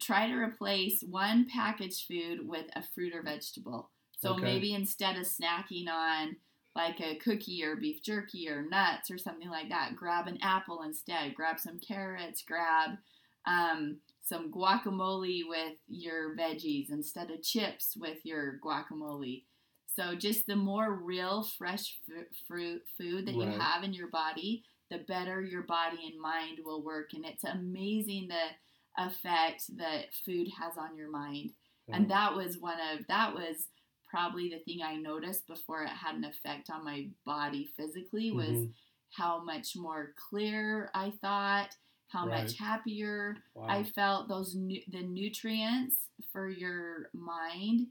try 0.00 0.26
to 0.28 0.34
replace 0.34 1.02
one 1.02 1.46
packaged 1.48 2.06
food 2.06 2.46
with 2.46 2.66
a 2.76 2.82
fruit 2.82 3.14
or 3.14 3.22
vegetable. 3.22 3.90
So 4.24 4.32
Okay. 4.32 4.42
maybe 4.42 4.72
instead 4.72 5.16
of 5.16 5.26
snacking 5.26 5.88
on 5.88 6.36
like 6.74 6.98
a 7.00 7.16
cookie 7.16 7.62
or 7.62 7.76
beef 7.76 8.02
jerky 8.02 8.48
or 8.48 8.62
nuts 8.62 9.10
or 9.10 9.18
something 9.18 9.50
like 9.50 9.68
that, 9.68 9.94
grab 9.94 10.26
an 10.26 10.38
apple 10.42 10.82
instead. 10.82 11.34
Grab 11.34 11.60
some 11.60 11.78
carrots. 11.78 12.42
Grab 12.42 12.98
um, 13.46 13.98
some 14.22 14.50
guacamole 14.50 15.42
with 15.46 15.74
your 15.86 16.34
veggies 16.36 16.90
instead 16.90 17.30
of 17.30 17.42
chips 17.42 17.96
with 17.96 18.24
your 18.24 18.58
guacamole. 18.64 19.44
So 19.86 20.14
just 20.14 20.46
the 20.46 20.56
more 20.56 20.94
real, 20.94 21.44
fresh 21.58 22.00
fruit 22.48 22.82
food 22.98 23.26
that 23.26 23.34
you 23.34 23.46
have 23.60 23.84
in 23.84 23.92
your 23.92 24.08
body, 24.08 24.64
the 24.90 24.98
better 24.98 25.42
your 25.42 25.62
body 25.62 26.10
and 26.10 26.20
mind 26.20 26.60
will 26.64 26.82
work. 26.82 27.12
And 27.12 27.24
it's 27.26 27.44
amazing 27.44 28.28
the 28.28 29.04
effect 29.04 29.64
that 29.76 30.14
food 30.24 30.48
has 30.58 30.78
on 30.78 30.96
your 30.96 31.10
mind. 31.10 31.50
Yeah. 31.88 31.96
And 31.96 32.10
that 32.10 32.34
was 32.34 32.58
one 32.58 32.78
of 32.92 33.06
that 33.08 33.34
was 33.34 33.68
probably 34.14 34.48
the 34.48 34.60
thing 34.60 34.80
I 34.82 34.94
noticed 34.96 35.46
before 35.48 35.82
it 35.82 35.88
had 35.88 36.14
an 36.14 36.24
effect 36.24 36.70
on 36.70 36.84
my 36.84 37.08
body 37.24 37.64
physically 37.76 38.30
was 38.30 38.46
Mhm. 38.48 38.72
how 39.10 39.42
much 39.42 39.74
more 39.76 40.14
clear 40.16 40.90
I 40.94 41.10
thought, 41.10 41.76
how 42.08 42.26
Right. 42.28 42.42
much 42.44 42.56
happier 42.58 43.42
Wow. 43.54 43.66
I 43.68 43.82
felt. 43.82 44.28
Those 44.28 44.54
nu- 44.54 44.84
the 44.88 45.02
nutrients 45.02 45.96
for 46.32 46.48
your 46.48 47.10
mind 47.12 47.90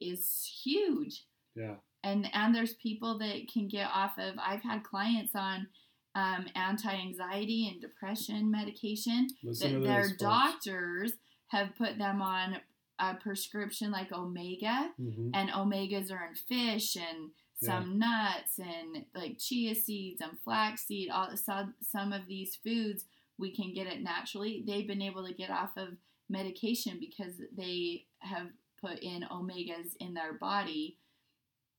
is 0.00 0.46
huge 0.64 1.26
yeah. 1.54 1.76
and 2.02 2.26
and 2.34 2.54
there's 2.54 2.72
people 2.74 3.18
that 3.18 3.48
can 3.52 3.68
get 3.68 3.86
off 3.92 4.16
of 4.18 4.34
i've 4.38 4.62
had 4.62 4.82
clients 4.82 5.34
on 5.34 5.68
um, 6.14 6.48
anti-anxiety 6.54 7.68
and 7.68 7.80
depression 7.82 8.50
medication 8.50 9.28
Listen 9.42 9.74
that 9.82 9.86
their 9.86 10.04
folks. 10.08 10.16
doctors 10.22 11.12
have 11.48 11.76
put 11.76 11.98
them 11.98 12.22
on 12.22 12.60
a 13.00 13.14
prescription 13.14 13.90
like 13.90 14.12
omega 14.12 14.92
Mhm. 15.00 15.30
and 15.34 15.50
omegas 15.50 16.10
are 16.12 16.26
in 16.28 16.34
fish 16.34 16.96
and 16.96 17.30
some 17.62 17.98
nuts 17.98 18.58
and 18.58 19.04
like 19.14 19.38
chia 19.38 19.74
seeds 19.74 20.20
and 20.22 20.38
flaxseed 20.40 21.10
all 21.10 21.36
some, 21.36 21.74
some 21.82 22.12
of 22.12 22.26
these 22.26 22.56
foods 22.56 23.04
we 23.38 23.50
can 23.54 23.72
get 23.74 23.86
it 23.86 24.00
naturally 24.02 24.62
they've 24.66 24.86
been 24.86 25.02
able 25.02 25.26
to 25.26 25.34
get 25.34 25.50
off 25.50 25.76
of 25.76 25.96
medication 26.30 26.98
because 26.98 27.34
they 27.56 28.06
have 28.20 28.48
put 28.80 28.98
in 29.00 29.22
omegas 29.30 29.94
in 30.00 30.14
their 30.14 30.32
body 30.34 30.96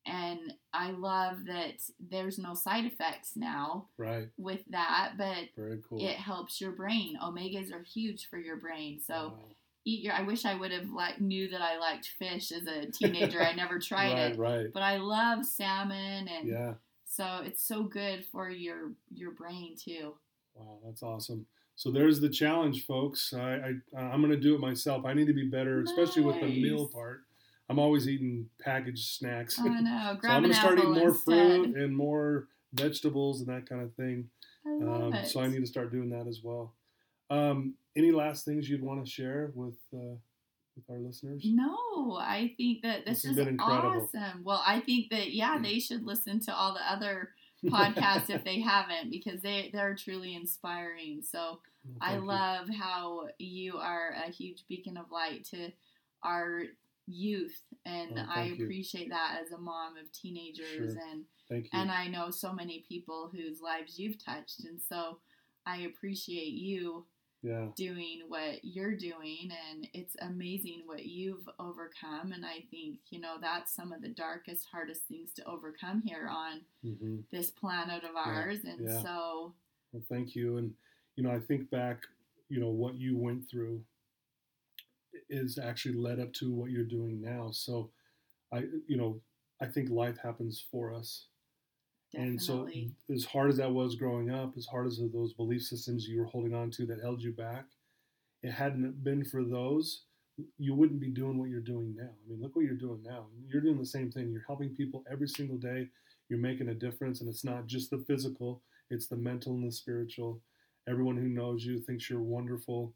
and 0.05 0.53
i 0.73 0.91
love 0.91 1.45
that 1.45 1.73
there's 1.99 2.37
no 2.39 2.53
side 2.53 2.85
effects 2.85 3.35
now 3.35 3.87
Right. 3.97 4.29
with 4.37 4.61
that 4.69 5.13
but 5.17 5.49
Very 5.55 5.81
cool. 5.87 5.99
it 5.99 6.15
helps 6.15 6.59
your 6.61 6.71
brain 6.71 7.17
omegas 7.21 7.71
are 7.73 7.83
huge 7.83 8.27
for 8.29 8.37
your 8.39 8.57
brain 8.57 8.99
so 8.99 9.29
Wow. 9.29 9.55
Eat 9.85 10.03
your 10.03 10.13
i 10.13 10.21
wish 10.21 10.45
i 10.45 10.53
would 10.55 10.71
have 10.71 10.89
like 10.91 11.19
knew 11.19 11.47
that 11.49 11.61
i 11.61 11.77
liked 11.77 12.07
fish 12.19 12.51
as 12.51 12.67
a 12.67 12.85
teenager 12.91 13.41
i 13.41 13.53
never 13.53 13.79
tried 13.91 14.13
right, 14.13 14.31
it 14.33 14.37
Right. 14.37 14.67
but 14.73 14.83
i 14.83 14.97
love 14.97 15.45
salmon 15.45 16.27
and 16.27 16.47
Yeah. 16.47 16.73
so 17.05 17.41
it's 17.43 17.63
so 17.63 17.83
good 17.83 18.25
for 18.31 18.49
your 18.49 18.91
your 19.13 19.31
brain 19.31 19.75
too 19.77 20.15
Wow, 20.53 20.79
that's 20.85 21.01
awesome. 21.01 21.45
So 21.77 21.91
there's 21.91 22.19
the 22.19 22.27
challenge, 22.29 22.85
folks. 22.85 23.33
I, 23.33 23.71
I 23.95 23.97
I'm 23.97 24.19
going 24.21 24.31
to 24.33 24.37
do 24.37 24.53
it 24.53 24.59
myself. 24.59 25.05
I 25.05 25.13
need 25.13 25.27
to 25.27 25.33
be 25.33 25.47
better, 25.47 25.81
especially 25.81 26.23
with 26.23 26.41
the 26.41 26.47
meal 26.47 26.89
part. 26.93 27.21
I'm 27.69 27.79
always 27.79 28.05
eating 28.09 28.49
packaged 28.59 29.07
snacks. 29.17 29.57
i 29.57 29.63
know 29.79 30.11
so 30.15 30.19
grab 30.19 30.33
I'm 30.35 30.41
going 30.43 30.53
to 30.53 30.59
start 30.59 30.77
eating 30.77 30.91
more 30.93 31.07
instead. 31.07 31.23
fruit 31.23 31.75
and 31.77 31.95
more 31.95 32.49
vegetables 32.73 33.39
and 33.39 33.47
that 33.49 33.67
kind 33.67 33.81
of 33.81 33.93
thing. 33.95 34.29
I 34.67 34.71
love 34.83 35.01
Um, 35.03 35.13
it. 35.13 35.27
so 35.29 35.39
I 35.39 35.47
need 35.47 35.61
to 35.61 35.65
start 35.67 35.89
doing 35.89 36.09
that 36.09 36.27
as 36.27 36.41
well. 36.43 36.73
Um, 37.31 37.75
any 37.95 38.11
last 38.11 38.45
things 38.45 38.69
you'd 38.69 38.83
want 38.83 39.03
to 39.03 39.09
share 39.09 39.51
with 39.55 39.77
uh, 39.93 40.15
with 40.75 40.85
our 40.89 40.99
listeners? 40.99 41.41
no 41.45 42.17
i 42.21 42.53
think 42.57 42.81
that 42.83 43.05
this, 43.05 43.23
This 43.23 43.23
has 43.23 43.31
is 43.31 43.45
been 43.45 43.47
incredible. 43.55 44.03
awesome 44.13 44.43
well 44.43 44.61
i 44.65 44.79
think 44.79 45.09
that 45.11 45.31
yeah 45.33 45.57
they 45.61 45.79
should 45.79 46.03
listen 46.03 46.39
to 46.41 46.55
all 46.55 46.73
the 46.73 46.91
other 46.91 47.29
podcasts 47.65 48.29
if 48.29 48.43
they 48.43 48.59
haven't 48.59 49.09
because 49.11 49.41
they 49.41 49.69
they're 49.73 49.95
truly 49.95 50.35
inspiring 50.35 51.21
so 51.21 51.59
Well, 51.83 51.97
I 52.01 52.09
thank 52.11 52.21
you. 52.21 52.27
love 52.27 52.69
how 52.69 53.27
you 53.39 53.77
are 53.77 54.13
a 54.27 54.31
huge 54.31 54.63
beacon 54.69 54.97
of 54.97 55.11
light 55.11 55.43
to 55.51 55.71
our 56.23 56.63
youth, 57.07 57.59
and 57.85 58.11
Oh, 58.15 58.25
I 58.29 58.35
thank 58.47 58.59
you. 58.59 58.65
appreciate 58.65 59.09
that 59.09 59.39
as 59.43 59.51
a 59.51 59.57
mom 59.57 59.97
of 59.97 60.11
teenagers, 60.11 60.93
Sure. 60.93 61.03
and 61.11 61.25
Thank 61.49 61.65
you. 61.65 61.71
and 61.79 61.91
I 61.91 62.07
know 62.07 62.29
so 62.29 62.53
many 62.53 62.85
people 62.87 63.29
whose 63.33 63.59
lives 63.61 63.97
you've 63.99 64.23
touched, 64.23 64.63
and 64.65 64.79
so 64.81 65.17
I 65.65 65.77
appreciate 65.89 66.53
you 66.53 67.05
yeah. 67.43 67.67
doing 67.75 68.21
what 68.27 68.63
you're 68.63 68.95
doing, 68.95 69.51
and 69.71 69.87
it's 69.93 70.15
amazing 70.21 70.83
what 70.85 71.05
you've 71.05 71.47
overcome, 71.59 72.31
and 72.31 72.45
I 72.45 72.63
think 72.71 72.99
you 73.09 73.19
know 73.19 73.35
that's 73.41 73.75
some 73.75 73.91
of 73.91 74.01
the 74.01 74.09
darkest, 74.09 74.67
hardest 74.71 75.03
things 75.07 75.33
to 75.33 75.45
overcome 75.45 76.01
here 76.05 76.29
on 76.29 76.61
hmm 76.83 77.19
this 77.31 77.49
planet 77.49 78.03
of 78.03 78.15
ours, 78.15 78.59
and 78.65 78.87
yeah. 78.87 79.01
so 79.01 79.53
Well, 79.91 80.03
thank 80.09 80.35
you. 80.35 80.57
And 80.57 80.73
you 81.15 81.23
know, 81.23 81.31
I 81.31 81.39
think 81.39 81.69
back, 81.69 82.03
you 82.49 82.59
know, 82.59 82.69
what 82.69 82.95
you 82.95 83.17
went 83.17 83.49
through 83.49 83.81
is 85.29 85.57
actually 85.57 85.95
led 85.95 86.19
up 86.19 86.33
to 86.33 86.51
what 86.51 86.71
you're 86.71 86.83
doing 86.83 87.21
now. 87.21 87.51
So, 87.51 87.89
I, 88.53 88.63
you 88.87 88.97
know, 88.97 89.21
I 89.61 89.65
think 89.67 89.89
life 89.89 90.17
happens 90.21 90.63
for 90.71 90.93
us. 90.93 91.27
And 92.13 92.41
so, 92.41 92.67
as 93.13 93.25
hard 93.25 93.49
as 93.51 93.57
that 93.57 93.71
was 93.71 93.95
growing 93.95 94.29
up, 94.29 94.53
as 94.57 94.65
hard 94.65 94.87
as 94.87 94.99
those 95.13 95.33
belief 95.33 95.61
systems 95.63 96.07
you 96.07 96.19
were 96.19 96.25
holding 96.25 96.53
on 96.53 96.69
to 96.71 96.85
that 96.87 96.99
held 96.99 97.21
you 97.21 97.31
back, 97.31 97.65
it 98.43 98.51
hadn't 98.51 99.03
been 99.03 99.23
for 99.23 99.43
those, 99.43 100.03
you 100.57 100.73
wouldn't 100.73 100.99
be 100.99 101.09
doing 101.09 101.37
what 101.37 101.49
you're 101.49 101.61
doing 101.61 101.95
now. 101.95 102.09
I 102.09 102.29
mean, 102.29 102.41
look 102.41 102.55
what 102.55 102.65
you're 102.65 102.73
doing 102.73 103.01
now. 103.03 103.27
You're 103.47 103.61
doing 103.61 103.77
the 103.77 103.85
same 103.85 104.11
thing. 104.11 104.31
You're 104.31 104.43
helping 104.47 104.75
people 104.75 105.03
every 105.09 105.27
single 105.27 105.57
day. 105.57 105.87
You're 106.29 106.39
making 106.39 106.69
a 106.69 106.73
difference, 106.73 107.21
and 107.21 107.29
it's 107.29 107.43
not 107.43 107.67
just 107.67 107.89
the 107.89 108.03
physical; 108.07 108.61
it's 108.89 109.07
the 109.07 109.17
mental 109.17 109.53
and 109.53 109.67
the 109.67 109.71
spiritual. 109.71 110.41
Everyone 110.87 111.17
who 111.17 111.27
knows 111.27 111.65
you 111.65 111.79
thinks 111.79 112.09
you're 112.09 112.21
wonderful. 112.21 112.93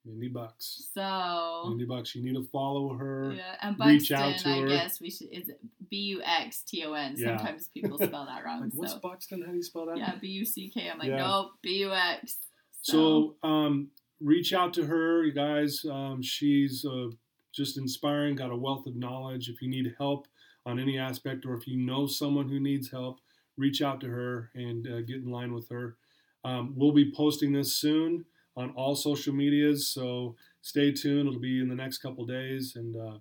Mindy 0.07 0.29
Bucks. 0.29 0.89
So 0.95 1.65
Mindy 1.69 1.85
Bucks, 1.85 2.15
you 2.15 2.23
need 2.23 2.35
to 2.35 2.49
follow 2.51 2.95
her. 2.95 3.35
Yeah, 3.37 3.57
and 3.63 3.77
Buxton, 3.77 3.97
reach 3.97 4.13
out 4.13 4.39
to 4.39 4.49
her. 4.49 4.67
I 4.67 4.69
guess 4.69 5.01
we 5.01 5.11
should. 5.11 5.29
Is 5.33 5.51
B 5.91 5.97
U 5.97 6.23
X 6.25 6.63
T 6.63 6.85
O 6.85 6.93
N? 6.93 7.17
Sometimes 7.17 7.69
people 7.69 7.99
spell 7.99 8.27
that 8.27 8.45
wrong. 8.45 8.63
like, 8.63 8.71
what's 8.75 8.93
so. 8.93 8.99
Buxton? 9.01 9.43
How 9.43 9.51
do 9.51 9.57
you 9.57 9.63
spell 9.63 9.87
that? 9.87 9.99
Yeah, 9.99 10.15
B 10.21 10.29
U 10.29 10.45
C 10.45 10.71
K. 10.73 10.89
I'm 10.89 10.99
like, 10.99 11.09
yeah. 11.09 11.17
nope, 11.17 11.53
B 11.63 11.79
U 11.81 11.93
X. 11.93 12.37
So, 12.83 13.35
so 13.43 13.49
um, 13.49 13.89
reach 14.21 14.53
out 14.53 14.73
to 14.75 14.87
her, 14.87 15.25
you 15.25 15.33
guys. 15.33 15.85
Um, 15.91 16.23
she's 16.23 16.85
uh, 16.85 17.09
just 17.53 17.77
inspiring. 17.77 18.37
Got 18.37 18.53
a 18.53 18.57
wealth 18.57 18.87
of 18.87 18.95
knowledge. 18.95 19.49
If 19.49 19.61
you 19.61 19.69
need 19.69 19.95
help 19.99 20.29
on 20.65 20.79
any 20.79 20.99
aspect, 20.99 21.45
or 21.45 21.55
if 21.55 21.67
you 21.67 21.77
know 21.77 22.07
someone 22.07 22.49
who 22.49 22.61
needs 22.61 22.91
help, 22.91 23.21
reach 23.57 23.83
out 23.83 24.01
to 24.03 24.09
her 24.09 24.51
and 24.55 24.87
uh, 24.87 25.01
get 25.03 25.17
in 25.17 25.31
line 25.31 25.53
with 25.53 25.69
her. 25.71 25.97
Um, 26.45 26.75
we'll 26.77 26.93
be 26.93 27.13
posting 27.13 27.53
this 27.53 27.73
soon 27.73 28.25
on 28.57 28.71
all 28.71 28.95
social 28.95 29.35
medias. 29.35 29.87
So 29.87 30.37
stay 30.63 30.93
tuned. 30.93 31.29
It'll 31.29 31.41
be 31.41 31.61
in 31.61 31.69
the 31.69 31.75
next 31.75 31.99
couple 31.99 32.25
days. 32.27 32.77
And 32.77 32.97
uh, 32.97 33.19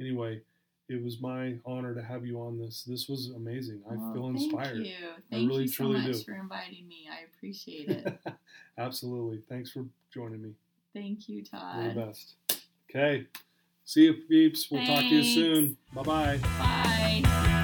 anyway, 0.00 0.40
it 0.88 1.02
was 1.02 1.20
my 1.20 1.54
honor 1.64 1.94
to 1.94 2.02
have 2.02 2.24
you 2.24 2.40
on 2.40 2.58
this. 2.58 2.84
This 2.86 3.08
was 3.08 3.30
amazing. 3.30 3.82
I 3.90 3.94
well, 3.94 4.12
feel 4.12 4.28
inspired. 4.28 4.76
Thank 4.76 4.86
you. 4.86 5.08
Thank 5.30 5.44
I 5.44 5.46
really, 5.46 5.62
you 5.62 5.68
so 5.68 5.84
truly 5.84 6.00
much 6.00 6.12
do. 6.12 6.22
for 6.24 6.34
inviting 6.34 6.86
me. 6.86 7.08
I 7.10 7.24
appreciate 7.34 7.88
it. 7.88 8.18
Absolutely. 8.78 9.42
Thanks 9.48 9.70
for 9.70 9.84
joining 10.12 10.42
me. 10.42 10.52
Thank 10.94 11.28
you, 11.28 11.44
Todd. 11.44 11.84
You're 11.84 11.94
the 11.94 12.00
best. 12.00 12.34
Okay. 12.88 13.26
See 13.84 14.04
you, 14.04 14.14
peeps. 14.14 14.70
We'll 14.70 14.84
Thanks. 14.84 15.02
talk 15.02 15.10
to 15.10 15.14
you 15.16 15.22
soon. 15.22 15.76
Bye-bye. 15.92 16.38
Bye. 16.58 17.62